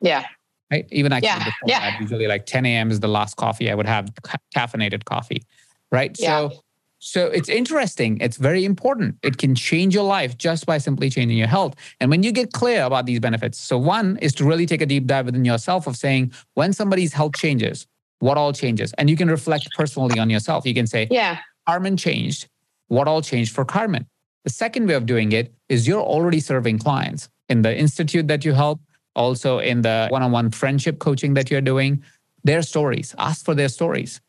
Yeah. 0.00 0.24
Right. 0.70 0.86
Even 0.90 1.12
actually, 1.12 1.28
yeah. 1.28 1.50
yeah. 1.66 1.90
That, 1.90 2.00
usually 2.00 2.26
like 2.26 2.46
10 2.46 2.66
a.m. 2.66 2.90
is 2.90 2.98
the 3.00 3.08
last 3.08 3.36
coffee 3.36 3.70
I 3.70 3.74
would 3.74 3.86
have 3.86 4.10
caffeinated 4.54 5.04
coffee. 5.04 5.44
Right. 5.92 6.16
Yeah. 6.18 6.48
So, 6.48 6.60
so 7.06 7.26
it's 7.26 7.48
interesting. 7.48 8.18
It's 8.20 8.36
very 8.36 8.64
important. 8.64 9.16
It 9.22 9.38
can 9.38 9.54
change 9.54 9.94
your 9.94 10.02
life 10.02 10.36
just 10.36 10.66
by 10.66 10.78
simply 10.78 11.08
changing 11.08 11.38
your 11.38 11.46
health. 11.46 11.76
And 12.00 12.10
when 12.10 12.24
you 12.24 12.32
get 12.32 12.52
clear 12.52 12.82
about 12.82 13.06
these 13.06 13.20
benefits, 13.20 13.58
so 13.60 13.78
one 13.78 14.16
is 14.16 14.34
to 14.34 14.44
really 14.44 14.66
take 14.66 14.80
a 14.80 14.86
deep 14.86 15.06
dive 15.06 15.26
within 15.26 15.44
yourself 15.44 15.86
of 15.86 15.96
saying 15.96 16.32
when 16.54 16.72
somebody's 16.72 17.12
health 17.12 17.36
changes, 17.36 17.86
what 18.18 18.36
all 18.36 18.52
changes, 18.52 18.92
and 18.94 19.08
you 19.08 19.16
can 19.16 19.28
reflect 19.28 19.68
personally 19.76 20.18
on 20.18 20.28
yourself. 20.30 20.66
You 20.66 20.74
can 20.74 20.88
say, 20.88 21.06
"Yeah, 21.08 21.38
Carmen 21.68 21.96
changed 21.96 22.48
what 22.88 23.06
all 23.06 23.22
changed 23.22 23.54
for 23.54 23.64
Carmen. 23.64 24.06
The 24.42 24.50
second 24.50 24.88
way 24.88 24.94
of 24.94 25.06
doing 25.06 25.30
it 25.30 25.54
is 25.68 25.86
you're 25.86 26.02
already 26.02 26.40
serving 26.40 26.80
clients 26.80 27.28
in 27.48 27.62
the 27.62 27.76
institute 27.76 28.26
that 28.26 28.44
you 28.44 28.52
help, 28.52 28.80
also 29.14 29.60
in 29.60 29.82
the 29.82 30.08
one 30.10 30.24
on 30.24 30.32
one 30.32 30.50
friendship 30.50 30.98
coaching 30.98 31.34
that 31.34 31.52
you're 31.52 31.60
doing, 31.60 32.02
their 32.42 32.62
stories. 32.62 33.14
Ask 33.16 33.44
for 33.44 33.54
their 33.54 33.68
stories. 33.68 34.20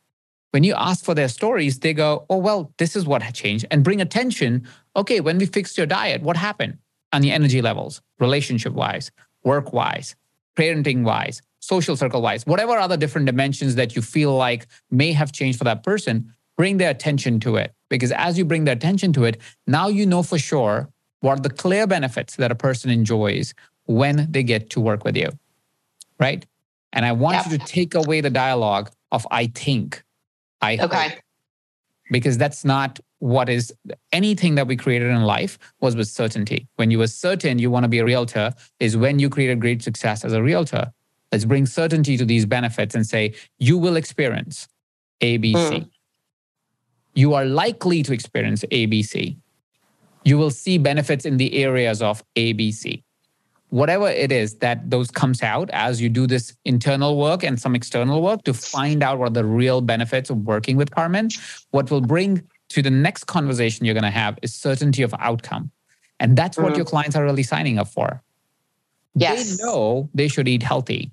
When 0.52 0.64
you 0.64 0.74
ask 0.76 1.04
for 1.04 1.14
their 1.14 1.28
stories, 1.28 1.80
they 1.80 1.94
go, 1.94 2.26
Oh, 2.30 2.38
well, 2.38 2.72
this 2.78 2.96
is 2.96 3.06
what 3.06 3.22
changed. 3.34 3.66
And 3.70 3.84
bring 3.84 4.02
attention. 4.02 4.68
Okay, 4.96 5.20
when 5.20 5.38
we 5.38 5.46
fixed 5.46 5.78
your 5.78 5.88
diet, 5.88 6.22
what 6.22 6.38
happened 6.38 6.78
on 7.14 7.22
the 7.22 7.32
energy 7.32 7.62
levels, 7.62 8.02
relationship 8.20 8.74
wise, 8.74 9.12
work 9.44 9.74
wise, 9.74 10.16
parenting 10.56 11.04
wise, 11.04 11.42
social 11.60 11.96
circle 11.96 12.22
wise, 12.22 12.46
whatever 12.46 12.74
other 12.74 12.98
different 12.98 13.26
dimensions 13.26 13.76
that 13.76 13.96
you 13.96 14.02
feel 14.02 14.36
like 14.36 14.68
may 14.90 15.12
have 15.12 15.32
changed 15.32 15.58
for 15.58 15.66
that 15.66 15.84
person, 15.84 16.34
bring 16.56 16.78
their 16.78 16.90
attention 16.90 17.40
to 17.42 17.56
it. 17.56 17.74
Because 17.90 18.12
as 18.12 18.38
you 18.38 18.46
bring 18.46 18.66
their 18.66 18.76
attention 18.76 19.14
to 19.14 19.24
it, 19.26 19.40
now 19.68 19.88
you 19.88 20.06
know 20.06 20.24
for 20.24 20.38
sure 20.38 20.90
what 21.22 21.40
are 21.40 21.42
the 21.42 21.50
clear 21.50 21.88
benefits 21.88 22.36
that 22.36 22.52
a 22.52 22.56
person 22.56 22.90
enjoys 22.90 23.54
when 23.86 24.28
they 24.32 24.44
get 24.44 24.70
to 24.72 24.80
work 24.80 25.04
with 25.04 25.16
you. 25.16 25.30
Right. 26.20 26.46
And 26.94 27.06
I 27.06 27.12
want 27.12 27.38
yep. 27.38 27.52
you 27.52 27.58
to 27.58 27.66
take 27.66 27.96
away 27.96 28.22
the 28.22 28.30
dialogue 28.30 28.90
of 29.12 29.26
I 29.32 29.48
think. 29.48 30.04
I 30.62 30.78
okay. 30.78 31.10
Hope, 31.10 31.20
because 32.12 32.38
that's 32.38 32.63
not 32.63 33.00
what 33.20 33.50
is 33.50 33.74
anything 34.12 34.56
that 34.56 34.67
we 34.67 34.76
created 34.76 35.10
in 35.10 35.24
life 35.24 35.58
was 35.82 35.96
with 35.96 36.08
certainty. 36.08 36.67
When 36.76 36.91
you 36.91 37.00
were 37.00 37.08
certain 37.08 37.60
you 37.60 37.70
want 37.70 37.84
to 37.84 37.89
be 37.89 38.00
a 38.00 38.06
realtor, 38.06 38.54
is 38.80 38.96
when 38.96 39.20
you 39.20 39.30
created 39.30 39.60
great 39.60 39.82
success 39.82 40.24
as 40.24 40.34
a 40.34 40.41
realtor. 40.41 40.91
Let's 41.32 41.43
bring 41.43 41.65
certainty 41.65 42.15
to 42.15 42.24
these 42.24 42.46
benefits 42.46 42.96
and 42.96 43.06
say, 43.06 43.34
you 43.60 43.78
will 43.78 43.98
experience 43.98 44.70
ABC. 45.22 45.54
Mm 45.54 45.89
you 47.17 47.34
are 47.34 47.46
likely 47.46 48.04
to 48.04 48.13
experience 48.13 48.63
ABC. 48.72 49.36
You 50.24 50.38
will 50.38 50.52
see 50.52 50.78
benefits 50.78 51.26
in 51.26 51.38
the 51.38 51.63
areas 51.63 52.00
of 52.00 52.24
ABC. 52.36 53.04
Whatever 53.70 54.08
it 54.08 54.32
is 54.32 54.56
that 54.56 54.90
those 54.90 55.12
comes 55.12 55.44
out 55.44 55.70
as 55.72 56.02
you 56.02 56.08
do 56.08 56.26
this 56.26 56.56
internal 56.64 57.18
work 57.18 57.44
and 57.44 57.60
some 57.60 57.76
external 57.76 58.22
work 58.22 58.44
to 58.44 58.54
find 58.54 59.04
out 59.04 59.20
what 59.20 59.28
are 59.28 59.32
the 59.32 59.46
real 59.46 59.82
benefits 59.82 60.30
of 60.30 60.38
working 60.46 60.78
with 60.78 60.92
Carmen, 60.92 61.30
what 61.72 61.92
will 61.92 62.02
bring 62.02 62.42
to 62.70 62.82
the 62.82 62.92
next 62.92 63.26
conversation 63.26 63.86
you're 63.86 63.94
going 63.94 64.04
to 64.04 64.10
have 64.10 64.40
is 64.42 64.54
certainty 64.54 65.02
of 65.04 65.14
outcome. 65.20 65.72
And 66.20 66.38
that's 66.38 66.58
what 66.58 66.74
mm. 66.74 66.78
your 66.78 66.86
clients 66.86 67.16
are 67.16 67.24
really 67.24 67.44
signing 67.44 67.78
up 67.78 67.88
for. 67.88 68.24
Yes. 69.16 69.58
They 69.58 69.66
know 69.66 70.10
they 70.14 70.28
should 70.28 70.48
eat 70.48 70.64
healthy. 70.64 71.12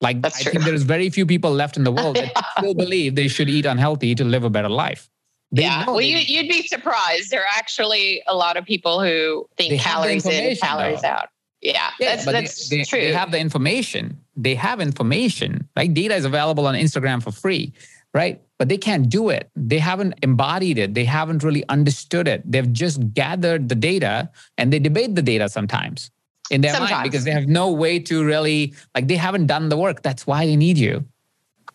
Like 0.00 0.22
That's 0.22 0.40
I 0.40 0.42
true. 0.42 0.52
think 0.52 0.64
there's 0.64 0.84
very 0.84 1.10
few 1.10 1.26
people 1.26 1.50
left 1.50 1.76
in 1.76 1.84
the 1.84 1.90
world 1.92 2.16
that 2.16 2.32
still 2.58 2.74
believe 2.74 3.14
they 3.14 3.28
should 3.28 3.48
eat 3.48 3.66
unhealthy 3.66 4.14
to 4.14 4.24
live 4.24 4.44
a 4.44 4.50
better 4.50 4.68
life. 4.68 5.10
They 5.50 5.62
yeah, 5.62 5.86
well, 5.86 6.00
you, 6.00 6.16
would 6.16 6.48
be 6.48 6.66
surprised. 6.66 7.30
There 7.30 7.40
are 7.40 7.56
actually 7.56 8.22
a 8.26 8.36
lot 8.36 8.56
of 8.56 8.66
people 8.66 9.00
who 9.02 9.48
think 9.56 9.80
calories 9.80 10.26
in, 10.26 10.56
calories 10.56 11.00
though. 11.00 11.08
out. 11.08 11.28
Yeah, 11.60 11.90
yeah 11.98 12.16
that's, 12.16 12.24
that's 12.24 12.68
they, 12.68 12.78
they, 12.78 12.84
true. 12.84 13.00
They 13.00 13.12
have 13.12 13.32
the 13.32 13.38
information. 13.38 14.18
They 14.36 14.54
have 14.54 14.80
information. 14.80 15.68
Like 15.76 15.94
data 15.94 16.14
is 16.14 16.24
available 16.24 16.66
on 16.66 16.74
Instagram 16.74 17.22
for 17.22 17.32
free, 17.32 17.72
right? 18.14 18.40
But 18.58 18.68
they 18.68 18.78
can't 18.78 19.08
do 19.08 19.28
it. 19.28 19.50
They 19.56 19.78
haven't 19.78 20.14
embodied 20.22 20.78
it. 20.78 20.94
They 20.94 21.04
haven't 21.04 21.42
really 21.42 21.64
understood 21.68 22.28
it. 22.28 22.42
They've 22.50 22.72
just 22.72 23.12
gathered 23.12 23.68
the 23.68 23.74
data 23.74 24.30
and 24.56 24.72
they 24.72 24.78
debate 24.78 25.14
the 25.14 25.22
data 25.22 25.48
sometimes 25.48 26.10
in 26.50 26.60
their 26.60 26.72
Sometimes. 26.72 26.90
mind 26.92 27.10
because 27.10 27.24
they 27.24 27.30
have 27.32 27.46
no 27.46 27.70
way 27.70 27.98
to 27.98 28.24
really 28.24 28.74
like 28.94 29.08
they 29.08 29.16
haven't 29.16 29.46
done 29.46 29.68
the 29.68 29.76
work. 29.76 30.02
That's 30.02 30.26
why 30.26 30.46
they 30.46 30.56
need 30.56 30.78
you. 30.78 31.04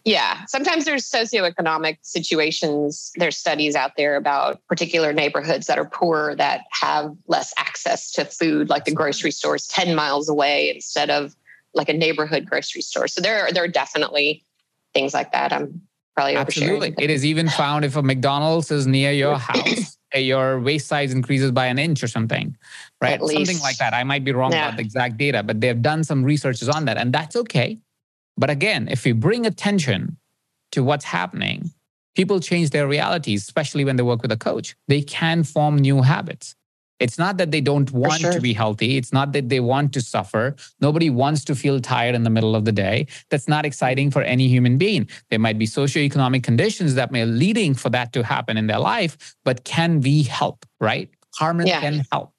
Yeah. 0.06 0.44
Sometimes 0.48 0.86
there's 0.86 1.10
socioeconomic 1.10 1.98
situations. 2.02 3.12
There's 3.16 3.38
studies 3.38 3.76
out 3.76 3.92
there 3.96 4.16
about 4.18 4.60
particular 4.68 5.14
neighborhoods 5.14 5.68
that 5.68 5.78
are 5.78 5.86
poor 5.86 6.36
that 6.36 6.66
have 6.72 7.16
less 7.28 7.54
access 7.58 8.12
to 8.14 8.26
food, 8.26 8.70
like 8.70 8.86
the 8.86 8.94
grocery 8.94 9.32
stores 9.32 9.66
10 9.68 9.96
miles 9.96 10.28
away 10.28 10.70
instead 10.70 11.10
of 11.10 11.36
like 11.74 11.90
a 11.90 11.94
neighborhood 11.94 12.46
grocery 12.46 12.82
store. 12.82 13.08
So 13.08 13.22
there 13.22 13.46
are, 13.46 13.52
there 13.52 13.64
are 13.64 13.70
definitely 13.70 14.44
things 14.94 15.14
like 15.14 15.32
that. 15.32 15.54
I'm 15.54 15.82
probably 16.16 16.36
Absolutely. 16.36 16.94
It 16.98 17.10
is 17.10 17.26
even 17.26 17.48
found 17.48 17.86
if 17.86 17.96
a 17.96 18.04
McDonald's 18.04 18.72
is 18.72 18.86
near 18.86 19.12
your 19.12 19.38
house, 19.38 19.98
eh, 20.12 20.20
your 20.20 20.60
waist 20.60 20.88
size 20.88 21.14
increases 21.14 21.52
by 21.52 21.68
an 21.68 21.80
inch 21.80 22.04
or 22.04 22.08
something 22.08 22.58
right? 23.04 23.20
Something 23.20 23.60
like 23.60 23.78
that. 23.78 23.94
I 23.94 24.04
might 24.04 24.24
be 24.24 24.32
wrong 24.32 24.52
yeah. 24.52 24.68
about 24.68 24.78
the 24.78 24.84
exact 24.84 25.18
data, 25.18 25.44
but 25.44 25.62
they've 25.62 25.82
done 25.82 26.04
some 26.04 26.24
researches 26.24 26.70
on 26.70 26.86
that, 26.86 26.98
and 26.98 27.14
that's 27.14 27.36
okay. 27.36 27.78
But 28.38 28.50
again, 28.50 28.88
if 28.90 29.06
we 29.06 29.12
bring 29.12 29.46
attention 29.46 30.18
to 30.72 30.84
what's 30.84 31.06
happening, 31.06 31.72
people 32.16 32.40
change 32.40 32.72
their 32.72 32.88
realities, 32.88 33.42
especially 33.44 33.86
when 33.86 33.96
they 33.96 34.04
work 34.04 34.22
with 34.22 34.32
a 34.32 34.38
coach. 34.38 34.76
They 34.88 35.02
can 35.02 35.44
form 35.44 35.78
new 35.78 36.02
habits. 36.02 36.56
It's 37.00 37.18
not 37.18 37.38
that 37.38 37.52
they 37.52 37.60
don't 37.60 37.92
want 37.92 38.22
sure. 38.22 38.32
to 38.32 38.40
be 38.40 38.54
healthy. 38.54 38.98
It's 38.98 39.12
not 39.12 39.34
that 39.34 39.50
they 39.50 39.60
want 39.60 39.94
to 39.94 40.02
suffer. 40.02 40.56
Nobody 40.80 41.10
wants 41.10 41.44
to 41.46 41.56
feel 41.56 41.80
tired 41.82 42.16
in 42.16 42.24
the 42.24 42.30
middle 42.30 42.56
of 42.56 42.66
the 42.66 42.72
day. 42.72 43.08
That's 43.30 43.48
not 43.48 43.66
exciting 43.66 44.10
for 44.12 44.22
any 44.22 44.48
human 44.48 44.78
being. 44.78 45.10
There 45.30 45.40
might 45.40 45.58
be 45.58 45.66
socioeconomic 45.66 46.44
conditions 46.44 46.96
that 46.96 47.12
may 47.12 47.26
leading 47.26 47.74
for 47.74 47.90
that 47.90 48.14
to 48.14 48.24
happen 48.24 48.58
in 48.58 48.68
their 48.68 48.80
life, 48.80 49.36
but 49.44 49.66
can 49.66 50.02
we 50.02 50.24
help, 50.24 50.66
right? 50.80 51.10
Carmen 51.36 51.68
yeah. 51.68 51.82
can 51.82 52.06
help 52.12 52.33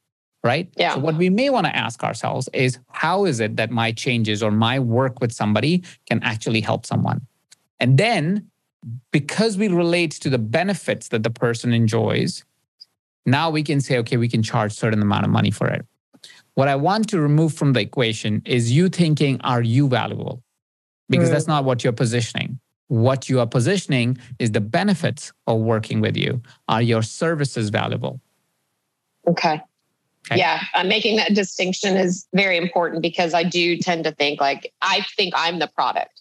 right? 0.45 0.69
Yeah. 0.77 0.95
So 0.95 1.01
what 1.01 1.17
we 1.17 1.31
may 1.31 1.51
want 1.51 1.67
to 1.67 1.75
ask 1.75 2.05
ourselves 2.05 2.49
is 2.53 2.79
how 2.91 3.25
is 3.25 3.41
it 3.41 3.57
that 3.57 3.71
my 3.71 3.91
changes 3.93 4.43
or 4.43 4.51
my 4.51 4.79
work 4.79 5.21
with 5.21 5.33
somebody 5.33 5.83
can 6.07 6.23
actually 6.23 6.61
help 6.61 6.85
someone? 6.87 7.27
And 7.81 7.99
then 7.99 8.51
because 9.11 9.57
we 9.57 9.69
relate 9.69 10.11
to 10.13 10.29
the 10.29 10.39
benefits 10.39 11.09
that 11.09 11.23
the 11.23 11.31
person 11.31 11.73
enjoys, 11.73 12.45
now 13.25 13.49
we 13.49 13.63
can 13.63 13.81
say, 13.81 13.97
okay, 13.99 14.19
we 14.19 14.29
can 14.29 14.42
charge 14.42 14.73
certain 14.73 15.01
amount 15.01 15.25
of 15.25 15.31
money 15.31 15.51
for 15.51 15.67
it. 15.67 15.87
What 16.55 16.69
I 16.69 16.77
want 16.77 17.09
to 17.09 17.21
remove 17.21 17.55
from 17.55 17.73
the 17.73 17.81
equation 17.81 18.42
is 18.45 18.71
you 18.71 18.90
thinking, 18.90 19.40
are 19.40 19.63
you 19.63 19.88
valuable? 19.88 20.42
Because 21.09 21.31
mm. 21.31 21.33
that's 21.33 21.47
not 21.49 21.65
what 21.65 21.83
you're 21.83 21.95
positioning. 21.95 22.61
what 22.88 23.29
you 23.29 23.40
are 23.40 23.47
positioning 23.47 24.19
is 24.38 24.53
the 24.53 24.61
benefits 24.61 25.33
of 25.47 25.61
working 25.61 26.01
with 26.01 26.17
you. 26.17 26.42
Are 26.69 26.83
your 26.83 27.03
services 27.03 27.71
valuable? 27.71 28.21
Okay. 29.27 29.61
Okay. 30.31 30.38
Yeah, 30.38 30.62
uh, 30.75 30.85
making 30.85 31.16
that 31.16 31.35
distinction 31.35 31.96
is 31.96 32.27
very 32.33 32.56
important 32.56 33.02
because 33.02 33.35
I 33.35 33.42
do 33.42 33.77
tend 33.77 34.04
to 34.04 34.12
think 34.12 34.40
like 34.40 34.72
I 34.81 35.04
think 35.16 35.35
I'm 35.37 35.58
the 35.58 35.66
product, 35.66 36.20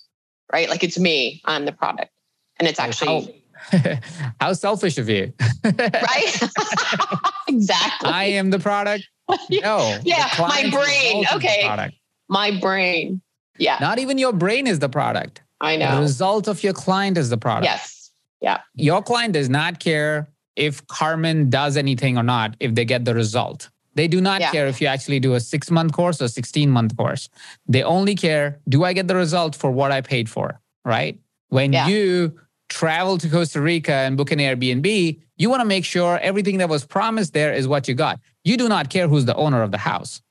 right? 0.52 0.70
Like 0.70 0.84
it's 0.84 1.00
me, 1.00 1.42
I'm 1.46 1.66
the 1.66 1.72
product, 1.72 2.12
and 2.60 2.68
it's 2.68 2.80
actually 2.80 3.42
how, 3.56 3.80
how 4.42 4.54
selfish 4.54 4.98
of 4.98 5.08
you, 5.08 5.32
right? 5.64 6.50
exactly. 7.48 8.10
I 8.10 8.26
am 8.26 8.50
the 8.50 8.60
product. 8.60 9.08
No, 9.50 9.98
yeah, 10.04 10.30
my 10.38 10.70
brain. 10.70 11.26
Okay, 11.34 11.90
my 12.28 12.60
brain. 12.60 13.22
Yeah, 13.58 13.78
not 13.80 14.00
even 14.00 14.18
your 14.18 14.34
brain 14.34 14.68
is 14.68 14.80
the 14.80 14.90
product. 14.90 15.42
I 15.62 15.78
know. 15.78 15.96
The 15.96 16.02
result 16.02 16.50
of 16.50 16.62
your 16.62 16.74
client 16.74 17.18
is 17.18 17.30
the 17.30 17.38
product. 17.38 17.66
Yes. 17.66 18.12
Yeah. 18.42 18.60
Your 18.76 19.02
client 19.02 19.34
does 19.34 19.50
not 19.50 19.80
care 19.80 20.28
if 20.58 20.86
Carmen 20.88 21.50
does 21.50 21.78
anything 21.78 22.18
or 22.18 22.24
not 22.24 22.56
if 22.60 22.76
they 22.76 22.84
get 22.84 23.06
the 23.06 23.16
result. 23.16 23.70
They 23.96 24.08
do 24.08 24.22
not 24.22 24.42
yeah. 24.42 24.52
care 24.52 24.68
if 24.68 24.82
you 24.82 24.88
actually 24.88 25.20
do 25.20 25.36
a 25.36 25.40
six 25.40 25.70
month 25.70 25.94
course 25.94 26.22
or 26.22 26.28
16 26.28 26.70
month 26.70 26.98
course. 26.98 27.30
They 27.68 27.84
only 27.84 28.16
care 28.16 28.60
do 28.68 28.84
I 28.84 28.94
get 28.94 29.08
the 29.08 29.16
result 29.16 29.56
for 29.56 29.72
what 29.72 29.92
I 29.92 30.02
paid 30.02 30.30
for? 30.30 30.60
Right. 30.86 31.20
When 31.50 31.74
yeah. 31.74 31.88
you 31.88 32.40
travel 32.70 33.18
to 33.20 33.30
Costa 33.30 33.62
Rica 33.62 33.94
and 33.94 34.18
book 34.18 34.32
an 34.32 34.40
Airbnb, 34.40 35.20
you 35.38 35.50
want 35.50 35.62
to 35.62 35.66
make 35.66 35.86
sure 35.86 36.18
everything 36.20 36.58
that 36.58 36.70
was 36.70 36.86
promised 36.86 37.34
there 37.34 37.54
is 37.54 37.68
what 37.68 37.88
you 37.88 37.94
got. 37.94 38.20
You 38.44 38.58
do 38.58 38.68
not 38.68 38.90
care 38.90 39.08
who's 39.08 39.26
the 39.26 39.36
owner 39.36 39.62
of 39.62 39.72
the 39.72 39.78
house. 39.78 40.22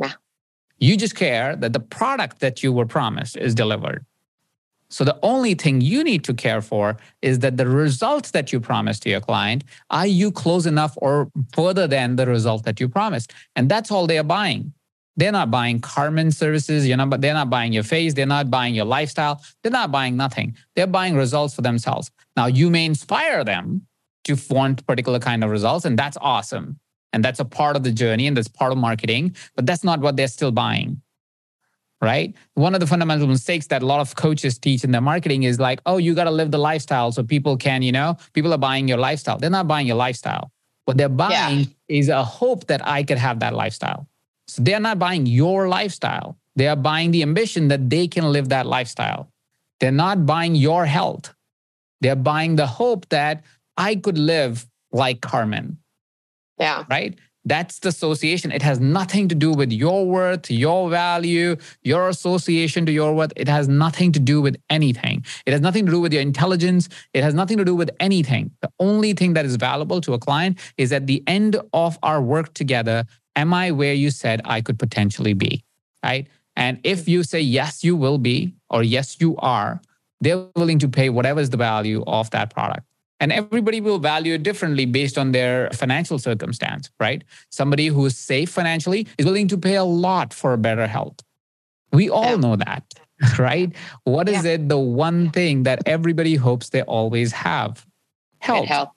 Yeah. 0.00 0.12
You 0.78 0.96
just 0.96 1.14
care 1.14 1.56
that 1.56 1.72
the 1.72 1.80
product 1.80 2.40
that 2.40 2.62
you 2.62 2.72
were 2.72 2.86
promised 2.86 3.36
is 3.36 3.54
delivered. 3.54 4.04
So 4.94 5.02
the 5.02 5.18
only 5.24 5.54
thing 5.54 5.80
you 5.80 6.04
need 6.04 6.22
to 6.22 6.32
care 6.32 6.62
for 6.62 6.96
is 7.20 7.40
that 7.40 7.56
the 7.56 7.66
results 7.66 8.30
that 8.30 8.52
you 8.52 8.60
promised 8.60 9.02
to 9.02 9.10
your 9.10 9.20
client, 9.20 9.64
are 9.90 10.06
you 10.06 10.30
close 10.30 10.66
enough 10.66 10.96
or 10.98 11.32
further 11.52 11.88
than 11.88 12.14
the 12.14 12.26
result 12.26 12.62
that 12.64 12.78
you 12.78 12.88
promised? 12.88 13.32
And 13.56 13.68
that's 13.68 13.90
all 13.90 14.06
they 14.06 14.18
are 14.18 14.30
buying. 14.38 14.72
They're 15.16 15.32
not 15.32 15.50
buying 15.50 15.80
Carmen 15.80 16.30
services, 16.30 16.86
you 16.86 16.96
know, 16.96 17.06
but 17.06 17.20
they're 17.20 17.34
not 17.34 17.50
buying 17.50 17.72
your 17.72 17.82
face, 17.82 18.14
they're 18.14 18.24
not 18.24 18.52
buying 18.52 18.72
your 18.72 18.84
lifestyle, 18.84 19.42
they're 19.62 19.72
not 19.72 19.90
buying 19.90 20.16
nothing. 20.16 20.56
They're 20.76 20.86
buying 20.86 21.16
results 21.16 21.54
for 21.54 21.62
themselves. 21.62 22.12
Now 22.36 22.46
you 22.46 22.70
may 22.70 22.84
inspire 22.84 23.42
them 23.42 23.88
to 24.24 24.36
want 24.48 24.86
particular 24.86 25.18
kind 25.18 25.42
of 25.42 25.50
results, 25.50 25.84
and 25.84 25.98
that's 25.98 26.16
awesome. 26.20 26.78
And 27.12 27.24
that's 27.24 27.40
a 27.40 27.44
part 27.44 27.74
of 27.74 27.82
the 27.82 27.90
journey 27.90 28.28
and 28.28 28.36
that's 28.36 28.46
part 28.46 28.70
of 28.70 28.78
marketing, 28.78 29.34
but 29.56 29.66
that's 29.66 29.82
not 29.82 29.98
what 29.98 30.16
they're 30.16 30.28
still 30.28 30.52
buying 30.52 31.02
right? 32.04 32.34
One 32.54 32.74
of 32.74 32.80
the 32.80 32.86
fundamental 32.86 33.26
mistakes 33.26 33.66
that 33.68 33.82
a 33.82 33.86
lot 33.86 34.00
of 34.00 34.14
coaches 34.14 34.58
teach 34.58 34.84
in 34.84 34.90
their 34.90 35.00
marketing 35.00 35.44
is 35.44 35.58
like, 35.58 35.80
oh, 35.86 35.96
you 35.96 36.14
got 36.14 36.24
to 36.24 36.30
live 36.30 36.50
the 36.50 36.58
lifestyle 36.58 37.10
so 37.12 37.22
people 37.22 37.56
can, 37.56 37.82
you 37.82 37.92
know, 37.92 38.16
people 38.34 38.52
are 38.52 38.58
buying 38.58 38.86
your 38.86 38.98
lifestyle. 38.98 39.38
They're 39.38 39.50
not 39.50 39.66
buying 39.66 39.86
your 39.86 39.96
lifestyle. 39.96 40.50
What 40.84 40.98
they're 40.98 41.08
buying 41.08 41.60
yeah. 41.60 41.66
is 41.88 42.08
a 42.08 42.22
hope 42.22 42.66
that 42.66 42.86
I 42.86 43.02
could 43.02 43.18
have 43.18 43.40
that 43.40 43.54
lifestyle. 43.54 44.06
So 44.46 44.62
they're 44.62 44.80
not 44.80 44.98
buying 44.98 45.24
your 45.24 45.68
lifestyle. 45.68 46.36
They 46.56 46.68
are 46.68 46.76
buying 46.76 47.10
the 47.10 47.22
ambition 47.22 47.68
that 47.68 47.88
they 47.88 48.06
can 48.06 48.30
live 48.30 48.50
that 48.50 48.66
lifestyle. 48.66 49.30
They're 49.80 49.90
not 49.90 50.26
buying 50.26 50.54
your 50.54 50.84
health. 50.84 51.34
They're 52.00 52.16
buying 52.16 52.56
the 52.56 52.66
hope 52.66 53.08
that 53.08 53.42
I 53.76 53.96
could 53.96 54.18
live 54.18 54.66
like 54.92 55.20
Carmen. 55.22 55.78
Yeah. 56.58 56.84
Right. 56.88 57.18
That's 57.44 57.78
the 57.78 57.88
association. 57.88 58.52
It 58.52 58.62
has 58.62 58.80
nothing 58.80 59.28
to 59.28 59.34
do 59.34 59.52
with 59.52 59.70
your 59.70 60.06
worth, 60.06 60.50
your 60.50 60.88
value, 60.88 61.56
your 61.82 62.08
association 62.08 62.86
to 62.86 62.92
your 62.92 63.14
worth. 63.14 63.32
It 63.36 63.48
has 63.48 63.68
nothing 63.68 64.12
to 64.12 64.20
do 64.20 64.40
with 64.40 64.56
anything. 64.70 65.24
It 65.44 65.52
has 65.52 65.60
nothing 65.60 65.84
to 65.86 65.92
do 65.92 66.00
with 66.00 66.12
your 66.12 66.22
intelligence. 66.22 66.88
It 67.12 67.22
has 67.22 67.34
nothing 67.34 67.58
to 67.58 67.64
do 67.64 67.74
with 67.74 67.90
anything. 68.00 68.50
The 68.62 68.70
only 68.80 69.12
thing 69.12 69.34
that 69.34 69.44
is 69.44 69.56
valuable 69.56 70.00
to 70.02 70.14
a 70.14 70.18
client 70.18 70.58
is 70.78 70.92
at 70.92 71.06
the 71.06 71.22
end 71.26 71.56
of 71.74 71.98
our 72.02 72.22
work 72.22 72.54
together, 72.54 73.04
am 73.36 73.52
I 73.52 73.70
where 73.72 73.94
you 73.94 74.10
said 74.10 74.40
I 74.44 74.62
could 74.62 74.78
potentially 74.78 75.34
be? 75.34 75.64
Right. 76.02 76.28
And 76.56 76.80
if 76.84 77.08
you 77.08 77.24
say, 77.24 77.40
yes, 77.40 77.82
you 77.82 77.96
will 77.96 78.18
be, 78.18 78.54
or 78.70 78.82
yes, 78.82 79.16
you 79.20 79.36
are, 79.38 79.82
they're 80.20 80.46
willing 80.56 80.78
to 80.78 80.88
pay 80.88 81.10
whatever 81.10 81.40
is 81.40 81.50
the 81.50 81.56
value 81.56 82.04
of 82.06 82.30
that 82.30 82.54
product. 82.54 82.86
And 83.20 83.32
everybody 83.32 83.80
will 83.80 83.98
value 83.98 84.34
it 84.34 84.42
differently 84.42 84.86
based 84.86 85.16
on 85.16 85.32
their 85.32 85.70
financial 85.70 86.18
circumstance, 86.18 86.90
right? 86.98 87.22
Somebody 87.50 87.86
who 87.86 88.04
is 88.06 88.18
safe 88.18 88.50
financially 88.50 89.06
is 89.18 89.24
willing 89.24 89.48
to 89.48 89.58
pay 89.58 89.76
a 89.76 89.84
lot 89.84 90.34
for 90.34 90.56
better 90.56 90.86
health. 90.86 91.20
We 91.92 92.10
all 92.10 92.30
yeah. 92.30 92.36
know 92.36 92.56
that, 92.56 92.84
right? 93.38 93.74
What 94.02 94.28
is 94.28 94.44
yeah. 94.44 94.52
it, 94.52 94.68
the 94.68 94.78
one 94.78 95.30
thing 95.30 95.62
that 95.62 95.82
everybody 95.86 96.34
hopes 96.34 96.70
they 96.70 96.82
always 96.82 97.32
have? 97.32 97.86
Health. 98.40 98.66
health. 98.66 98.90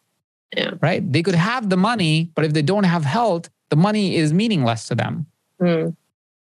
Yeah. 0.55 0.72
Right? 0.82 1.09
They 1.11 1.22
could 1.22 1.36
have 1.36 1.70
the 1.70 1.78
money, 1.78 2.32
but 2.34 2.43
if 2.43 2.53
they 2.53 2.61
don't 2.61 2.86
have 2.86 3.03
health, 3.03 3.49
the 3.70 3.76
money 3.76 4.15
is 4.15 4.34
meaningless 4.34 4.88
to 4.88 4.95
them. 4.95 5.28
Mm. 5.61 5.95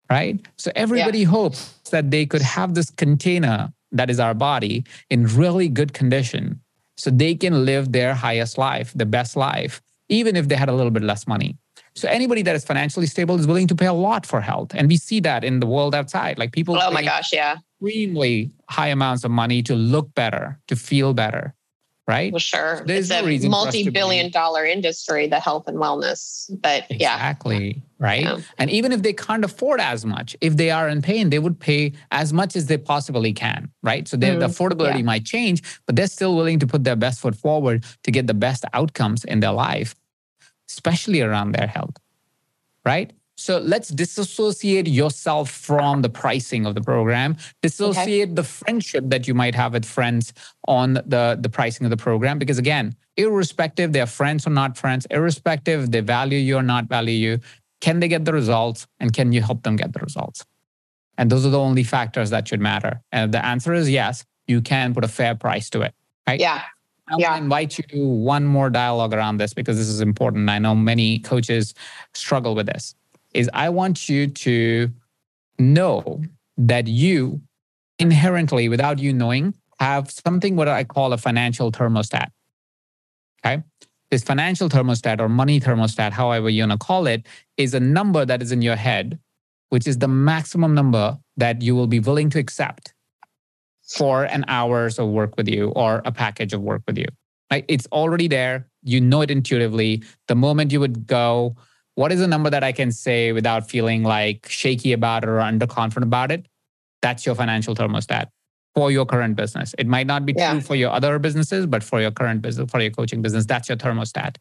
Right? 0.10 0.46
So 0.58 0.72
everybody 0.76 1.24
hopes 1.24 1.74
that 1.92 2.12
they 2.12 2.26
could 2.26 2.42
have 2.42 2.74
this 2.74 2.90
container 2.90 3.72
that 3.92 4.10
is 4.10 4.20
our 4.20 4.34
body 4.34 4.84
in 5.10 5.26
really 5.26 5.70
good 5.70 5.94
condition 5.94 6.60
so 7.02 7.10
they 7.10 7.34
can 7.34 7.66
live 7.66 7.92
their 7.92 8.14
highest 8.14 8.60
life, 8.60 8.94
the 8.96 9.08
best 9.08 9.36
life, 9.36 9.82
even 10.10 10.36
if 10.36 10.48
they 10.48 10.56
had 10.56 10.70
a 10.70 10.74
little 10.74 10.92
bit 10.92 11.02
less 11.02 11.26
money. 11.26 11.58
So 11.96 12.08
anybody 12.08 12.44
that 12.44 12.56
is 12.56 12.64
financially 12.64 13.08
stable 13.08 13.40
is 13.40 13.48
willing 13.48 13.68
to 13.68 13.76
pay 13.76 13.88
a 13.88 13.94
lot 13.94 14.26
for 14.26 14.40
health. 14.40 14.72
And 14.76 14.88
we 14.88 14.98
see 14.98 15.20
that 15.22 15.44
in 15.44 15.60
the 15.60 15.66
world 15.66 15.96
outside. 15.96 16.38
Like 16.38 16.52
people 16.52 16.78
Oh 16.80 16.92
my 16.92 17.04
gosh, 17.04 17.34
yeah. 17.34 17.58
Extremely 17.82 18.52
high 18.70 18.90
amounts 18.90 19.24
of 19.24 19.32
money 19.32 19.64
to 19.64 19.74
look 19.74 20.14
better, 20.14 20.60
to 20.68 20.76
feel 20.76 21.14
better 21.14 21.56
right? 22.08 22.34
Well, 22.34 22.40
sure. 22.40 22.78
So 22.78 22.84
there's 22.84 23.10
it's 23.10 23.44
no 23.44 23.48
a 23.48 23.50
multi-billion 23.50 24.32
dollar 24.32 24.66
industry, 24.66 25.28
the 25.28 25.40
health 25.40 25.68
and 25.68 25.78
wellness. 25.78 26.50
But 26.62 26.86
exactly, 26.90 26.98
yeah. 26.98 27.16
Exactly. 27.16 27.84
Right. 28.02 28.24
Yeah. 28.24 28.40
And 28.58 28.72
even 28.72 28.92
if 28.92 29.04
they 29.04 29.14
can't 29.14 29.46
afford 29.46 29.80
as 29.80 30.04
much, 30.06 30.36
if 30.42 30.58
they 30.58 30.72
are 30.72 30.90
in 30.90 31.04
pain, 31.04 31.30
they 31.30 31.38
would 31.38 31.60
pay 31.60 31.94
as 32.10 32.34
much 32.34 32.56
as 32.56 32.66
they 32.66 32.80
possibly 32.80 33.32
can. 33.32 33.70
Right. 33.84 34.08
So 34.08 34.18
mm, 34.18 34.40
the 34.40 34.48
affordability 34.48 34.98
yeah. 34.98 35.04
might 35.04 35.24
change, 35.24 35.62
but 35.86 35.96
they're 35.96 36.08
still 36.08 36.36
willing 36.36 36.58
to 36.60 36.66
put 36.66 36.84
their 36.84 36.96
best 36.96 37.20
foot 37.20 37.36
forward 37.36 37.86
to 38.04 38.12
get 38.12 38.26
the 38.26 38.34
best 38.34 38.66
outcomes 38.74 39.24
in 39.24 39.40
their 39.40 39.52
life, 39.52 39.94
especially 40.68 41.22
around 41.22 41.52
their 41.52 41.68
health. 41.68 41.96
Right. 42.84 43.14
So 43.42 43.58
let's 43.60 43.90
disassociate 43.90 44.88
yourself 44.88 45.50
from 45.50 46.02
the 46.02 46.10
pricing 46.10 46.66
of 46.66 46.76
the 46.76 46.82
program. 46.82 47.38
Dissociate 47.62 48.30
okay. 48.30 48.34
the 48.34 48.44
friendship 48.44 49.04
that 49.08 49.28
you 49.28 49.34
might 49.34 49.56
have 49.56 49.74
with 49.74 49.86
friends 49.86 50.34
on 50.68 50.94
the, 50.94 51.38
the 51.40 51.50
pricing 51.50 51.86
of 51.86 51.90
the 51.90 51.98
program. 51.98 52.38
Because 52.38 52.60
again, 52.60 52.96
irrespective 53.18 53.94
they're 53.94 54.06
friends 54.06 54.46
or 54.46 54.52
not 54.52 54.78
friends, 54.78 55.08
irrespective 55.10 55.92
they 55.92 56.02
value 56.02 56.38
you 56.38 56.58
or 56.58 56.62
not 56.62 56.86
value 56.86 57.14
you, 57.14 57.40
can 57.82 58.00
they 58.00 58.08
get 58.08 58.26
the 58.26 58.34
results 58.34 58.88
and 59.00 59.12
can 59.12 59.32
you 59.32 59.42
help 59.42 59.64
them 59.64 59.76
get 59.76 59.94
the 59.94 60.00
results? 60.00 60.46
And 61.18 61.30
those 61.30 61.46
are 61.46 61.50
the 61.50 61.60
only 61.60 61.84
factors 61.84 62.30
that 62.30 62.48
should 62.48 62.62
matter. 62.62 63.02
And 63.12 63.32
the 63.34 63.46
answer 63.46 63.74
is 63.74 63.90
yes, 63.90 64.26
you 64.48 64.62
can 64.62 64.94
put 64.94 65.04
a 65.04 65.08
fair 65.08 65.36
price 65.36 65.70
to 65.72 65.82
it. 65.82 65.94
Right? 66.28 66.40
Yeah. 66.40 66.62
I 67.08 67.16
yeah. 67.18 67.36
invite 67.36 67.78
you 67.78 67.84
to 67.90 68.08
one 68.08 68.46
more 68.46 68.70
dialogue 68.70 69.14
around 69.14 69.38
this 69.38 69.54
because 69.54 69.78
this 69.78 69.90
is 69.90 70.00
important. 70.00 70.50
I 70.50 70.60
know 70.60 70.74
many 70.74 71.20
coaches 71.20 71.74
struggle 72.14 72.56
with 72.56 72.68
this 72.68 72.96
is 73.34 73.50
I 73.54 73.70
want 73.70 74.10
you 74.10 74.28
to 74.28 74.90
know 75.60 76.22
that 76.58 76.88
you 76.88 77.42
inherently, 78.00 78.70
without 78.70 79.00
you 79.00 79.14
knowing, 79.14 79.54
have 79.80 80.12
something 80.12 80.56
what 80.56 80.68
I 80.68 80.84
call 80.84 81.14
a 81.14 81.18
financial 81.18 81.72
thermostat. 81.72 82.30
Okay. 83.44 83.64
This 84.10 84.24
financial 84.24 84.70
thermostat 84.70 85.20
or 85.20 85.30
money 85.30 85.60
thermostat, 85.60 86.12
however 86.12 86.50
you 86.50 86.64
want 86.64 86.74
to 86.74 86.78
call 86.78 87.08
it, 87.08 87.26
is 87.64 87.74
a 87.74 87.80
number 87.80 88.26
that 88.26 88.42
is 88.42 88.52
in 88.52 88.62
your 88.62 88.76
head, 88.76 89.20
which 89.70 89.88
is 89.88 89.98
the 89.98 90.08
maximum 90.08 90.74
number 90.74 91.18
that 91.38 91.62
you 91.62 91.76
will 91.76 91.88
be 91.88 92.00
willing 92.00 92.30
to 92.32 92.40
accept 92.40 92.94
for 93.88 94.26
an 94.26 94.46
hours 94.48 95.00
of 95.00 95.10
work 95.10 95.36
with 95.38 95.48
you 95.48 95.70
or 95.70 96.02
a 96.06 96.12
package 96.12 96.54
of 96.54 96.62
work 96.62 96.82
with 96.88 96.98
you. 96.98 97.08
Like 97.50 97.66
it's 97.68 97.88
already 97.88 98.28
there. 98.28 98.68
You 98.84 99.02
know 99.02 99.22
it 99.22 99.30
intuitively. 99.30 100.04
The 100.28 100.36
moment 100.36 100.72
you 100.72 100.80
would 100.80 101.06
go, 101.06 101.56
what 101.96 102.12
is 102.12 102.22
a 102.22 102.28
number 102.28 102.50
that 102.50 102.64
I 102.64 102.72
can 102.72 102.92
say 102.92 103.32
without 103.34 103.70
feeling 103.70 104.04
like 104.04 104.48
shaky 104.48 104.94
about 104.94 105.24
it 105.24 105.30
or 105.30 105.40
underconfident 105.40 106.04
about 106.04 106.32
it? 106.32 106.46
That's 107.02 107.26
your 107.26 107.36
financial 107.36 107.76
thermostat 107.76 108.28
for 108.76 108.92
your 108.92 109.06
current 109.06 109.36
business. 109.36 109.76
It 109.78 109.88
might 109.88 110.08
not 110.08 110.26
be 110.26 110.34
yeah. 110.36 110.52
true 110.52 110.62
for 110.62 110.76
your 110.76 110.92
other 110.92 111.20
businesses, 111.20 111.66
but 111.66 111.84
for 111.84 112.00
your 112.00 112.12
current 112.12 112.42
business, 112.42 112.72
for 112.72 112.80
your 112.80 112.92
coaching 112.92 113.22
business, 113.22 113.46
that's 113.46 113.68
your 113.68 113.78
thermostat. 113.78 114.38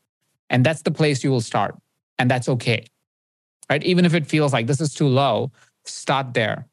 And 0.48 0.64
that's 0.64 0.82
the 0.82 0.90
place 0.90 1.24
you 1.24 1.30
will 1.30 1.40
start. 1.40 1.74
And 2.18 2.30
that's 2.30 2.48
okay. 2.48 2.86
Right? 3.70 3.82
Even 3.84 4.04
if 4.04 4.14
it 4.14 4.26
feels 4.26 4.52
like 4.52 4.66
this 4.66 4.80
is 4.80 4.92
too 4.92 5.06
low, 5.06 5.52
start 5.84 6.34
there. 6.34 6.66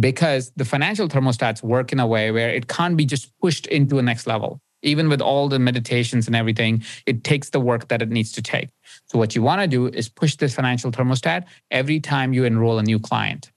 Because 0.00 0.50
the 0.56 0.64
financial 0.64 1.06
thermostats 1.06 1.62
work 1.62 1.92
in 1.92 2.00
a 2.00 2.06
way 2.06 2.30
where 2.30 2.48
it 2.48 2.66
can't 2.66 2.96
be 2.96 3.04
just 3.04 3.30
pushed 3.38 3.66
into 3.66 3.98
a 3.98 4.02
next 4.02 4.26
level 4.26 4.60
even 4.82 5.08
with 5.08 5.20
all 5.20 5.48
the 5.48 5.58
meditations 5.58 6.26
and 6.26 6.36
everything, 6.36 6.82
it 7.06 7.24
takes 7.24 7.50
the 7.50 7.60
work 7.60 7.88
that 7.88 8.02
it 8.02 8.10
needs 8.10 8.32
to 8.32 8.42
take. 8.42 8.68
So, 9.06 9.18
what 9.18 9.34
you 9.34 9.42
want 9.42 9.62
to 9.62 9.66
do 9.66 9.86
is 9.86 10.08
push 10.08 10.36
this 10.36 10.54
financial 10.54 10.90
thermostat 10.90 11.44
every 11.70 12.00
time 12.00 12.32
you 12.32 12.44
enroll 12.44 12.78
a 12.78 12.82
new 12.82 12.98
client. 12.98 13.50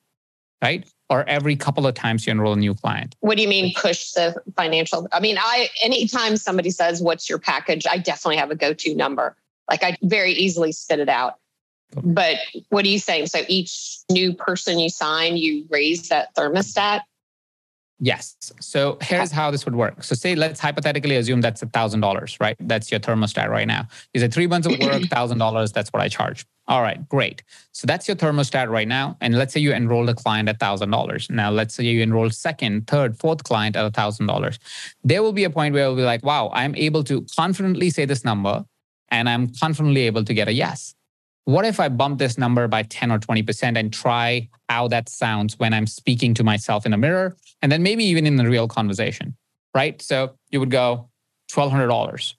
right? 0.62 0.88
Or 1.08 1.24
every 1.30 1.56
couple 1.56 1.86
of 1.86 1.94
times 1.94 2.26
you 2.26 2.32
enroll 2.32 2.54
a 2.54 2.58
new 2.58 2.74
client? 2.74 3.16
What 3.20 3.38
do 3.38 3.44
you 3.44 3.50
mean 3.50 3.74
push 3.76 4.12
the 4.12 4.42
financial? 4.56 5.08
I 5.12 5.20
mean, 5.20 5.38
I 5.40 5.70
anytime 5.84 6.38
somebody 6.38 6.72
says, 6.72 7.02
What's 7.02 7.30
your 7.30 7.40
package? 7.40 7.86
I 7.90 7.98
definitely 7.98 8.38
have 8.38 8.52
a 8.52 8.56
go-to 8.56 8.96
number. 8.96 9.36
Like 9.70 9.84
I 9.84 9.98
very 10.02 10.34
easily 10.34 10.72
spit 10.72 11.00
it 11.00 11.10
out. 11.10 11.36
But 12.04 12.38
what 12.70 12.86
are 12.86 12.90
you 12.90 13.00
saying? 13.00 13.28
So 13.28 13.42
each 13.48 14.00
new 14.12 14.34
person 14.34 14.80
you 14.80 14.90
sign, 14.90 15.38
you 15.38 15.66
raise 15.70 16.10
that 16.10 16.36
thermostat? 16.36 17.02
Yes. 18.00 18.36
So 18.60 18.98
here's 19.02 19.32
how 19.32 19.52
this 19.52 19.64
would 19.64 19.76
work. 19.76 20.04
So 20.04 20.16
say 20.16 20.36
let's 20.36 20.60
hypothetically 20.60 21.16
assume 21.16 21.40
that's 21.40 21.62
a 21.62 21.66
thousand 21.68 22.02
dollars, 22.02 22.38
right? 22.42 22.58
That's 22.60 22.92
your 22.92 23.00
thermostat 23.00 23.48
right 23.50 23.68
now. 23.68 23.88
Is 24.14 24.22
it 24.22 24.34
three 24.34 24.48
months 24.48 24.68
of 24.68 24.78
work, 24.80 25.04
thousand 25.10 25.38
dollars? 25.38 25.72
That's 25.72 25.90
what 25.94 26.02
I 26.02 26.10
charge. 26.10 26.46
All 26.68 26.82
right, 26.82 27.08
great. 27.08 27.44
So 27.72 27.88
that's 27.88 28.08
your 28.08 28.18
thermostat 28.18 28.70
right 28.70 28.88
now. 28.88 29.16
And 29.22 29.38
let's 29.38 29.54
say 29.54 29.62
you 29.62 29.72
enrolled 29.72 30.10
a 30.10 30.14
client 30.14 30.50
at 30.50 30.60
thousand 30.60 30.90
dollars. 30.90 31.30
Now 31.30 31.52
let's 31.52 31.74
say 31.76 31.86
you 31.86 32.02
enroll 32.02 32.30
second, 32.32 32.88
third, 32.88 33.18
fourth 33.18 33.44
client 33.46 33.78
at 33.78 33.86
a 33.86 33.92
thousand 33.92 34.26
dollars. 34.26 34.60
There 35.04 35.24
will 35.24 35.34
be 35.34 35.46
a 35.46 35.50
point 35.50 35.74
where 35.74 35.84
it'll 35.84 35.96
be 35.96 36.02
like, 36.02 36.24
wow, 36.24 36.52
I'm 36.54 36.76
able 36.76 37.04
to 37.06 37.26
confidently 37.34 37.92
say 37.92 38.04
this 38.04 38.26
number 38.26 38.66
and 39.10 39.30
I'm 39.30 39.54
confidently 39.54 40.02
able 40.02 40.26
to 40.26 40.34
get 40.34 40.50
a 40.50 40.54
yes 40.54 40.96
what 41.46 41.64
if 41.64 41.80
I 41.80 41.90
bump 41.90 42.20
this 42.20 42.38
number 42.38 42.68
by 42.68 42.84
10 42.84 43.12
or 43.12 43.20
20% 43.20 43.78
and 43.78 43.94
try 43.94 44.50
how 44.68 44.88
that 44.90 45.10
sounds 45.10 45.58
when 45.58 45.74
I'm 45.74 45.88
speaking 45.88 46.34
to 46.36 46.44
myself 46.44 46.86
in 46.86 46.94
a 46.94 46.98
mirror 46.98 47.38
and 47.62 47.72
then 47.72 47.84
maybe 47.84 48.04
even 48.04 48.26
in 48.26 48.40
a 48.40 48.50
real 48.50 48.68
conversation, 48.68 49.36
right? 49.74 50.02
So 50.02 50.36
you 50.50 50.60
would 50.60 50.72
go 50.72 51.10
$1,200 51.52 52.34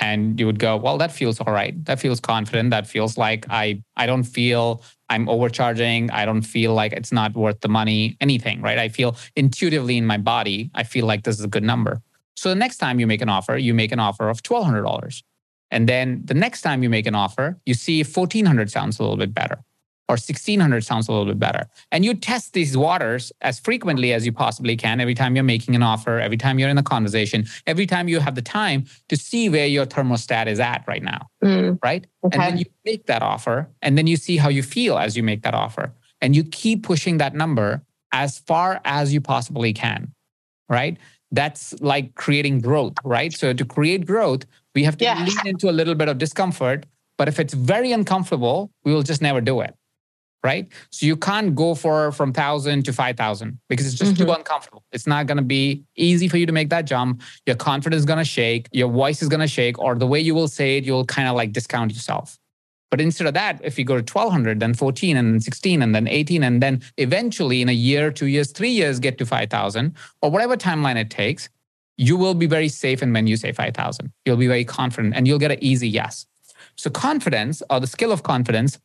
and 0.00 0.38
you 0.38 0.46
would 0.46 0.58
go, 0.58 0.76
well, 0.76 0.98
that 0.98 1.12
feels 1.12 1.40
all 1.40 1.52
right. 1.52 1.82
That 1.86 1.98
feels 1.98 2.20
confident. 2.20 2.70
That 2.70 2.86
feels 2.86 3.16
like 3.16 3.46
I, 3.48 3.82
I 3.96 4.04
don't 4.04 4.24
feel 4.24 4.82
I'm 5.08 5.28
overcharging. 5.28 6.10
I 6.10 6.26
don't 6.26 6.42
feel 6.42 6.74
like 6.74 6.92
it's 6.92 7.12
not 7.12 7.34
worth 7.34 7.60
the 7.60 7.68
money, 7.68 8.16
anything, 8.20 8.60
right? 8.60 8.78
I 8.78 8.88
feel 8.88 9.16
intuitively 9.34 9.96
in 9.96 10.04
my 10.06 10.18
body, 10.18 10.70
I 10.74 10.82
feel 10.82 11.06
like 11.06 11.24
this 11.24 11.38
is 11.38 11.44
a 11.44 11.48
good 11.48 11.62
number. 11.62 12.02
So 12.36 12.48
the 12.48 12.54
next 12.54 12.78
time 12.78 13.00
you 13.00 13.06
make 13.06 13.22
an 13.22 13.28
offer, 13.28 13.56
you 13.56 13.72
make 13.72 13.92
an 13.92 14.00
offer 14.00 14.28
of 14.28 14.42
$1,200. 14.42 15.22
And 15.72 15.88
then 15.88 16.20
the 16.24 16.34
next 16.34 16.60
time 16.60 16.82
you 16.82 16.90
make 16.90 17.06
an 17.06 17.16
offer, 17.16 17.58
you 17.66 17.74
see 17.74 18.04
1400 18.04 18.70
sounds 18.70 19.00
a 19.00 19.02
little 19.02 19.16
bit 19.16 19.34
better 19.34 19.64
or 20.08 20.14
1600 20.14 20.84
sounds 20.84 21.08
a 21.08 21.12
little 21.12 21.26
bit 21.26 21.38
better. 21.38 21.66
And 21.90 22.04
you 22.04 22.12
test 22.12 22.52
these 22.52 22.76
waters 22.76 23.32
as 23.40 23.58
frequently 23.58 24.12
as 24.12 24.26
you 24.26 24.32
possibly 24.32 24.76
can 24.76 25.00
every 25.00 25.14
time 25.14 25.34
you're 25.34 25.44
making 25.44 25.74
an 25.74 25.82
offer, 25.82 26.18
every 26.20 26.36
time 26.36 26.58
you're 26.58 26.68
in 26.68 26.76
a 26.76 26.82
conversation, 26.82 27.46
every 27.66 27.86
time 27.86 28.08
you 28.08 28.20
have 28.20 28.34
the 28.34 28.42
time 28.42 28.84
to 29.08 29.16
see 29.16 29.48
where 29.48 29.66
your 29.66 29.86
thermostat 29.86 30.46
is 30.48 30.60
at 30.60 30.84
right 30.86 31.02
now. 31.02 31.26
Mm. 31.42 31.78
Right. 31.82 32.06
Okay. 32.22 32.36
And 32.36 32.42
then 32.42 32.58
you 32.58 32.66
make 32.84 33.06
that 33.06 33.22
offer 33.22 33.70
and 33.80 33.96
then 33.96 34.06
you 34.06 34.16
see 34.16 34.36
how 34.36 34.50
you 34.50 34.62
feel 34.62 34.98
as 34.98 35.16
you 35.16 35.22
make 35.22 35.42
that 35.42 35.54
offer. 35.54 35.94
And 36.20 36.36
you 36.36 36.44
keep 36.44 36.82
pushing 36.82 37.16
that 37.16 37.34
number 37.34 37.82
as 38.12 38.38
far 38.38 38.82
as 38.84 39.14
you 39.14 39.22
possibly 39.22 39.72
can. 39.72 40.12
Right 40.68 40.98
that's 41.32 41.80
like 41.80 42.14
creating 42.14 42.60
growth, 42.60 42.94
right? 43.04 43.32
So 43.32 43.52
to 43.52 43.64
create 43.64 44.06
growth, 44.06 44.44
we 44.74 44.84
have 44.84 44.96
to 44.98 45.04
yeah. 45.04 45.24
lean 45.24 45.46
into 45.46 45.68
a 45.68 45.72
little 45.72 45.94
bit 45.94 46.08
of 46.08 46.18
discomfort. 46.18 46.86
But 47.18 47.28
if 47.28 47.40
it's 47.40 47.54
very 47.54 47.92
uncomfortable, 47.92 48.70
we 48.84 48.92
will 48.92 49.02
just 49.02 49.22
never 49.22 49.40
do 49.40 49.60
it. 49.60 49.74
Right. 50.44 50.66
So 50.90 51.06
you 51.06 51.16
can't 51.16 51.54
go 51.54 51.76
for 51.76 52.10
from 52.10 52.32
thousand 52.32 52.84
to 52.86 52.92
five 52.92 53.16
thousand 53.16 53.60
because 53.68 53.86
it's 53.86 53.94
just 53.94 54.14
mm-hmm. 54.14 54.24
too 54.24 54.32
uncomfortable. 54.32 54.82
It's 54.90 55.06
not 55.06 55.26
gonna 55.28 55.40
be 55.40 55.84
easy 55.96 56.26
for 56.26 56.36
you 56.36 56.46
to 56.46 56.52
make 56.52 56.68
that 56.70 56.84
jump. 56.84 57.22
Your 57.46 57.54
confidence 57.54 58.00
is 58.00 58.06
gonna 58.06 58.24
shake, 58.24 58.68
your 58.72 58.90
voice 58.90 59.22
is 59.22 59.28
gonna 59.28 59.46
shake, 59.46 59.78
or 59.78 59.94
the 59.94 60.06
way 60.06 60.18
you 60.18 60.34
will 60.34 60.48
say 60.48 60.78
it, 60.78 60.84
you'll 60.84 61.06
kind 61.06 61.28
of 61.28 61.36
like 61.36 61.52
discount 61.52 61.92
yourself. 61.92 62.40
But 62.92 63.00
instead 63.00 63.26
of 63.26 63.32
that, 63.32 63.58
if 63.64 63.78
you 63.78 63.86
go 63.86 63.94
to 63.94 64.12
1200, 64.12 64.60
then 64.60 64.74
14, 64.74 65.16
and 65.16 65.32
then 65.32 65.40
16, 65.40 65.80
and 65.80 65.94
then 65.94 66.06
18, 66.06 66.44
and 66.44 66.62
then 66.62 66.82
eventually 66.98 67.62
in 67.62 67.70
a 67.70 67.72
year, 67.72 68.10
two 68.10 68.26
years, 68.26 68.52
three 68.52 68.68
years, 68.68 69.00
get 69.00 69.16
to 69.16 69.24
5,000 69.24 69.96
or 70.20 70.30
whatever 70.30 70.58
timeline 70.58 70.96
it 70.96 71.08
takes, 71.08 71.48
you 71.96 72.18
will 72.18 72.34
be 72.34 72.44
very 72.44 72.68
safe. 72.68 73.00
And 73.00 73.14
when 73.14 73.26
you 73.26 73.38
say 73.38 73.50
5,000, 73.50 74.12
you'll 74.26 74.36
be 74.36 74.46
very 74.46 74.66
confident 74.66 75.14
and 75.16 75.26
you'll 75.26 75.38
get 75.38 75.50
an 75.50 75.64
easy 75.64 75.88
yes. 75.88 76.26
So, 76.76 76.90
confidence 76.90 77.62
or 77.70 77.80
the 77.80 77.86
skill 77.86 78.12
of 78.12 78.24
confidence 78.24 78.78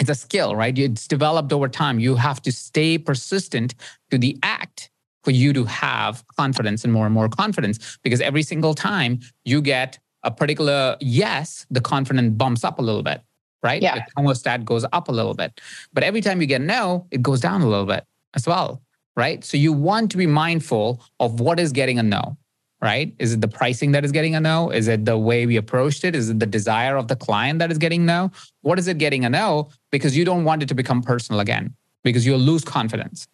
it's 0.00 0.10
a 0.10 0.16
skill, 0.16 0.54
right? 0.56 0.76
It's 0.76 1.06
developed 1.08 1.52
over 1.52 1.68
time. 1.68 1.98
You 1.98 2.16
have 2.16 2.40
to 2.42 2.52
stay 2.52 2.98
persistent 2.98 3.74
to 4.10 4.18
the 4.18 4.38
act 4.42 4.90
for 5.24 5.30
you 5.30 5.52
to 5.52 5.64
have 5.64 6.24
confidence 6.36 6.84
and 6.84 6.92
more 6.92 7.06
and 7.06 7.14
more 7.14 7.28
confidence 7.28 7.98
because 8.02 8.20
every 8.20 8.42
single 8.42 8.74
time 8.74 9.20
you 9.44 9.60
get 9.60 9.98
a 10.22 10.30
particular 10.30 10.96
yes, 11.00 11.66
the 11.70 11.80
confidence 11.80 12.34
bumps 12.36 12.64
up 12.64 12.78
a 12.78 12.82
little 12.82 13.02
bit 13.02 13.22
right? 13.62 13.82
Yeah. 13.82 13.96
The 13.96 14.22
thermostat 14.22 14.64
goes 14.64 14.84
up 14.92 15.08
a 15.08 15.12
little 15.12 15.34
bit. 15.34 15.60
But 15.92 16.04
every 16.04 16.20
time 16.20 16.40
you 16.40 16.46
get 16.46 16.60
no, 16.60 17.06
it 17.10 17.22
goes 17.22 17.40
down 17.40 17.62
a 17.62 17.68
little 17.68 17.86
bit 17.86 18.04
as 18.34 18.46
well, 18.46 18.82
right? 19.16 19.44
So 19.44 19.56
you 19.56 19.72
want 19.72 20.10
to 20.12 20.16
be 20.16 20.26
mindful 20.26 21.02
of 21.20 21.40
what 21.40 21.58
is 21.58 21.72
getting 21.72 21.98
a 21.98 22.02
no, 22.02 22.36
right? 22.80 23.14
Is 23.18 23.32
it 23.34 23.40
the 23.40 23.48
pricing 23.48 23.92
that 23.92 24.04
is 24.04 24.12
getting 24.12 24.34
a 24.34 24.40
no? 24.40 24.70
Is 24.70 24.88
it 24.88 25.04
the 25.04 25.18
way 25.18 25.46
we 25.46 25.56
approached 25.56 26.04
it? 26.04 26.14
Is 26.14 26.30
it 26.30 26.38
the 26.38 26.46
desire 26.46 26.96
of 26.96 27.08
the 27.08 27.16
client 27.16 27.58
that 27.58 27.72
is 27.72 27.78
getting 27.78 28.06
no? 28.06 28.30
What 28.62 28.78
is 28.78 28.88
it 28.88 28.98
getting 28.98 29.24
a 29.24 29.30
no? 29.30 29.70
Because 29.90 30.16
you 30.16 30.24
don't 30.24 30.44
want 30.44 30.62
it 30.62 30.68
to 30.68 30.74
become 30.74 31.02
personal 31.02 31.40
again, 31.40 31.74
because 32.04 32.24
you'll 32.24 32.38
lose 32.38 32.64
confidence. 32.64 33.26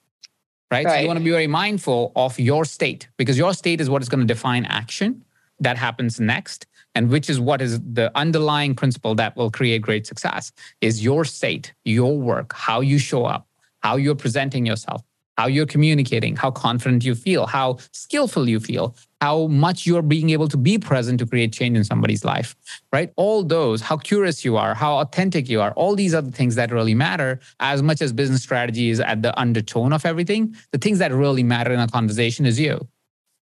Right? 0.70 0.86
right. 0.86 0.94
So 0.94 1.00
you 1.02 1.06
want 1.06 1.18
to 1.18 1.24
be 1.24 1.30
very 1.30 1.46
mindful 1.46 2.12
of 2.16 2.38
your 2.40 2.64
state 2.64 3.08
because 3.16 3.38
your 3.38 3.54
state 3.54 3.80
is 3.80 3.88
what 3.88 4.02
is 4.02 4.08
going 4.08 4.26
to 4.26 4.26
define 4.26 4.64
action 4.64 5.24
that 5.60 5.76
happens 5.76 6.18
next 6.18 6.66
and 6.94 7.10
which 7.10 7.28
is 7.28 7.40
what 7.40 7.60
is 7.60 7.80
the 7.80 8.10
underlying 8.14 8.74
principle 8.74 9.14
that 9.14 9.36
will 9.36 9.50
create 9.50 9.82
great 9.82 10.06
success 10.06 10.52
is 10.80 11.04
your 11.04 11.24
state 11.24 11.72
your 11.84 12.16
work 12.18 12.52
how 12.54 12.80
you 12.80 12.98
show 12.98 13.24
up 13.24 13.46
how 13.80 13.96
you're 13.96 14.14
presenting 14.14 14.64
yourself 14.66 15.02
how 15.36 15.46
you're 15.46 15.66
communicating 15.66 16.36
how 16.36 16.50
confident 16.50 17.04
you 17.04 17.14
feel 17.14 17.46
how 17.46 17.76
skillful 17.92 18.48
you 18.48 18.60
feel 18.60 18.94
how 19.20 19.46
much 19.46 19.86
you're 19.86 20.02
being 20.02 20.30
able 20.30 20.48
to 20.48 20.56
be 20.58 20.76
present 20.78 21.18
to 21.18 21.26
create 21.26 21.52
change 21.52 21.76
in 21.76 21.84
somebody's 21.84 22.24
life 22.24 22.54
right? 22.92 23.12
All 23.16 23.42
those 23.42 23.80
how 23.80 23.96
curious 23.96 24.44
you 24.44 24.56
are 24.56 24.74
how 24.74 24.98
authentic 24.98 25.48
you 25.48 25.60
are 25.60 25.72
all 25.72 25.94
these 25.96 26.12
the 26.12 26.22
things 26.22 26.54
that 26.56 26.70
really 26.70 26.94
matter. 26.94 27.40
As 27.58 27.82
much 27.82 28.00
as 28.02 28.12
business 28.12 28.42
strategy 28.42 28.90
is 28.90 29.00
at 29.00 29.22
the 29.22 29.38
undertone 29.38 29.92
of 29.92 30.04
everything 30.06 30.54
the 30.72 30.78
things 30.78 30.98
that 30.98 31.12
really 31.12 31.42
matter 31.42 31.72
in 31.72 31.80
a 31.80 31.88
conversation 31.88 32.46
is 32.46 32.60
you 32.60 32.86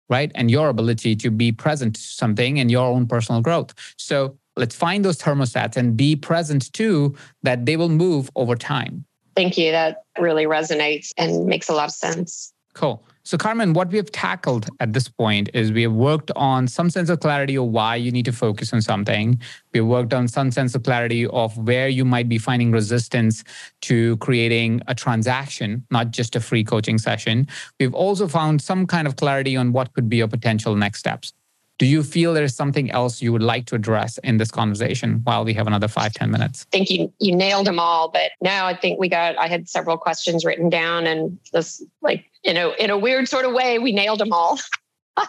right? 0.09 0.31
And 0.35 0.49
your 0.49 0.69
ability 0.69 1.15
to 1.17 1.31
be 1.31 1.51
present 1.51 1.95
to 1.95 2.01
something 2.01 2.59
and 2.59 2.71
your 2.71 2.87
own 2.87 3.07
personal 3.07 3.41
growth. 3.41 3.73
So 3.97 4.37
let's 4.55 4.75
find 4.75 5.03
those 5.03 5.17
thermostats 5.17 5.77
and 5.77 5.95
be 5.95 6.15
present 6.15 6.71
too, 6.73 7.15
that 7.43 7.65
they 7.65 7.77
will 7.77 7.89
move 7.89 8.29
over 8.35 8.55
time. 8.55 9.05
Thank 9.35 9.57
you. 9.57 9.71
That 9.71 10.03
really 10.19 10.45
resonates 10.45 11.11
and 11.17 11.45
makes 11.45 11.69
a 11.69 11.73
lot 11.73 11.89
of 11.89 11.93
sense. 11.93 12.53
Cool. 12.73 13.03
So, 13.27 13.37
Carmen, 13.37 13.73
what 13.73 13.89
we 13.89 13.97
have 13.97 14.09
tackled 14.09 14.69
at 14.79 14.93
this 14.93 15.09
point 15.09 15.49
is 15.53 15.73
we 15.73 15.81
have 15.81 15.91
worked 15.91 16.31
on 16.37 16.65
some 16.65 16.89
sense 16.89 17.09
of 17.09 17.19
clarity 17.19 17.57
of 17.57 17.65
why 17.65 17.97
you 17.97 18.09
need 18.09 18.23
to 18.23 18.31
focus 18.31 18.71
on 18.71 18.81
something. 18.81 19.41
We 19.73 19.79
have 19.81 19.87
worked 19.87 20.13
on 20.13 20.29
some 20.29 20.49
sense 20.49 20.75
of 20.75 20.83
clarity 20.83 21.27
of 21.27 21.57
where 21.57 21.89
you 21.89 22.05
might 22.05 22.29
be 22.29 22.37
finding 22.37 22.71
resistance 22.71 23.43
to 23.81 24.15
creating 24.19 24.79
a 24.87 24.95
transaction, 24.95 25.85
not 25.91 26.11
just 26.11 26.37
a 26.37 26.39
free 26.39 26.63
coaching 26.63 26.97
session. 26.97 27.49
We've 27.81 27.93
also 27.93 28.29
found 28.29 28.61
some 28.61 28.87
kind 28.87 29.05
of 29.05 29.17
clarity 29.17 29.57
on 29.57 29.73
what 29.73 29.91
could 29.91 30.07
be 30.07 30.15
your 30.15 30.29
potential 30.29 30.73
next 30.77 30.99
steps. 30.99 31.33
Do 31.79 31.85
you 31.85 32.01
feel 32.01 32.33
there's 32.33 32.55
something 32.55 32.89
else 32.89 33.21
you 33.21 33.31
would 33.31 33.43
like 33.43 33.67
to 33.67 33.75
address 33.75 34.17
in 34.19 34.37
this 34.37 34.49
conversation 34.49 35.21
while 35.23 35.45
we 35.45 35.53
have 35.53 35.67
another 35.67 35.87
five 35.87 36.13
ten 36.13 36.31
minutes? 36.31 36.65
I 36.73 36.77
think 36.77 36.89
you 36.89 37.13
you 37.19 37.35
nailed 37.35 37.67
them 37.67 37.79
all, 37.79 38.09
but 38.09 38.31
now 38.41 38.65
I 38.65 38.75
think 38.75 38.99
we 38.99 39.09
got 39.09 39.37
I 39.37 39.47
had 39.47 39.69
several 39.69 39.97
questions 39.97 40.43
written 40.43 40.69
down 40.69 41.05
and 41.05 41.37
this 41.53 41.83
like 42.01 42.25
you 42.43 42.53
know, 42.53 42.73
in 42.79 42.89
a 42.89 42.97
weird 42.97 43.27
sort 43.27 43.45
of 43.45 43.53
way, 43.53 43.77
we 43.77 43.91
nailed 43.91 44.19
them 44.19 44.31
all. 44.31 44.57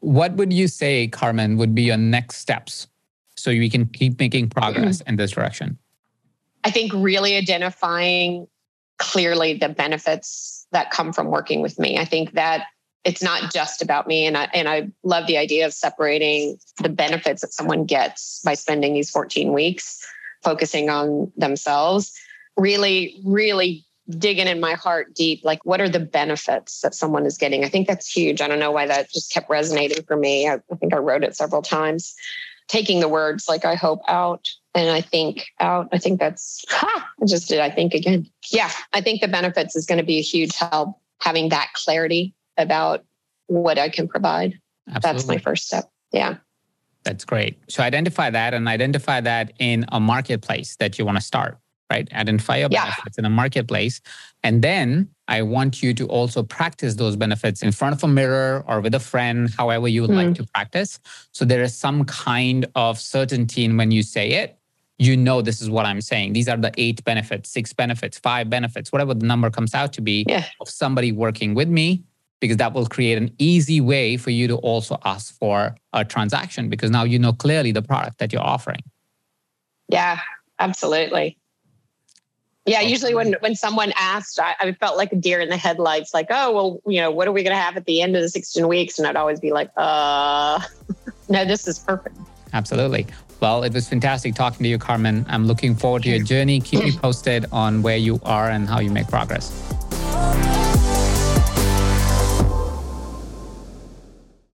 what 0.00 0.34
would 0.34 0.52
you 0.52 0.66
say, 0.66 1.06
Carmen, 1.08 1.56
would 1.58 1.74
be 1.74 1.82
your 1.82 1.96
next 1.96 2.38
steps 2.38 2.86
so 3.36 3.50
we 3.50 3.68
can 3.68 3.86
keep 3.86 4.18
making 4.18 4.48
progress 4.48 5.00
in 5.02 5.16
this 5.16 5.32
direction? 5.32 5.78
I 6.64 6.70
think 6.70 6.92
really 6.94 7.36
identifying 7.36 8.48
clearly 8.98 9.54
the 9.54 9.68
benefits 9.68 10.66
that 10.72 10.90
come 10.90 11.12
from 11.12 11.28
working 11.28 11.60
with 11.60 11.78
me. 11.78 11.98
I 11.98 12.04
think 12.04 12.32
that 12.32 12.64
it's 13.04 13.22
not 13.22 13.52
just 13.52 13.82
about 13.82 14.06
me. 14.06 14.26
And 14.26 14.36
I 14.36 14.48
and 14.52 14.68
I 14.68 14.88
love 15.02 15.26
the 15.26 15.38
idea 15.38 15.66
of 15.66 15.72
separating 15.72 16.58
the 16.82 16.88
benefits 16.88 17.42
that 17.42 17.52
someone 17.52 17.84
gets 17.84 18.40
by 18.44 18.54
spending 18.54 18.94
these 18.94 19.10
14 19.10 19.52
weeks 19.52 20.04
focusing 20.42 20.90
on 20.90 21.32
themselves. 21.36 22.12
Really 22.56 23.20
really 23.24 23.84
digging 24.10 24.46
in 24.46 24.58
my 24.58 24.72
heart 24.72 25.14
deep 25.14 25.38
like 25.44 25.62
what 25.66 25.82
are 25.82 25.88
the 25.88 26.00
benefits 26.00 26.80
that 26.80 26.94
someone 26.94 27.26
is 27.26 27.38
getting? 27.38 27.64
I 27.64 27.68
think 27.68 27.86
that's 27.86 28.10
huge. 28.10 28.40
I 28.40 28.48
don't 28.48 28.58
know 28.58 28.72
why 28.72 28.86
that 28.86 29.10
just 29.10 29.32
kept 29.32 29.50
resonating 29.50 30.02
for 30.04 30.16
me. 30.16 30.48
I, 30.48 30.54
I 30.54 30.76
think 30.76 30.94
i 30.94 30.98
wrote 30.98 31.24
it 31.24 31.36
several 31.36 31.62
times. 31.62 32.14
Taking 32.68 33.00
the 33.00 33.08
words 33.08 33.48
like 33.48 33.64
i 33.64 33.74
hope 33.74 34.00
out 34.08 34.48
and 34.74 34.90
i 34.90 35.00
think 35.00 35.46
out. 35.60 35.88
I 35.92 35.98
think 35.98 36.20
that's 36.20 36.64
ha, 36.68 37.08
i 37.22 37.26
just 37.26 37.48
did 37.48 37.60
i 37.60 37.70
think 37.70 37.94
again. 37.94 38.26
Yeah 38.50 38.70
i 38.92 39.00
think 39.00 39.20
the 39.20 39.28
benefits 39.28 39.76
is 39.76 39.86
going 39.86 39.98
to 39.98 40.04
be 40.04 40.18
a 40.18 40.22
huge 40.22 40.54
help 40.56 40.98
having 41.20 41.48
that 41.50 41.68
clarity 41.74 42.34
about 42.58 43.04
what 43.46 43.78
I 43.78 43.88
can 43.88 44.08
provide. 44.08 44.58
Absolutely. 44.88 45.16
That's 45.16 45.26
my 45.28 45.38
first 45.38 45.66
step. 45.66 45.84
Yeah. 46.12 46.36
That's 47.04 47.24
great. 47.24 47.58
So 47.68 47.82
identify 47.82 48.28
that 48.30 48.52
and 48.52 48.68
identify 48.68 49.20
that 49.22 49.52
in 49.58 49.86
a 49.90 50.00
marketplace 50.00 50.76
that 50.76 50.98
you 50.98 51.06
want 51.06 51.16
to 51.16 51.22
start. 51.24 51.58
right? 51.90 52.06
Identify 52.12 52.58
your 52.58 52.68
Yeah. 52.70 52.84
benefits 52.84 53.16
in 53.16 53.24
a 53.24 53.30
marketplace. 53.30 54.02
And 54.42 54.60
then 54.60 55.08
I 55.26 55.40
want 55.40 55.82
you 55.82 55.94
to 55.94 56.06
also 56.08 56.42
practice 56.42 56.96
those 56.96 57.16
benefits 57.16 57.62
in 57.62 57.72
front 57.72 57.94
of 57.94 58.04
a 58.04 58.08
mirror 58.08 58.62
or 58.68 58.82
with 58.82 58.94
a 58.94 59.00
friend, 59.00 59.48
however 59.56 59.88
you 59.88 60.02
would 60.02 60.10
like 60.10 60.26
hmm. 60.26 60.32
to 60.34 60.44
practice. 60.52 61.00
So 61.32 61.46
there 61.46 61.62
is 61.62 61.74
some 61.74 62.04
kind 62.04 62.66
of 62.74 63.00
certainty 63.00 63.64
in 63.64 63.78
when 63.78 63.90
you 63.90 64.02
say 64.02 64.32
it. 64.32 64.58
You 64.98 65.16
know, 65.16 65.40
this 65.40 65.62
is 65.62 65.70
what 65.70 65.86
I'm 65.86 66.02
saying. 66.02 66.34
These 66.34 66.48
are 66.48 66.58
the 66.58 66.72
eight 66.76 67.02
benefits, 67.04 67.48
six 67.48 67.72
benefits, 67.72 68.18
five 68.18 68.50
benefits, 68.50 68.92
whatever 68.92 69.14
the 69.14 69.24
number 69.24 69.48
comes 69.48 69.74
out 69.74 69.94
to 69.94 70.02
be 70.02 70.26
Yeah. 70.28 70.44
of 70.60 70.68
somebody 70.68 71.12
working 71.12 71.54
with 71.54 71.68
me, 71.68 72.02
because 72.40 72.56
that 72.58 72.72
will 72.72 72.86
create 72.86 73.18
an 73.18 73.34
easy 73.38 73.80
way 73.80 74.16
for 74.16 74.30
you 74.30 74.48
to 74.48 74.56
also 74.56 74.98
ask 75.04 75.36
for 75.38 75.74
a 75.92 76.04
transaction 76.04 76.68
because 76.68 76.90
now 76.90 77.04
you 77.04 77.18
know 77.18 77.32
clearly 77.32 77.72
the 77.72 77.82
product 77.82 78.18
that 78.18 78.32
you're 78.32 78.42
offering. 78.42 78.82
Yeah, 79.88 80.20
absolutely. 80.58 81.38
Yeah, 82.66 82.80
Okay. 82.80 82.90
usually 82.90 83.14
when 83.14 83.34
when 83.40 83.54
someone 83.54 83.92
asked, 83.96 84.38
I, 84.38 84.54
I 84.60 84.72
felt 84.72 84.98
like 84.98 85.10
a 85.12 85.16
deer 85.16 85.40
in 85.40 85.48
the 85.48 85.56
headlights, 85.56 86.12
like, 86.12 86.26
oh, 86.28 86.52
well, 86.52 86.80
you 86.86 87.00
know, 87.00 87.10
what 87.10 87.26
are 87.26 87.32
we 87.32 87.42
going 87.42 87.56
to 87.56 87.60
have 87.60 87.78
at 87.78 87.86
the 87.86 88.02
end 88.02 88.14
of 88.14 88.20
the 88.20 88.28
16 88.28 88.68
weeks? 88.68 88.98
And 88.98 89.08
I'd 89.08 89.16
always 89.16 89.40
be 89.40 89.52
like, 89.52 89.70
uh, 89.76 90.60
no, 91.30 91.46
this 91.46 91.66
is 91.66 91.78
perfect. 91.78 92.16
Absolutely. 92.52 93.06
Well, 93.40 93.62
it 93.62 93.72
was 93.72 93.88
fantastic 93.88 94.34
talking 94.34 94.64
to 94.64 94.68
you, 94.68 94.78
Carmen. 94.78 95.24
I'm 95.28 95.46
looking 95.46 95.74
forward 95.76 96.02
to 96.02 96.10
your 96.10 96.22
journey. 96.22 96.60
Keep 96.60 96.84
me 96.84 96.92
posted 97.02 97.46
on 97.52 97.82
where 97.82 97.96
you 97.96 98.20
are 98.24 98.50
and 98.50 98.68
how 98.68 98.80
you 98.80 98.90
make 98.90 99.08
progress. 99.08 99.50